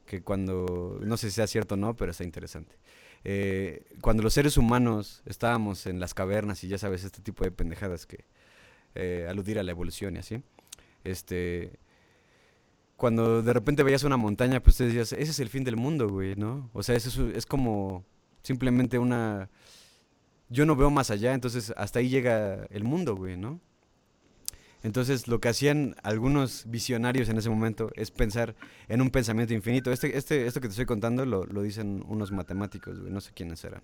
[0.05, 1.01] Que cuando...
[1.03, 2.77] No sé si sea cierto o no, pero está interesante.
[3.25, 7.51] Eh, cuando los seres humanos estábamos en las cavernas y ya sabes, este tipo de
[7.51, 8.25] pendejadas que
[8.95, 10.43] eh, aludir a la evolución y así.
[11.05, 11.79] Este,
[12.97, 16.09] cuando de repente veías una montaña, pues te decías, ese es el fin del mundo,
[16.09, 16.71] güey, ¿no?
[16.73, 18.05] O sea, eso es, es como
[18.43, 19.51] simplemente una...
[20.49, 23.61] Yo no veo más allá, entonces hasta ahí llega el mundo, güey, ¿no?
[24.83, 28.55] Entonces lo que hacían algunos visionarios en ese momento es pensar
[28.89, 29.93] en un pensamiento infinito.
[29.93, 33.33] Este, este, esto que te estoy contando lo, lo dicen unos matemáticos, güey, no sé
[33.35, 33.83] quiénes eran.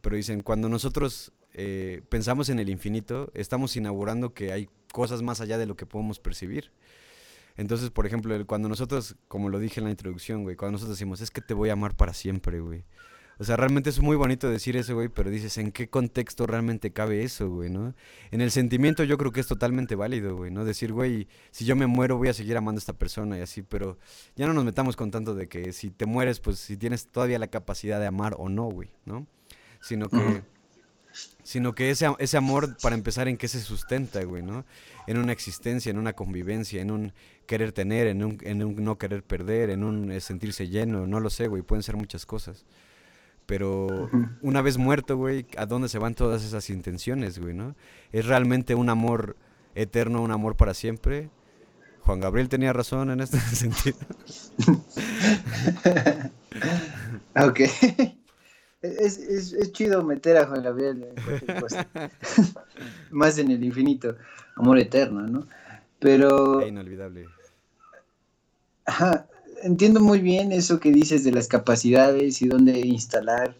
[0.00, 5.40] Pero dicen, cuando nosotros eh, pensamos en el infinito, estamos inaugurando que hay cosas más
[5.40, 6.72] allá de lo que podemos percibir.
[7.56, 11.20] Entonces, por ejemplo, cuando nosotros, como lo dije en la introducción, güey, cuando nosotros decimos,
[11.20, 12.84] es que te voy a amar para siempre, güey.
[13.40, 16.92] O sea, realmente es muy bonito decir eso, güey, pero dices, ¿en qué contexto realmente
[16.92, 17.94] cabe eso, güey, no?
[18.30, 20.66] En el sentimiento yo creo que es totalmente válido, güey, ¿no?
[20.66, 23.62] Decir, güey, si yo me muero voy a seguir amando a esta persona y así,
[23.62, 23.96] pero
[24.36, 27.38] ya no nos metamos con tanto de que si te mueres, pues si tienes todavía
[27.38, 29.26] la capacidad de amar o no, güey, ¿no?
[29.80, 30.16] Sino que...
[30.16, 30.42] Uh -huh
[31.42, 34.64] sino que ese, ese amor, para empezar, ¿en qué se sustenta, güey, no?
[35.06, 37.12] En una existencia, en una convivencia, en un
[37.46, 41.18] querer tener, en un, en un no querer perder, en un eh, sentirse lleno, no
[41.18, 42.64] lo sé, güey, pueden ser muchas cosas.
[43.50, 44.38] Pero uh -huh.
[44.42, 47.74] una vez muerto, güey, ¿a dónde se van todas esas intenciones, güey, no?
[48.12, 49.34] ¿Es realmente un amor
[49.74, 51.30] eterno, un amor para siempre?
[52.02, 53.98] Juan Gabriel tenía razón en este sentido.
[57.34, 57.60] ok.
[58.82, 61.88] Es, es, es, chido meter a Juan Gabriel en cualquier cosa.
[63.10, 64.14] Más en el infinito.
[64.54, 65.48] Amor eterno, ¿no?
[65.98, 66.60] Pero.
[66.60, 67.26] Es inolvidable.
[68.84, 69.26] Ajá.
[69.62, 73.54] Entiendo muy bien eso que dices de las capacidades y dónde instalar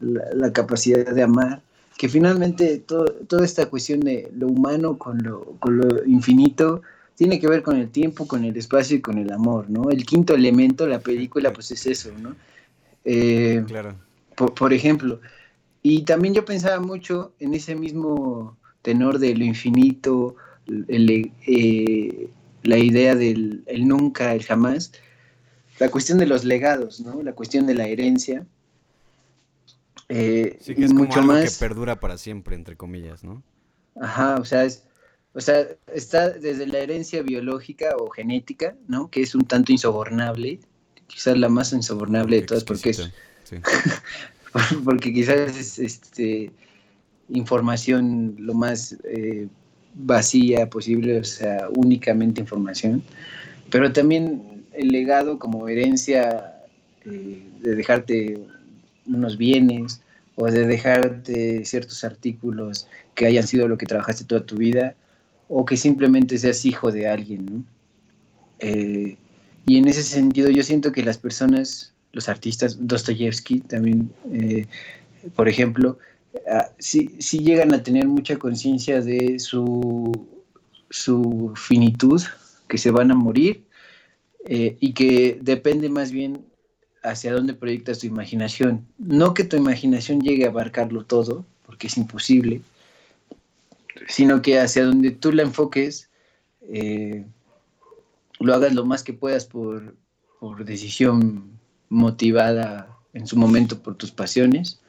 [0.00, 1.62] la, la capacidad de amar.
[1.98, 6.82] Que finalmente todo, toda esta cuestión de lo humano con lo, con lo infinito
[7.14, 9.90] tiene que ver con el tiempo, con el espacio y con el amor, ¿no?
[9.90, 12.34] El quinto elemento, la película, pues es eso, ¿no?
[13.04, 13.94] Eh, claro
[14.34, 15.20] por, por, ejemplo.
[15.82, 22.28] Y también yo pensaba mucho en ese mismo tenor de lo infinito, el, eh,
[22.62, 24.92] la idea del el nunca, el jamás,
[25.82, 27.24] la cuestión de los legados, ¿no?
[27.24, 28.46] La cuestión de la herencia.
[30.08, 31.58] Eh, sí, que es mucho como algo más...
[31.58, 33.42] que perdura para siempre, entre comillas, ¿no?
[34.00, 34.84] Ajá, o sea, es,
[35.32, 39.10] o sea, está desde la herencia biológica o genética, ¿no?
[39.10, 40.60] Que es un tanto insobornable,
[41.08, 43.10] quizás la más insobornable de todas, porque es,
[44.84, 46.52] porque quizás es este,
[47.28, 49.48] información lo más eh,
[49.94, 53.02] vacía posible, o sea, únicamente información,
[53.68, 56.54] pero también el legado como herencia
[57.04, 58.38] eh, de dejarte
[59.06, 60.00] unos bienes
[60.36, 64.94] o de dejarte ciertos artículos que hayan sido lo que trabajaste toda tu vida
[65.48, 67.66] o que simplemente seas hijo de alguien.
[68.60, 69.16] Eh,
[69.66, 74.66] y en ese sentido yo siento que las personas, los artistas, Dostoyevsky también, eh,
[75.36, 75.98] por ejemplo,
[76.50, 77.08] ah, sí,
[77.38, 80.26] llegan a tener mucha conciencia de su,
[80.90, 82.22] su finitud,
[82.68, 83.62] que se van a morir
[84.44, 86.44] eh, y que depende más bien
[87.02, 88.86] hacia dónde proyectas tu imaginación.
[88.98, 92.60] No que tu imaginación llegue a abarcarlo todo, porque es imposible,
[94.08, 96.08] sino que hacia donde tú la enfoques,
[96.62, 97.24] eh,
[98.40, 99.94] lo hagas lo más que puedas por,
[100.64, 101.52] decisión
[101.88, 104.80] motivada en su momento por tus pasiones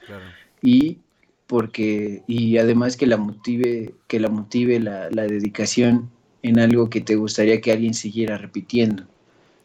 [0.63, 0.97] y
[1.45, 6.09] porque y además que la motive que la motive la, la, dedicación
[6.41, 9.03] en algo que te gustaría que alguien siguiera repitiendo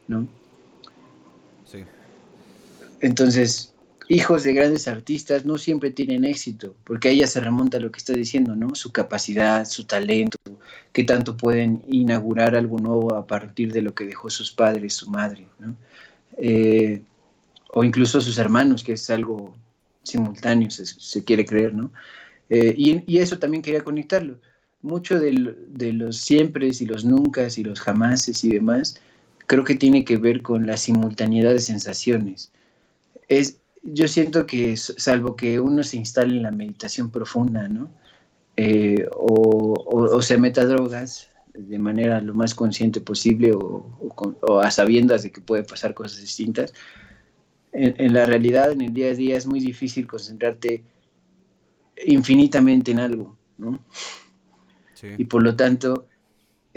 [0.08, 0.26] ¿no?
[1.64, 1.84] Sí.
[3.00, 3.74] entonces
[4.08, 7.92] hijos de grandes artistas no siempre tienen éxito, porque a ella se remonta a lo
[7.92, 8.74] que está diciendo, ¿no?
[8.74, 10.38] Su capacidad, su talento,
[10.92, 15.10] qué tanto pueden inaugurar algo nuevo a partir de lo que dejó sus padres, su
[15.10, 15.76] madre, ¿no?
[16.38, 17.02] Eh,
[17.70, 19.54] o incluso sus hermanos, que es algo
[20.02, 21.92] simultáneo, se, quiere creer, ¿no?
[22.48, 24.40] Eh, y, eso también quería conectarlo.
[24.80, 29.00] Mucho de, de los siempre y los nunca y los jamases y demás,
[29.48, 32.52] creo que tiene que ver con la simultaneidad de sensaciones.
[33.28, 37.90] Es, yo siento que salvo que uno se instale en la meditación profunda, ¿no?
[38.56, 45.30] Eh, o, se meta drogas de manera lo más consciente posible o, a sabiendas de
[45.30, 46.74] que puede pasar cosas distintas,
[47.72, 50.82] en, la realidad, en el día a día, es muy difícil concentrarte
[52.04, 53.78] infinitamente en algo, ¿no?
[55.16, 56.06] Y por lo tanto,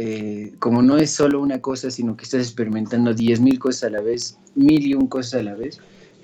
[0.03, 3.89] eh, como no es solo una cosa, sino que estás experimentando diez mil cosas a
[3.91, 5.79] la vez, mil y un cosas a la vez,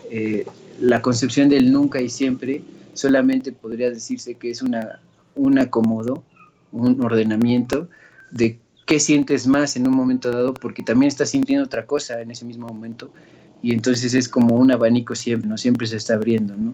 [0.09, 0.47] eh,
[0.81, 2.63] la concepción del nunca y siempre
[2.93, 4.99] solamente podría decirse que es una,
[5.35, 6.23] un acomodo,
[6.71, 7.87] un ordenamiento
[8.31, 12.31] de qué sientes más en un momento dado, porque también estás sintiendo otra cosa en
[12.31, 13.11] ese mismo momento,
[13.61, 15.55] y entonces es como un abanico siempre, ¿no?
[15.55, 16.73] Siempre se está abriendo, ¿no?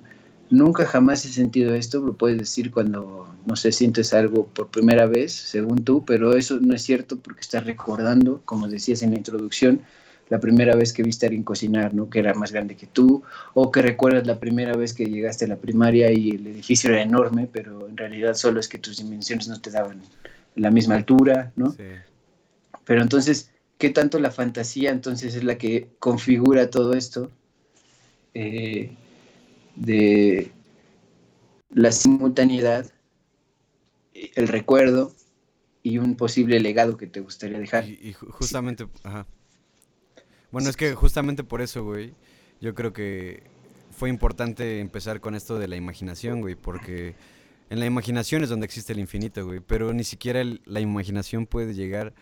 [0.53, 5.07] Nunca jamás he sentido esto, lo puedes decir cuando, no sé, sientes algo por primera
[5.07, 9.17] vez, según tú, pero eso no es cierto porque estás recordando, como decías en la
[9.17, 9.81] introducción,
[10.29, 12.07] la primera vez que viste a alguien cocinar, ¿no?
[12.07, 13.23] Que era más grande que tú,
[13.55, 17.01] o que recuerdas la primera vez que llegaste a la primaria y el edificio era
[17.01, 20.03] enorme, pero en realidad solo es que tus dimensiones no te daban
[20.55, 21.75] la misma altura, ¿no?
[22.85, 23.49] Pero entonces,
[23.79, 27.31] ¿qué tanto la fantasía entonces es la que configura todo esto
[28.35, 28.95] eh,
[29.75, 30.51] de
[31.69, 32.91] la simultaneidad,
[34.13, 35.13] el recuerdo
[35.81, 37.87] y un posible legado que te gustaría dejar?
[37.87, 39.25] Y, justamente, ajá.
[40.51, 42.13] Bueno, es que justamente por eso, güey,
[42.61, 43.43] yo creo que
[43.91, 47.15] fue importante empezar con esto de la imaginación, güey, porque
[47.69, 51.73] en la imaginación es donde existe el infinito, güey, pero ni siquiera la imaginación puede
[51.73, 52.13] llegar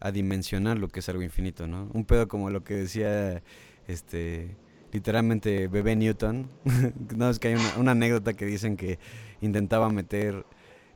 [0.00, 1.90] a dimensionar lo que es algo infinito, ¿no?
[1.92, 3.42] Un pedo como lo que decía,
[3.86, 4.56] este,
[4.92, 6.50] literalmente bebé Newton,
[7.16, 8.98] no, es que hay una, una, anécdota que dicen que
[9.40, 10.44] intentaba meter,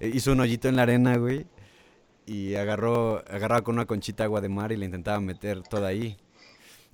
[0.01, 1.47] eh, hizo un hoyito en la arena, güey,
[2.27, 6.17] y agarró, agarraba con una conchita agua de mar y le intentaba meter toda ahí.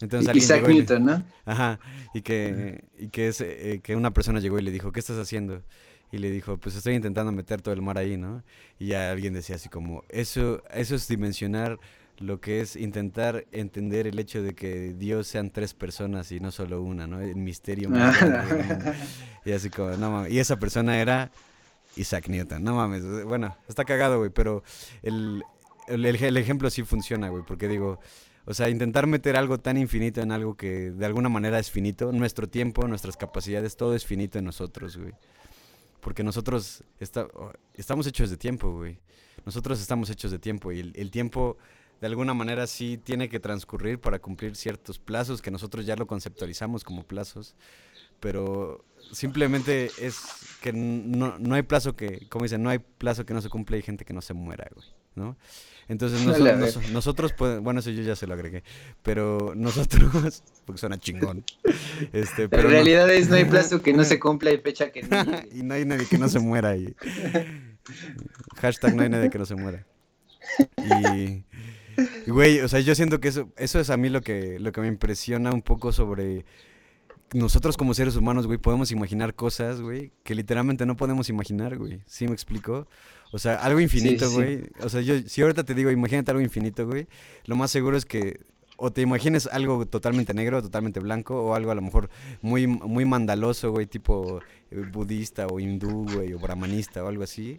[0.01, 1.25] Entonces Isaac Newton, ¿no?
[1.45, 1.81] Ajá,
[2.15, 5.63] y que, y que, eh, que una persona llegó y le dijo, ¿qué estás haciendo?
[6.13, 8.43] Y le dijo, pues estoy intentando meter todo el mar ahí, ¿no?
[8.79, 11.79] Y ya alguien decía así como, eso, eso es dimensionar
[12.19, 16.51] lo que es intentar entender el hecho de que Dios sean tres personas y no
[16.51, 17.21] solo una, ¿no?
[17.21, 17.91] El misterio.
[19.45, 20.33] y así como, no mames.
[20.33, 21.31] Y esa persona era
[21.97, 23.25] Isaac Newton, no mames.
[23.25, 24.63] Bueno, está cagado, güey, pero
[25.03, 25.43] el,
[25.87, 28.01] el, el ejemplo sí funciona, güey, porque digo,
[28.51, 32.13] o sea, intentar meter algo tan infinito en algo que de alguna manera es finito.
[32.13, 35.13] Nuestro tiempo, nuestras capacidades, todo es finito en nosotros, güey.
[36.01, 36.83] Porque nosotros
[37.75, 39.01] estamos hechos de tiempo, güey.
[39.45, 41.59] Nosotros estamos hechos de tiempo y el, tiempo
[42.01, 46.07] de alguna manera sí tiene que transcurrir para cumplir ciertos plazos que nosotros ya lo
[46.07, 47.55] conceptualizamos como plazos.
[48.21, 50.21] Pero simplemente es
[50.61, 53.77] que no, no hay plazo que, como dicen, no hay plazo que no se cumpla
[53.77, 54.87] y gente que no se muera, güey.
[55.15, 55.37] ¿no?
[55.89, 56.57] Entonces la
[56.93, 58.63] nosotros, pues, bueno, eso yo ya se lo agregué,
[59.03, 61.45] pero nosotros, porque suena chingón,
[62.13, 64.91] este, La pero no- realidad es no hay plazo que no se cumpla y fecha
[64.91, 65.17] que no
[65.53, 66.95] y no hay nadie que no se muera y
[68.57, 69.87] hashtag no hay nadie que no se muera.
[70.79, 71.45] Y,
[72.27, 74.81] güey, o sea, yo siento que eso, eso es a mí lo que, lo que
[74.81, 76.45] me impresiona un poco sobre
[77.33, 82.01] nosotros como seres humanos, güey, podemos imaginar cosas, güey, que literalmente no podemos imaginar, güey.
[82.07, 82.87] ¿Sí me explico?
[83.33, 84.35] O sea, algo infinito, sí.
[84.35, 84.63] güey.
[84.81, 87.07] O sea, yo, si ahorita te digo, imagínate algo infinito, güey,
[87.45, 88.41] lo más seguro es que
[88.81, 92.09] o te imagines algo totalmente negro, totalmente blanco, o algo a lo mejor
[92.43, 97.57] muy, muy mandaloso, güey, tipo eh, budista o hindú, güey, o brahmanista o algo así,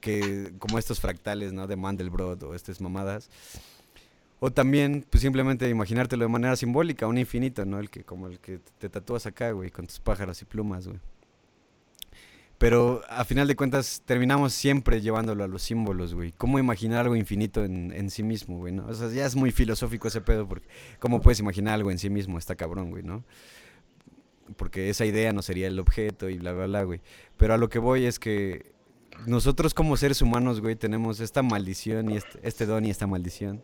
[0.00, 1.66] que como estos fractales, ¿no?
[1.66, 3.30] De Mandelbrot o estas mamadas.
[4.40, 7.78] O también, pues simplemente imaginártelo de manera simbólica, un infinito, ¿no?
[7.78, 10.98] El que, como el que te tatúas acá, güey, con tus pájaros y plumas, güey.
[12.56, 16.32] Pero a final de cuentas terminamos siempre llevándolo a los símbolos, güey.
[16.32, 18.72] ¿Cómo imaginar algo infinito en, en sí mismo, güey?
[18.72, 18.86] ¿no?
[18.86, 20.68] O sea, ya es muy filosófico ese pedo, porque
[20.98, 22.36] ¿cómo puedes imaginar algo en sí mismo?
[22.36, 23.24] Está cabrón, güey, ¿no?
[24.56, 27.00] Porque esa idea no sería el objeto y bla, bla, bla, güey.
[27.38, 28.69] Pero a lo que voy es que
[29.26, 33.62] nosotros como seres humanos, güey, tenemos esta maldición y este, este don y esta maldición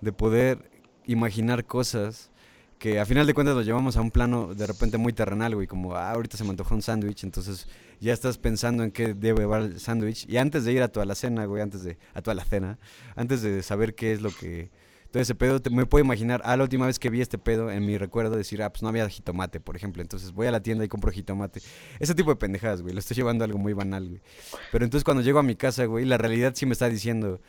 [0.00, 0.70] de poder
[1.06, 2.30] imaginar cosas
[2.78, 5.66] que a final de cuentas lo llevamos a un plano de repente muy terrenal, güey,
[5.66, 7.66] como ah, ahorita se me antojó un sándwich, entonces
[8.00, 10.28] ya estás pensando en qué debe llevar el sándwich.
[10.28, 12.78] Y antes de ir a tu alacena, güey, antes de a tu alacena,
[13.16, 14.70] antes de saber qué es lo que
[15.14, 17.70] todo ese pedo, te- me puedo imaginar, ah, la última vez que vi este pedo,
[17.70, 20.02] en mi recuerdo, decir, ah, pues no había jitomate, por ejemplo.
[20.02, 21.60] Entonces voy a la tienda y compro jitomate.
[22.00, 22.92] Ese tipo de pendejadas, güey.
[22.94, 24.20] Lo estoy llevando algo muy banal, güey.
[24.72, 27.40] Pero entonces cuando llego a mi casa, güey, la realidad sí me está diciendo,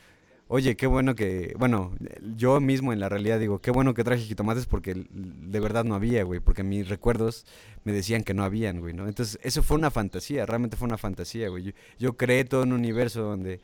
[0.48, 1.96] oye, qué bueno que, bueno,
[2.36, 5.96] yo mismo en la realidad digo, qué bueno que traje jitomates porque de verdad no
[5.96, 7.48] había, güey, porque mis recuerdos
[7.84, 9.08] me decían que no habían, güey, ¿no?
[9.08, 11.64] Entonces, eso fue una fantasía, realmente fue una fantasía, güey.
[11.64, 13.60] Yo, yo creé todo un universo donde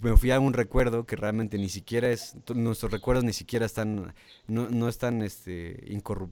[0.00, 4.14] me fui a un recuerdo que realmente ni siquiera es, nuestros recuerdos ni siquiera están,
[4.46, 6.30] no, no están, este, incorrup-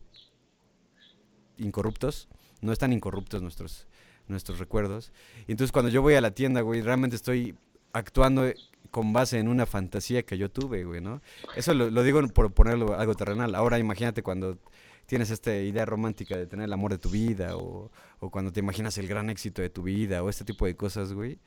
[1.56, 2.28] incorruptos,
[2.60, 3.86] no están incorruptos nuestros,
[4.28, 5.12] nuestros recuerdos.
[5.46, 7.56] Y entonces cuando yo voy a la tienda, güey, realmente estoy
[7.92, 8.44] actuando
[8.90, 11.20] con base en una fantasía que yo tuve, güey, ¿no?
[11.56, 13.54] Eso lo, lo digo por ponerlo algo terrenal.
[13.54, 14.58] Ahora imagínate cuando
[15.06, 17.90] tienes esta idea romántica de tener el amor de tu vida o,
[18.20, 21.12] o cuando te imaginas el gran éxito de tu vida o este tipo de cosas,
[21.12, 21.38] güey.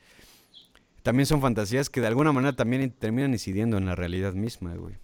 [1.02, 4.74] También son fantasías que de alguna manera también in- terminan incidiendo en la realidad misma,
[4.74, 4.96] güey.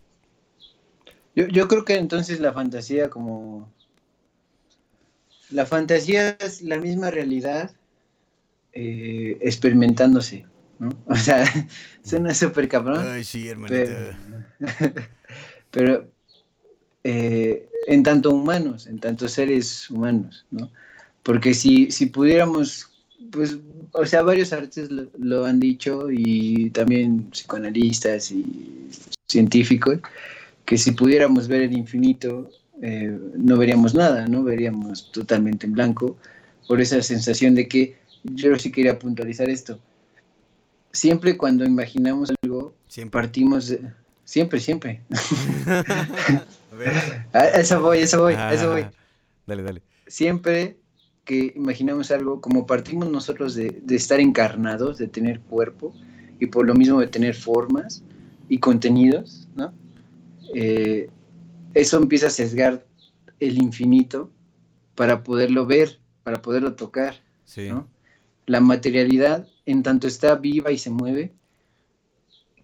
[1.35, 3.69] Yo, yo creo que entonces la fantasía como...
[5.51, 7.71] La fantasía es la misma realidad
[8.73, 10.47] eh, experimentándose,
[10.79, 10.91] ¿no?
[11.07, 11.45] O sea,
[12.03, 14.17] suena súper cabrón, Ay, sí, pero,
[15.71, 16.09] pero
[17.05, 20.71] eh, en tanto humanos, en tanto seres humanos, ¿no?
[21.23, 22.88] Porque si, si pudiéramos,
[23.31, 23.59] pues,
[23.93, 28.89] o sea, varios artistas lo, lo han dicho y también psicoanalistas y
[29.27, 29.99] científicos,
[30.65, 32.51] que si pudiéramos ver el infinito,
[32.83, 34.43] eh, no veríamos nada, ¿no?
[34.43, 36.17] Veríamos totalmente en blanco,
[36.67, 39.79] por esa sensación de que, yo sí quería puntualizar esto,
[40.93, 43.21] siempre cuando imaginamos algo, Siempre.
[43.21, 43.81] partimos de...
[44.25, 45.01] Siempre, siempre.
[45.67, 46.93] A ver.
[47.33, 48.83] A eso voy, eso voy, a eso voy.
[48.83, 48.93] Ah,
[49.47, 49.83] Dale, dale.
[50.07, 50.77] Siempre
[51.29, 55.93] que imaginamos algo, como partimos nosotros de, de estar encarnados, de tener cuerpo,
[56.41, 58.03] y por lo mismo de tener formas
[58.49, 59.75] y contenidos, ¿no?
[60.55, 61.11] Eh,
[61.75, 62.87] eso empieza a sesgar
[63.41, 64.31] el infinito
[64.95, 67.69] para poderlo ver, para poderlo tocar, Sí.
[67.69, 67.87] ¿no?
[68.47, 71.35] La materialidad, en tanto está viva y se mueve,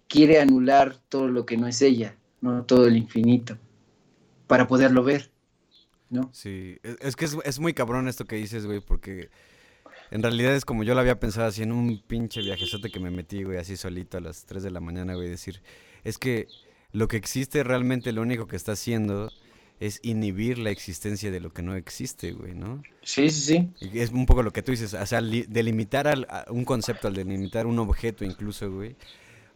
[0.07, 2.63] quiere anular todo lo que no es ella, ¿no?
[2.63, 3.59] Todo el infinito,
[4.47, 5.29] para poderlo ver,
[6.09, 6.29] ¿no?
[6.33, 9.29] Sí, es, es que es, es muy cabrón esto que dices, güey, porque
[10.11, 13.11] en realidad es como yo lo había pensado así en un pinche viajezote que me
[13.11, 15.61] metí, güey, así solito a las 3 de la mañana, güey, decir,
[16.03, 16.47] es que
[16.91, 19.31] lo que existe realmente lo único que está haciendo
[19.81, 22.81] es inhibir la existencia de lo que no existe, güey, ¿no?
[23.01, 23.89] Sí, sí, sí.
[23.99, 27.09] Es un poco lo que tú dices, o sea, li- delimitar al- a un concepto,
[27.09, 28.95] al delimitar un objeto incluso, güey.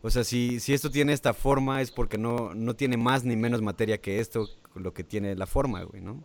[0.01, 3.37] O sea, si, si esto tiene esta forma es porque no, no tiene más ni
[3.37, 6.23] menos materia que esto, lo que tiene la forma, güey, ¿no?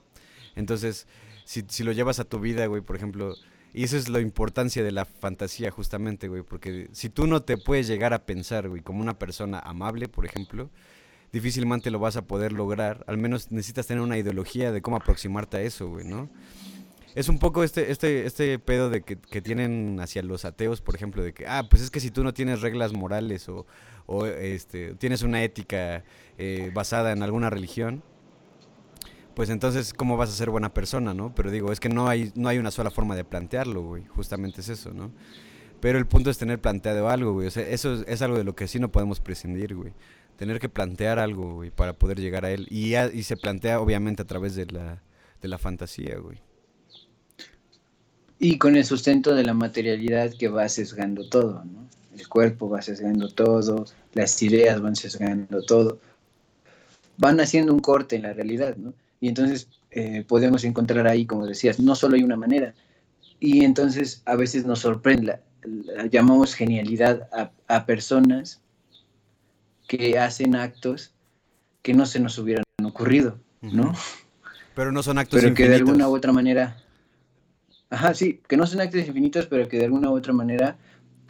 [0.57, 1.07] Entonces,
[1.45, 3.35] si, lo llevas a tu vida, güey, por ejemplo,
[3.73, 7.57] y eso es la importancia de la fantasía justamente, güey, porque si tú no te
[7.57, 10.71] puedes llegar a pensar, güey, como una persona amable, por ejemplo,
[11.33, 15.57] difícilmente lo vas a poder lograr, al menos necesitas tener una ideología de cómo aproximarte
[15.57, 16.31] a eso, güey, ¿no?
[17.15, 20.97] Es un poco este, este, este pedo de que, que tienen hacia los ateos, por
[20.97, 23.67] ejemplo, de que, ah, pues es que si tú no tienes reglas morales o,
[24.07, 26.03] o, este, tienes una ética
[26.39, 28.03] eh, basada en alguna religión,
[29.35, 31.35] pues entonces, ¿cómo vas a ser buena persona, no?
[31.35, 34.61] Pero digo, es que no hay, no hay una sola forma de plantearlo, güey, justamente
[34.61, 35.11] es eso, ¿no?
[35.81, 37.47] Pero el punto es tener planteado algo, güey.
[37.47, 39.93] O sea, eso es, algo de lo que sí no podemos prescindir, güey.
[40.39, 42.67] Tener que plantear algo, güey, para poder llegar a él.
[42.71, 45.03] Y se plantea, obviamente, a través de la,
[45.43, 46.39] de la fantasía, güey.
[48.39, 51.87] Y con el sustento de la materialidad que va sesgando todo, ¿no?
[52.17, 53.85] El cuerpo va sesgando todo,
[54.15, 55.99] las ideas van sesgando todo.
[57.19, 58.95] Van haciendo un corte en la realidad, ¿no?
[59.25, 62.75] Y entonces eh, podemos encontrar ahí, como decías, no solo hay una manera.
[63.41, 65.41] Y entonces a veces nos sorprende, la-
[65.95, 68.61] la- llamamos genialidad a, a personas
[69.89, 71.15] que hacen actos
[71.81, 73.95] que no se nos hubieran ocurrido, ¿no?
[74.75, 75.89] Pero no son actos pero que de infinitos.
[75.89, 76.77] alguna u otra manera,
[77.89, 80.77] ajá, sí, que no son actos infinitos, pero que de alguna u otra manera,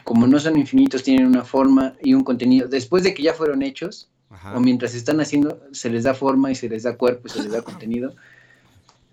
[0.02, 2.66] como no son infinitos, tienen una forma y un contenido.
[2.66, 4.56] Después de que ya fueron hechos, Ajá.
[4.56, 7.42] o mientras están haciendo, se les da forma y se les da cuerpo, y se
[7.42, 8.14] les da contenido.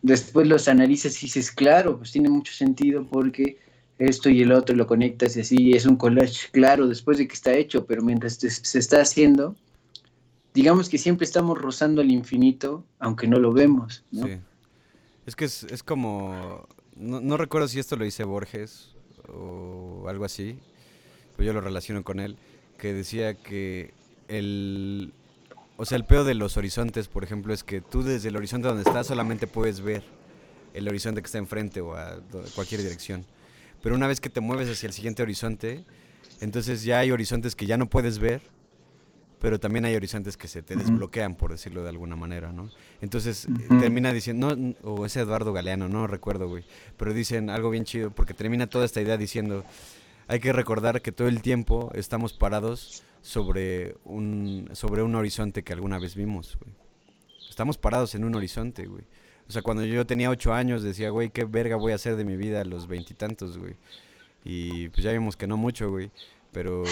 [0.01, 3.59] Después los analizas y dices, claro, pues tiene mucho sentido porque
[3.99, 7.35] esto y el otro lo conectas y así es un collage, claro, después de que
[7.35, 9.55] está hecho, pero mientras se está haciendo,
[10.55, 14.25] digamos que siempre estamos rozando el infinito, aunque no lo vemos, ¿no?
[14.25, 14.37] Sí.
[15.25, 16.67] Es que es, es como.
[16.95, 18.95] No, no recuerdo si esto lo dice Borges
[19.29, 20.57] o algo así,
[21.35, 22.37] pero yo lo relaciono con él,
[22.77, 23.93] que decía que
[24.31, 25.13] el.
[25.77, 28.67] O sea, el peor de los horizontes, por ejemplo, es que tú desde el horizonte
[28.67, 30.03] donde estás solamente puedes ver
[30.73, 32.19] el horizonte que está enfrente o a
[32.55, 33.25] cualquier dirección.
[33.81, 35.83] Pero una vez que te mueves hacia el siguiente horizonte,
[36.39, 38.41] entonces ya hay horizontes que ya no puedes ver,
[39.39, 42.69] pero también hay horizontes que se te desbloquean, por decirlo de alguna manera, ¿no?
[43.01, 46.63] Entonces eh, termina diciendo, no, o es Eduardo Galeano, no recuerdo, güey,
[46.95, 49.65] pero dicen algo bien chido, porque termina toda esta idea diciendo,
[50.27, 55.73] hay que recordar que todo el tiempo estamos parados sobre un, sobre un horizonte que
[55.73, 56.57] alguna vez vimos.
[57.49, 59.03] Estamos parados en un horizonte, güey.
[59.47, 62.23] O sea, cuando yo tenía ocho años decía, güey, ¿qué verga voy a hacer de
[62.23, 63.75] mi vida a los veintitantos, güey?
[64.43, 66.09] Y pues ya vimos que no mucho, güey.
[66.51, 66.83] Pero,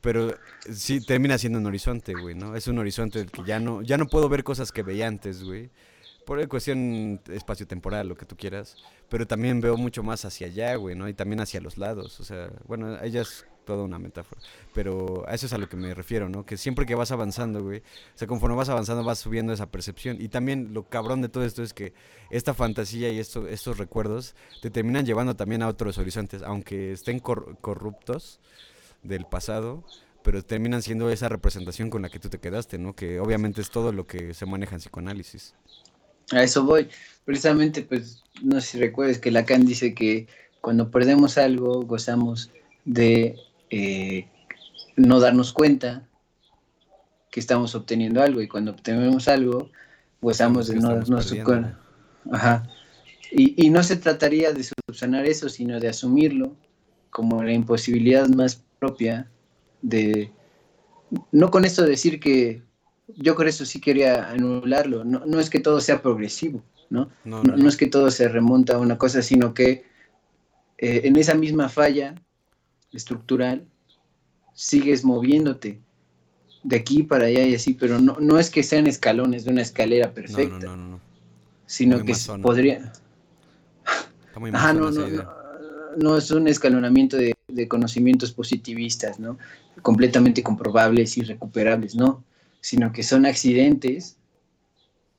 [0.00, 0.34] pero
[0.70, 2.56] sí termina siendo un horizonte, güey, ¿no?
[2.56, 5.42] Es un horizonte del que ya no, ya no puedo ver cosas que veía antes,
[5.42, 5.70] güey.
[6.24, 8.76] Por cuestión espacio-temporal, lo que tú quieras.
[9.08, 11.08] Pero también veo mucho más hacia allá, güey, ¿no?
[11.08, 12.20] Y también hacia los lados.
[12.20, 14.40] O sea, bueno, ella es toda una metáfora.
[14.74, 16.44] Pero a eso es a lo que me refiero, ¿no?
[16.44, 20.16] Que siempre que vas avanzando, güey, o sea, conforme vas avanzando vas subiendo esa percepción.
[20.20, 21.92] Y también lo cabrón de todo esto es que
[22.30, 27.20] esta fantasía y esto, estos recuerdos te terminan llevando también a otros horizontes, aunque estén
[27.20, 28.40] cor- corruptos
[29.02, 29.84] del pasado,
[30.22, 32.94] pero terminan siendo esa representación con la que tú te quedaste, ¿no?
[32.94, 35.54] Que obviamente es todo lo que se maneja en psicoanálisis.
[36.30, 36.88] A eso voy.
[37.24, 40.28] Precisamente, pues, no sé si recuerdes que Lacan dice que
[40.60, 42.50] cuando perdemos algo, gozamos
[42.84, 43.36] de
[43.72, 44.28] eh,
[44.96, 46.06] no darnos cuenta
[47.30, 49.70] que estamos obteniendo algo, y cuando obtenemos algo,
[50.20, 51.80] gozamos de no darnos cuenta.
[52.30, 52.68] Ajá.
[53.30, 56.54] Y, y no se trataría de subsanar eso, sino de asumirlo
[57.08, 59.30] como la imposibilidad más propia
[59.80, 60.30] de...
[61.30, 62.62] No con esto decir que
[63.16, 67.08] yo con eso sí quería anularlo, no, no es que todo sea progresivo, ¿no?
[67.24, 69.84] No, No, no es que todo se remonta a una cosa, sino que
[70.76, 72.14] eh, en esa misma falla
[72.92, 73.66] estructural
[74.54, 75.80] sigues moviéndote
[76.62, 79.62] de aquí para allá y así, pero no, no es que sean escalones de una
[79.62, 81.00] escalera perfecta, no, no, no, no.
[81.66, 82.42] sino Muy que masón.
[82.42, 82.92] podría...
[84.34, 85.32] Masona no, no,
[85.98, 89.38] no es un escalonamiento de, de conocimientos positivistas, ¿no?
[89.82, 92.24] Completamente comprobables y recuperables, no,
[92.60, 94.16] sino que son accidentes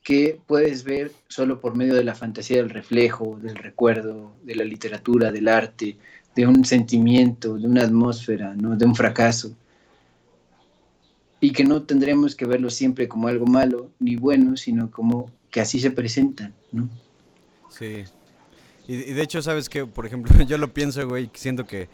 [0.01, 4.63] que puedes ver solo por medio de la fantasía del reflejo, del recuerdo, de la
[4.63, 5.97] literatura, del arte,
[6.35, 8.75] de un sentimiento, de una atmósfera, ¿no?
[8.75, 9.55] de un fracaso.
[11.39, 15.61] Y que no tendremos que verlo siempre como algo malo ni bueno, sino como que
[15.61, 16.89] así se presentan, ¿no?
[17.69, 18.03] Sí.
[18.87, 19.85] Y, de hecho, ¿sabes qué?
[19.85, 21.89] Por ejemplo, yo lo pienso, güey, siento que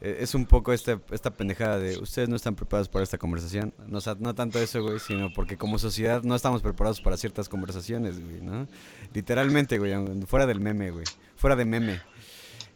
[0.00, 3.74] eh, es un poco este, esta pendejada de ustedes no están preparados para esta conversación.
[3.86, 7.16] No, o sea, no tanto eso, güey, sino porque como sociedad no estamos preparados para
[7.16, 8.66] ciertas conversaciones, güey, ¿no?
[9.12, 9.92] Literalmente, güey,
[10.26, 11.04] fuera del meme, güey.
[11.36, 12.00] Fuera de meme.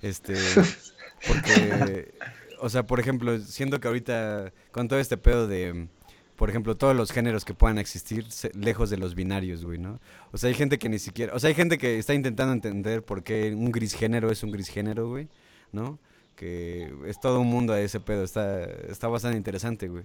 [0.02, 0.34] Este,
[1.26, 2.12] porque,
[2.60, 5.88] o sea, por ejemplo, siento que ahorita con todo este pedo de,
[6.36, 10.00] por ejemplo, todos los géneros que puedan existir se- lejos de los binarios, güey, ¿no?
[10.32, 13.02] O sea, hay gente que ni siquiera, o sea, hay gente que está intentando entender
[13.04, 15.28] por qué un gris género es un gris género, güey,
[15.72, 15.98] ¿no?
[16.36, 20.04] Que es todo un mundo a ese pedo, está, está bastante interesante, güey.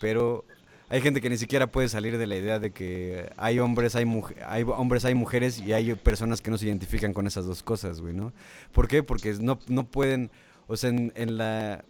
[0.00, 0.44] Pero
[0.88, 4.06] hay gente que ni siquiera puede salir de la idea de que hay hombres, hay,
[4.46, 8.00] hay hombres, hay mujeres y hay personas que no se identifican con esas dos cosas,
[8.00, 8.32] güey, ¿no?
[8.72, 9.02] ¿Por qué?
[9.02, 10.30] Porque no, no pueden,
[10.66, 11.84] o sea, en, en la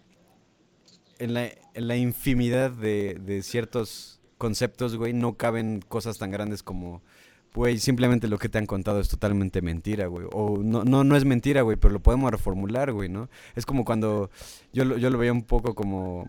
[1.18, 6.62] en la, en la infinidad de, de ciertos conceptos, güey, no caben cosas tan grandes
[6.62, 7.02] como,
[7.54, 10.26] güey, simplemente lo que te han contado es totalmente mentira, güey.
[10.32, 13.28] O no, no, no es mentira, güey, pero lo podemos reformular, güey, ¿no?
[13.54, 14.30] Es como cuando
[14.72, 16.26] yo, yo lo veía un poco como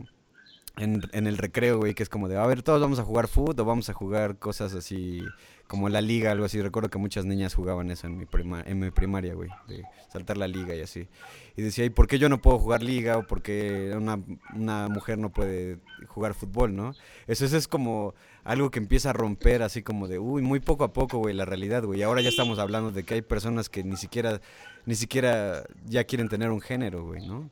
[0.78, 3.56] en, el recreo, güey, que es como de, a ver, todos vamos a jugar fútbol
[3.60, 5.24] o vamos a jugar cosas así
[5.68, 6.62] como la liga, algo así.
[6.62, 10.38] Recuerdo que muchas niñas jugaban eso en mi, prima, en mi primaria, güey, de saltar
[10.38, 11.08] la liga y así.
[11.56, 13.18] Y decía, ¿y por qué yo no puedo jugar liga?
[13.18, 14.20] O por qué una,
[14.56, 16.94] una mujer no puede jugar fútbol, ¿no?
[17.26, 18.14] Eso, es como
[18.44, 21.46] algo que empieza a romper así como de, uy, muy poco a poco, güey, la
[21.46, 22.04] realidad, güey.
[22.04, 24.42] Ahora ya estamos hablando de que hay personas que ni siquiera,
[24.86, 27.50] ni siquiera ya quieren tener un género, güey, ¿no?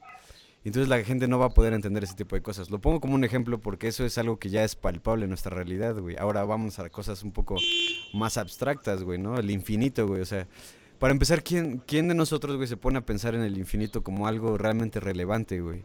[0.66, 2.70] Entonces la gente no va a poder entender ese tipo de cosas.
[2.72, 5.56] Lo pongo como un ejemplo porque eso es algo que ya es palpable en nuestra
[5.56, 6.16] realidad, güey.
[6.18, 7.56] Ahora vamos a cosas un poco
[8.14, 9.38] más abstractas, güey, ¿no?
[9.38, 10.22] El infinito, güey.
[10.22, 10.48] O sea,
[10.98, 14.28] para empezar, ¿quién, quién de nosotros, güey, se pone a pensar en el infinito como
[14.28, 15.84] algo realmente relevante, güey?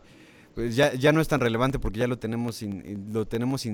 [0.55, 3.66] Pues ya, ya no es tan relevante porque ya lo tenemos, in- lo tenemos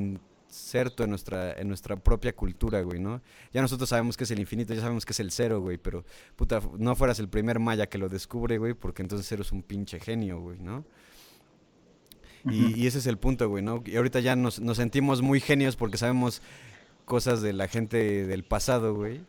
[0.56, 3.20] inserto en nuestra, en nuestra propia cultura, güey, ¿no?
[3.52, 6.04] Ya nosotros sabemos que es el infinito, ya sabemos que es el cero, güey, pero
[6.34, 10.00] puta, no fueras el primer maya que lo descubre, güey, porque entonces eres un pinche
[10.00, 10.84] genio, güey, ¿no?
[12.50, 13.82] Y, y ese es el punto, güey, ¿no?
[13.84, 16.42] Y ahorita ya nos, nos sentimos muy genios porque sabemos
[17.04, 19.20] cosas de la gente del pasado, güey.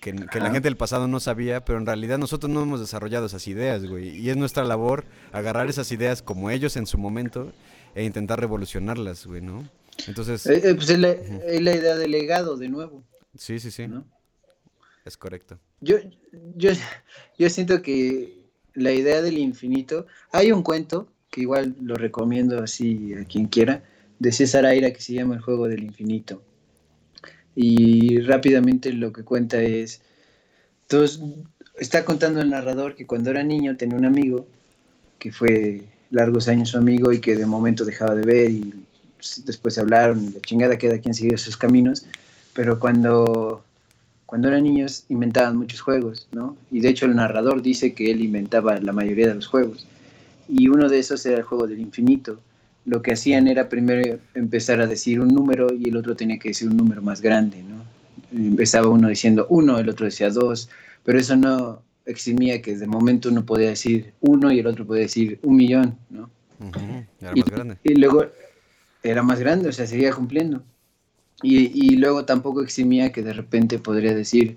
[0.00, 3.26] Que, que la gente del pasado no sabía, pero en realidad nosotros no hemos desarrollado
[3.26, 4.18] esas ideas, güey.
[4.18, 7.52] Y es nuestra labor agarrar esas ideas como ellos en su momento
[7.94, 9.64] e intentar revolucionarlas, güey, ¿no?
[10.06, 11.40] Entonces, Eh, eh, pues es la, Ujú.
[11.46, 13.02] es la idea del legado, de nuevo,
[13.36, 14.04] sí, sí, sí, ¿no?
[15.04, 15.58] es correcto.
[15.80, 15.96] Yo,
[16.56, 16.70] yo,
[17.38, 18.44] yo siento que
[18.74, 23.82] la idea del infinito, hay un cuento que igual lo recomiendo así a quien quiera,
[24.18, 26.42] de César Aira que se llama El juego del infinito.
[27.54, 30.00] Y rápidamente lo que cuenta es,
[30.86, 31.20] todos,
[31.78, 34.46] está contando el narrador que cuando era niño tenía un amigo
[35.18, 38.74] que fue largos años su amigo y que de momento dejaba de ver y
[39.44, 42.06] después se hablaron y la chingada queda quien siguió sus caminos,
[42.52, 43.64] pero cuando
[44.26, 46.56] cuando eran niños inventaban muchos juegos, ¿no?
[46.70, 49.86] Y de hecho el narrador dice que él inventaba la mayoría de los juegos.
[50.48, 52.40] Y uno de esos era el juego del infinito.
[52.84, 56.48] Lo que hacían era primero empezar a decir un número y el otro tenía que
[56.48, 57.84] decir un número más grande, ¿no?
[58.32, 60.68] Empezaba uno diciendo uno, el otro decía dos,
[61.04, 65.02] pero eso no eximía que de momento uno podía decir uno y el otro podía
[65.02, 66.28] decir un millón, ¿no?
[67.84, 68.26] Y luego
[69.04, 70.64] era más grande, o sea, seguía cumpliendo.
[71.42, 74.56] Y, y luego tampoco eximía que de repente podría decir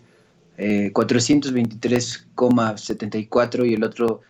[0.58, 4.22] eh, 423,74 y el otro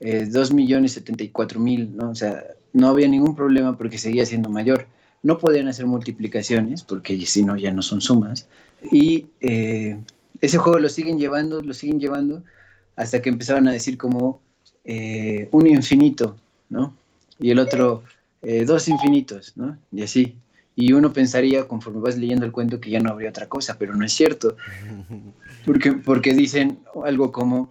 [0.00, 2.10] eh, 2.074.000, ¿no?
[2.10, 4.86] O sea, no había ningún problema porque seguía siendo mayor.
[5.22, 8.46] No podían hacer multiplicaciones porque si no ya no son sumas.
[8.92, 9.98] Y eh,
[10.40, 12.42] ese juego lo siguen llevando, lo siguen llevando
[12.96, 14.40] hasta que empezaban a decir como
[14.84, 16.36] eh, un infinito,
[16.68, 16.94] ¿no?
[17.40, 18.04] Y el otro
[18.44, 19.78] eh, dos infinitos, ¿no?
[19.92, 20.36] Y así.
[20.76, 23.94] Y uno pensaría, conforme vas leyendo el cuento, que ya no habría otra cosa, pero
[23.94, 24.56] no es cierto.
[25.64, 27.70] Porque, porque dicen algo como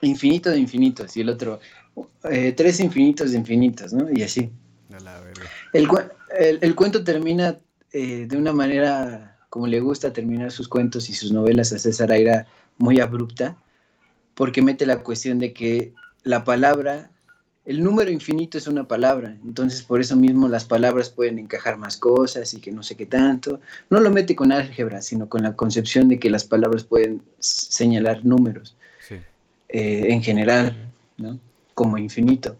[0.00, 1.60] infinito de infinitos y el otro
[2.30, 4.08] eh, tres infinitos de infinitos, ¿no?
[4.10, 4.50] Y así.
[5.72, 5.88] El-
[6.62, 7.58] el cuento termina
[7.92, 12.12] eh, de una manera como le gusta terminar sus cuentos y sus novelas a César
[12.12, 12.46] Aira,
[12.78, 13.56] muy abrupta,
[14.34, 17.10] porque mete la cuestión de que la palabra,
[17.66, 21.96] el número infinito es una palabra, entonces por eso mismo las palabras pueden encajar más
[21.98, 23.60] cosas y que no sé qué tanto.
[23.90, 28.24] No lo mete con álgebra, sino con la concepción de que las palabras pueden señalar
[28.24, 28.76] números
[29.06, 29.16] Sí.
[29.68, 31.38] eh, en general, ¿no?
[31.74, 32.56] como infinito.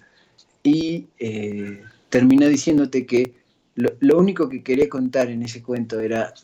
[0.63, 3.35] Y eh, termina diciéndote que
[3.77, 6.35] lo, lo único que quería contar en ese cuento era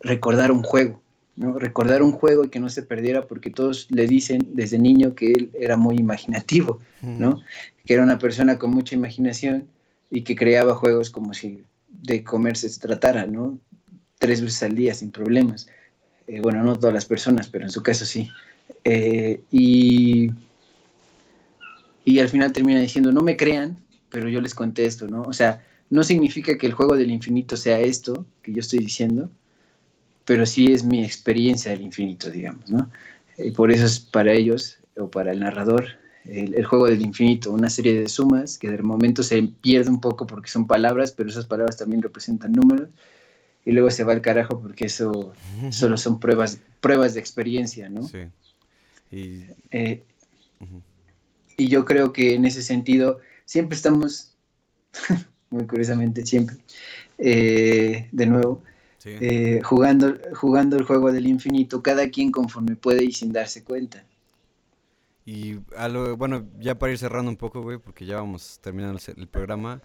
[0.00, 1.01] recordar un juego,
[1.36, 1.58] ¿no?
[1.58, 5.32] recordar un juego y que no se perdiera porque todos le dicen desde niño que
[5.32, 7.40] él era muy imaginativo, ¿no?
[7.84, 9.68] que era una persona con mucha imaginación
[10.10, 13.58] y que creaba juegos como si de comer se tratara, ¿no?
[14.18, 15.66] tres veces al día sin problemas.
[16.28, 18.30] Eh, bueno, no todas las personas, pero en su caso sí.
[18.84, 20.30] Eh, y,
[22.04, 23.76] y al final termina diciendo, no me crean,
[24.10, 25.22] pero yo les contesto, ¿no?
[25.22, 29.28] O sea, no significa que el juego del infinito sea esto que yo estoy diciendo,
[30.24, 32.90] pero sí es mi experiencia del infinito, digamos, ¿no?
[33.38, 35.86] Y por eso es para ellos, o para el narrador,
[36.24, 40.00] el, el juego del infinito, una serie de sumas que de momento se pierde un
[40.00, 42.88] poco porque son palabras, pero esas palabras también representan números,
[43.64, 45.32] y luego se va al carajo porque eso
[45.70, 48.02] solo son pruebas, pruebas de experiencia, ¿no?
[48.02, 48.18] Sí.
[49.10, 50.02] Y, Eh,
[50.60, 50.82] ujú.
[51.56, 54.34] y yo creo que en ese sentido siempre estamos,
[55.50, 56.56] muy curiosamente siempre,
[57.18, 58.62] eh, de nuevo,
[59.02, 59.10] sí.
[59.20, 64.04] eh, jugando, jugando el juego del infinito, cada quien conforme puede y sin darse cuenta.
[65.24, 68.98] Y a lo, bueno, ya para ir cerrando un poco, güey, porque ya vamos terminando
[69.16, 69.80] el, programa,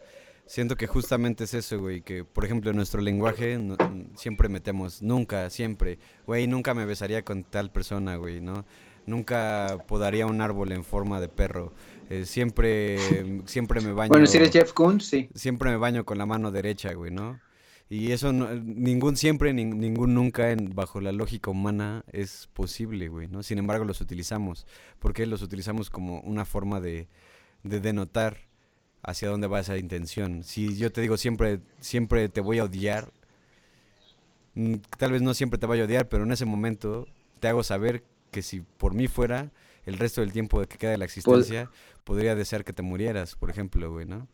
[0.47, 3.75] Siento que justamente es eso, güey, que por ejemplo en nuestro lenguaje no-
[4.15, 8.65] siempre metemos nunca, siempre, güey, nunca me besaría con tal persona, güey, ¿no?
[9.05, 11.73] Nunca podaría un árbol en forma de perro.
[12.09, 12.97] eh, siempre,
[13.45, 14.09] siempre me baño.
[14.09, 15.29] Bueno, si eres Jeff Koons, sí.
[15.35, 17.39] siempre me baño con la mano derecha, güey, ¿no?
[17.89, 23.07] Y eso, no- ningún siempre, nin- ningún nunca, en- bajo la lógica humana, es posible,
[23.07, 23.43] güey, ¿no?
[23.43, 24.67] Sin embargo, los utilizamos,
[24.99, 27.07] porque los utilizamos como una forma de,
[27.63, 28.37] de denotar
[29.03, 30.43] hacia dónde va esa intención.
[30.43, 33.09] Si yo te digo siempre, siempre te voy a odiar,
[34.55, 37.07] mm, tal vez no siempre te vaya a odiar, pero en ese momento
[37.39, 39.51] te hago saber que si por mí fuera,
[39.85, 41.69] el resto del tiempo que queda de la existencia,
[42.03, 44.27] podría desear que te murieras, por ejemplo, güey, ¿no?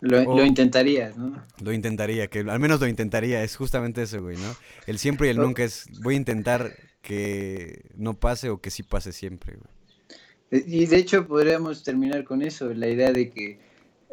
[0.00, 1.42] Lo, intentarías, ¿no?
[1.60, 4.54] Lo intentaría, que al menos lo intentaría, es justamente eso, güey, ¿no?
[4.86, 6.72] El siempre y el nunca es, voy a intentar
[7.02, 10.60] que no pase o que sí pase siempre, güey.
[10.60, 13.58] Eh, Y de hecho podríamos terminar con eso, la idea de que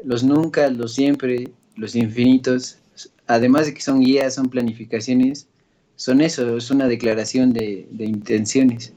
[0.03, 2.79] los nunca, los siempre, los infinitos,
[3.27, 5.47] además de que son guías, son planificaciones,
[5.95, 8.91] son eso, es una declaración de, de intenciones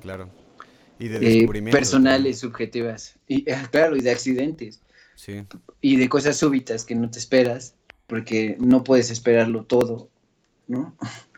[0.00, 0.28] Claro.
[0.98, 1.76] Y de eh, descubrimiento.
[1.76, 4.80] personales, subjetivas, y ah, claro, y de accidentes,
[5.14, 5.44] Sí,
[5.80, 7.74] y de cosas súbitas que no te esperas,
[8.06, 10.08] porque no puedes esperarlo todo,
[10.68, 10.96] ¿no?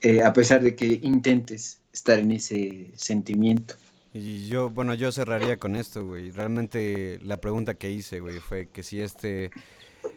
[0.00, 3.74] Eh, a pesar de que intentes estar en ese sentimiento.
[4.14, 6.30] y yo, bueno, yo cerraría con esto, güey.
[6.30, 9.50] Realmente la pregunta que hice, güey, fue que si este,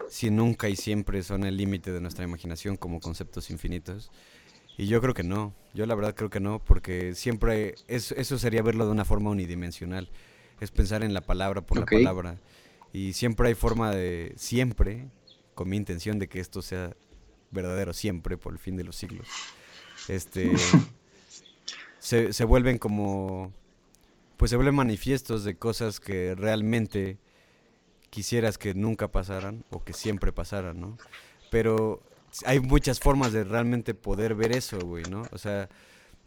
[0.08, 4.12] si nunca y siempre son el límite de nuestra imaginación como conceptos infinitos.
[4.78, 8.38] Y yo creo que no, yo la verdad creo que no, porque siempre es, eso
[8.38, 10.10] sería verlo de una forma unidimensional,
[10.60, 12.38] es pensar en la palabra por la palabra.
[12.94, 15.10] Y siempre hay forma de, siempre,
[15.56, 16.96] con mi intención de que esto sea
[17.52, 19.28] verdadero siempre, por el fin de los siglos,
[20.08, 20.52] este,
[22.00, 23.54] se, se vuelven como,
[24.38, 27.18] pues se vuelven manifiestos de cosas que realmente
[28.10, 30.98] quisieras que nunca pasaran o que siempre pasaran, ¿no?
[31.50, 32.02] Pero
[32.46, 35.24] hay muchas formas de realmente poder ver eso, güey, ¿no?
[35.32, 35.70] O sea,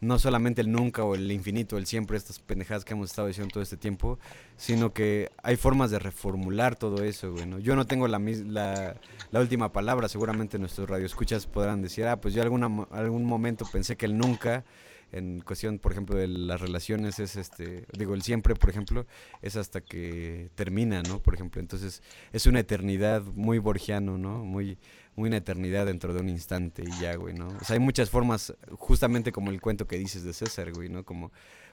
[0.01, 3.51] no solamente el nunca o el infinito, el siempre, estas pendejadas que hemos estado diciendo
[3.53, 4.19] todo este tiempo,
[4.57, 7.45] sino que hay formas de reformular todo eso, güey.
[7.61, 8.95] Yo no tengo la, la,
[9.31, 13.95] la última palabra, seguramente nuestros radioescuchas podrán decir, ah, pues yo alguna, algún momento pensé
[13.95, 14.65] que el nunca,
[15.11, 19.05] en cuestión, por ejemplo, de las relaciones, es este, digo, el siempre, por ejemplo,
[19.41, 21.19] es hasta que termina, ¿no?
[21.19, 22.03] Por ejemplo, entonces
[22.33, 24.43] es una eternidad muy borgiano, ¿no?
[24.43, 24.77] Muy
[25.15, 27.47] una eternidad dentro de un instante y ya, güey, ¿no?
[27.47, 31.03] O sea, hay muchas formas, justamente como el cuento que dices de César, güey, ¿no?
[31.05, 31.31] Como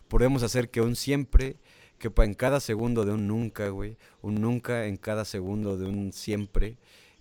[0.09, 1.57] podemos hacer que un siempre
[1.99, 6.13] quepa en cada segundo de un nunca, güey, un nunca en cada segundo de un
[6.13, 6.77] siempre.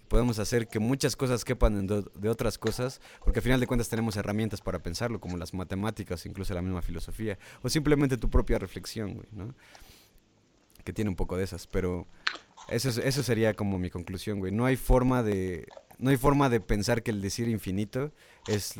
[0.07, 4.17] Podemos hacer que muchas cosas quepan de otras cosas, porque al final de cuentas tenemos
[4.17, 9.13] herramientas para pensarlo, como las matemáticas, incluso la misma filosofía, o simplemente tu propia reflexión,
[9.13, 9.55] güey, ¿no?
[10.83, 12.07] Que tiene un poco de esas, pero
[12.67, 14.51] eso, es- eso sería como mi conclusión, güey.
[14.51, 15.65] No hay forma de,
[16.01, 18.11] no hay forma de pensar que el decir infinito
[18.47, 18.73] es,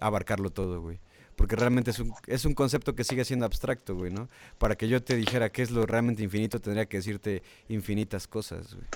[0.00, 1.00] abarcarlo todo, güey.
[1.36, 4.28] Porque realmente es un, es un concepto que sigue siendo abstracto, güey, ¿no?
[4.58, 8.72] Para que yo te dijera qué es lo realmente infinito, tendría que decirte infinitas cosas,
[8.74, 8.86] güey.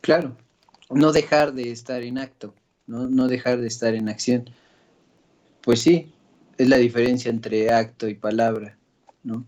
[0.00, 0.36] Claro,
[0.88, 2.54] no dejar de estar en acto,
[2.86, 4.48] no, no dejar de estar en acción.
[5.62, 6.12] Pues sí,
[6.56, 8.78] es la diferencia entre acto y palabra,
[9.24, 9.44] ¿no?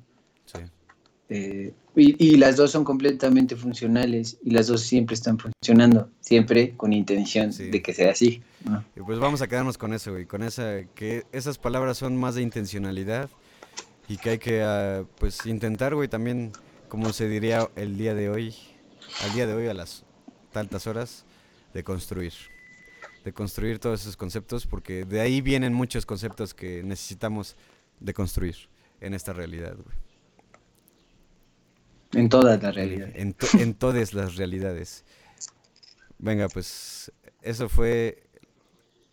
[1.33, 6.77] Eh, y, y las dos son completamente funcionales y las dos siempre están funcionando, siempre
[6.77, 7.71] con intención Sí.
[7.71, 8.43] de que sea así.
[8.65, 8.85] ¿no?
[8.97, 12.35] Y pues vamos a quedarnos con eso, güey, con esa, que esas palabras son más
[12.35, 13.31] de intencionalidad
[14.09, 16.51] y que hay que, ah, pues, intentar, güey, también,
[16.89, 18.53] como se diría el día de hoy,
[19.25, 20.05] al día de hoy a las
[20.53, 21.25] tantas horas,
[21.75, 22.33] de construir.
[23.25, 27.57] De construir todos esos conceptos, porque de ahí vienen muchos conceptos que necesitamos
[28.01, 28.57] de construir
[29.01, 29.97] en esta realidad, güey.
[32.13, 33.11] En toda la realidad.
[33.15, 35.05] En, to- en todas las realidades.
[36.19, 37.13] Venga, pues
[37.43, 38.23] eso fue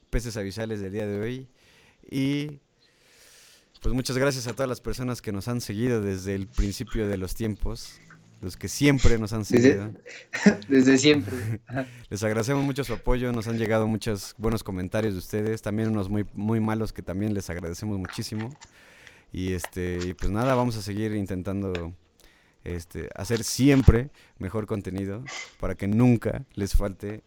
[0.09, 1.47] Peces Avisales del día de hoy.
[2.09, 2.59] Y
[3.81, 7.17] pues muchas gracias a todas las personas que nos han seguido desde el principio de
[7.17, 7.99] los tiempos.
[8.41, 9.91] Los que siempre nos han Desde- seguido.
[10.67, 11.59] Desde siempre.
[11.67, 11.87] Ajá.
[12.09, 13.31] Les agradecemos mucho su apoyo.
[13.31, 15.61] Nos han llegado muchos buenos comentarios de ustedes.
[15.61, 18.49] También unos muy, muy malos que también les agradecemos muchísimo.
[19.31, 21.93] Y este, y pues nada, vamos a seguir intentando
[22.67, 25.23] este, hacer siempre mejor contenido
[25.59, 27.23] para que nunca les falte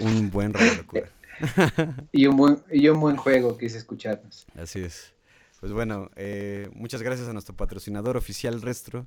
[0.00, 1.10] un buen Radio Locura.
[2.12, 4.46] Y un buen, y un buen juego que es escucharnos.
[4.56, 5.12] Así es.
[5.58, 9.06] Pues bueno, eh, muchas gracias a nuestro patrocinador oficial Restro.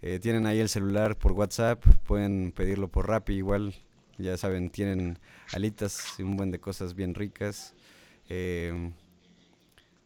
[0.00, 3.74] Eh, tienen ahí el celular por WhatsApp, pueden pedirlo por Rappi igual.
[4.18, 5.18] Ya saben, tienen
[5.52, 7.74] alitas y un buen de cosas bien ricas.
[8.28, 8.92] Eh,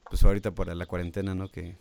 [0.09, 1.51] pues ahorita para la cuarentena, ¿no?
[1.51, 1.77] Que,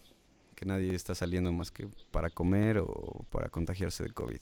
[0.58, 4.40] que nadie está saliendo más que para comer o para contagiarse de COVID.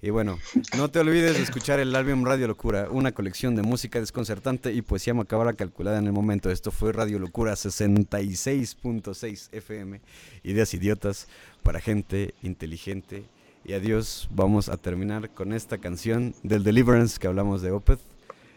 [0.00, 0.38] Y bueno,
[0.78, 4.80] no te olvides de escuchar el álbum Radio Locura, una colección de música desconcertante y
[4.80, 6.50] poesía macabra calculada en el momento.
[6.50, 10.00] Esto fue Radio Locura 66.6 FM,
[10.44, 11.28] ideas idiotas
[11.62, 13.24] para gente inteligente.
[13.62, 18.00] Y adiós, vamos a terminar con esta canción del Deliverance que hablamos de Opeth.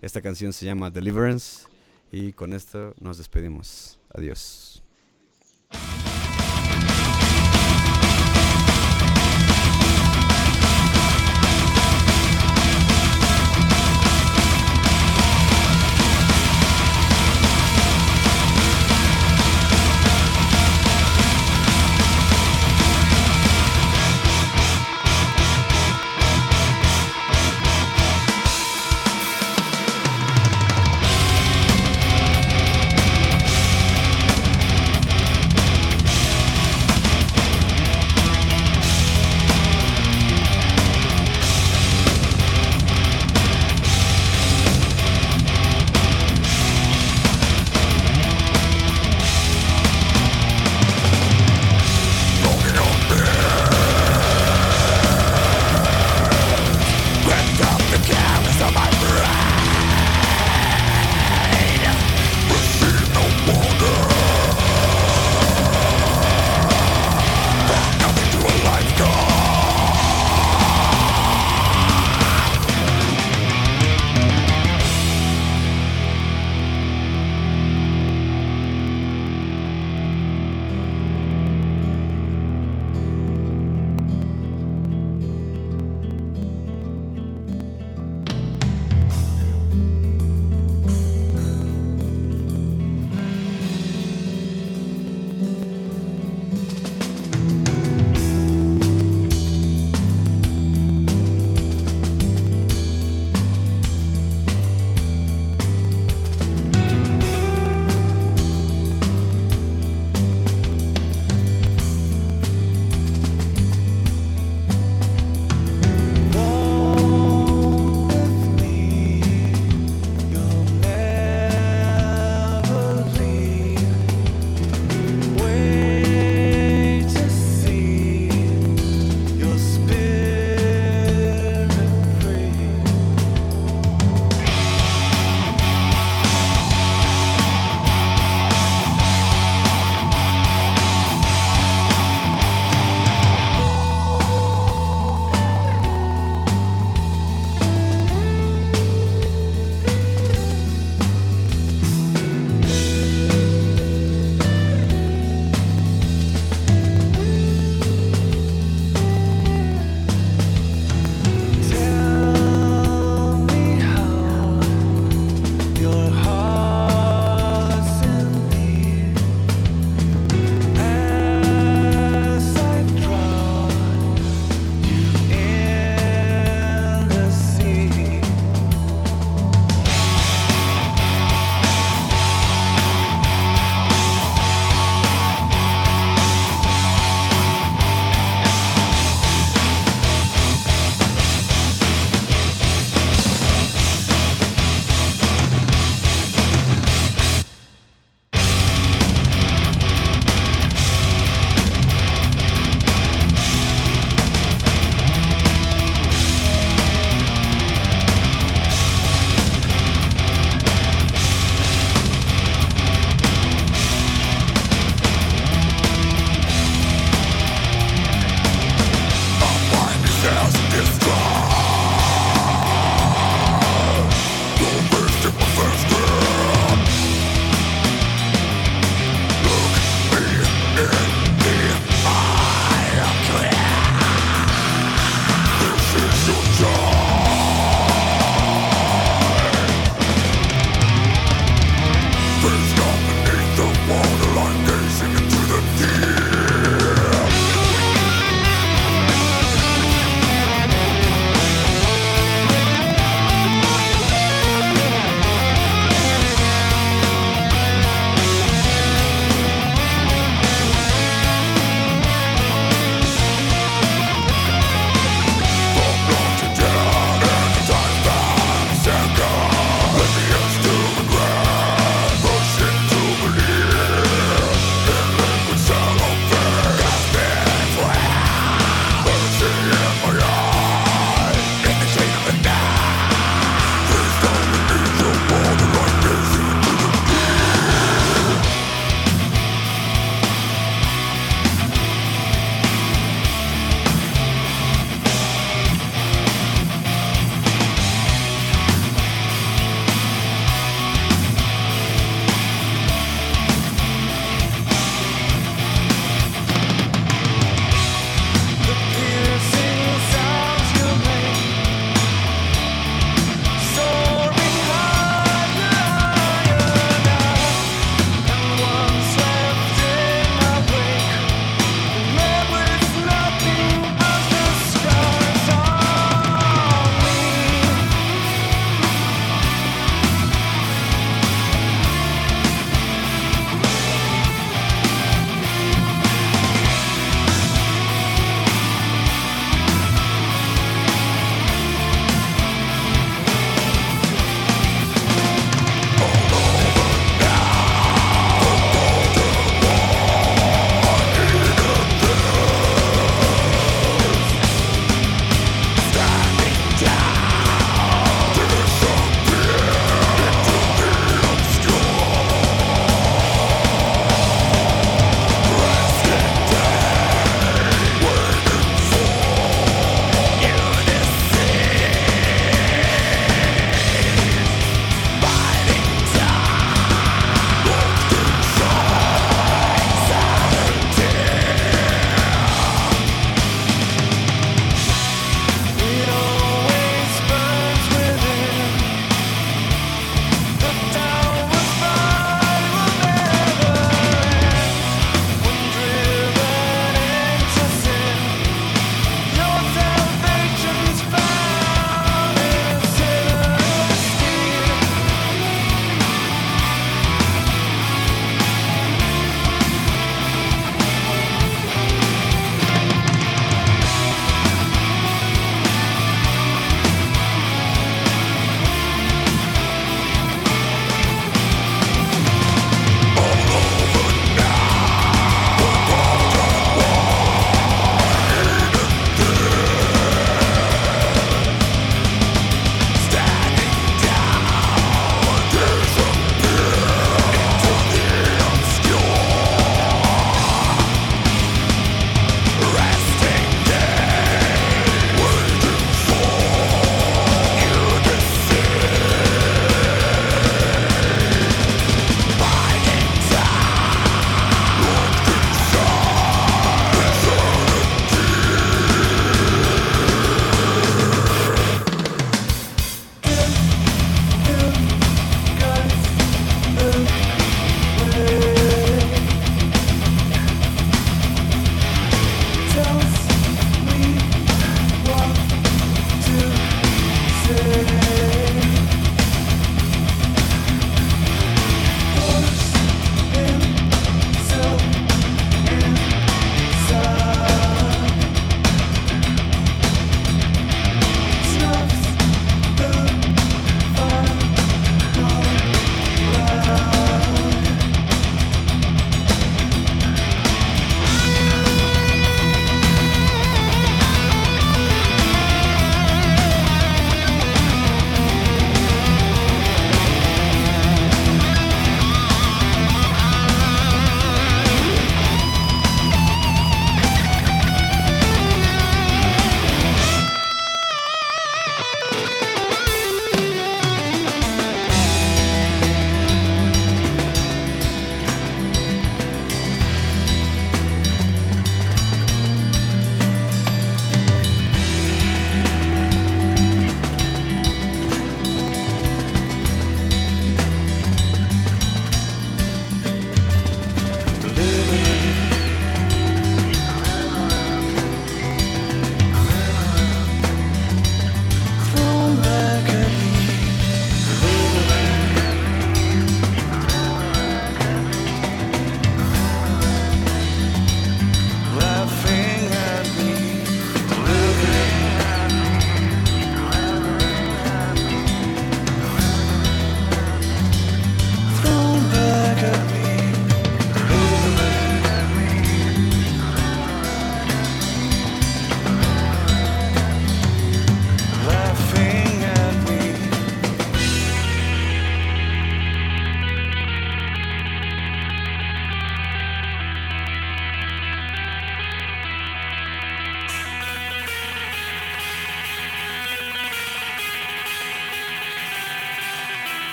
[0.00, 1.66] Esta canción se llama Deliverance
[2.12, 3.98] y con esto nos despedimos.
[4.14, 4.80] Adiós.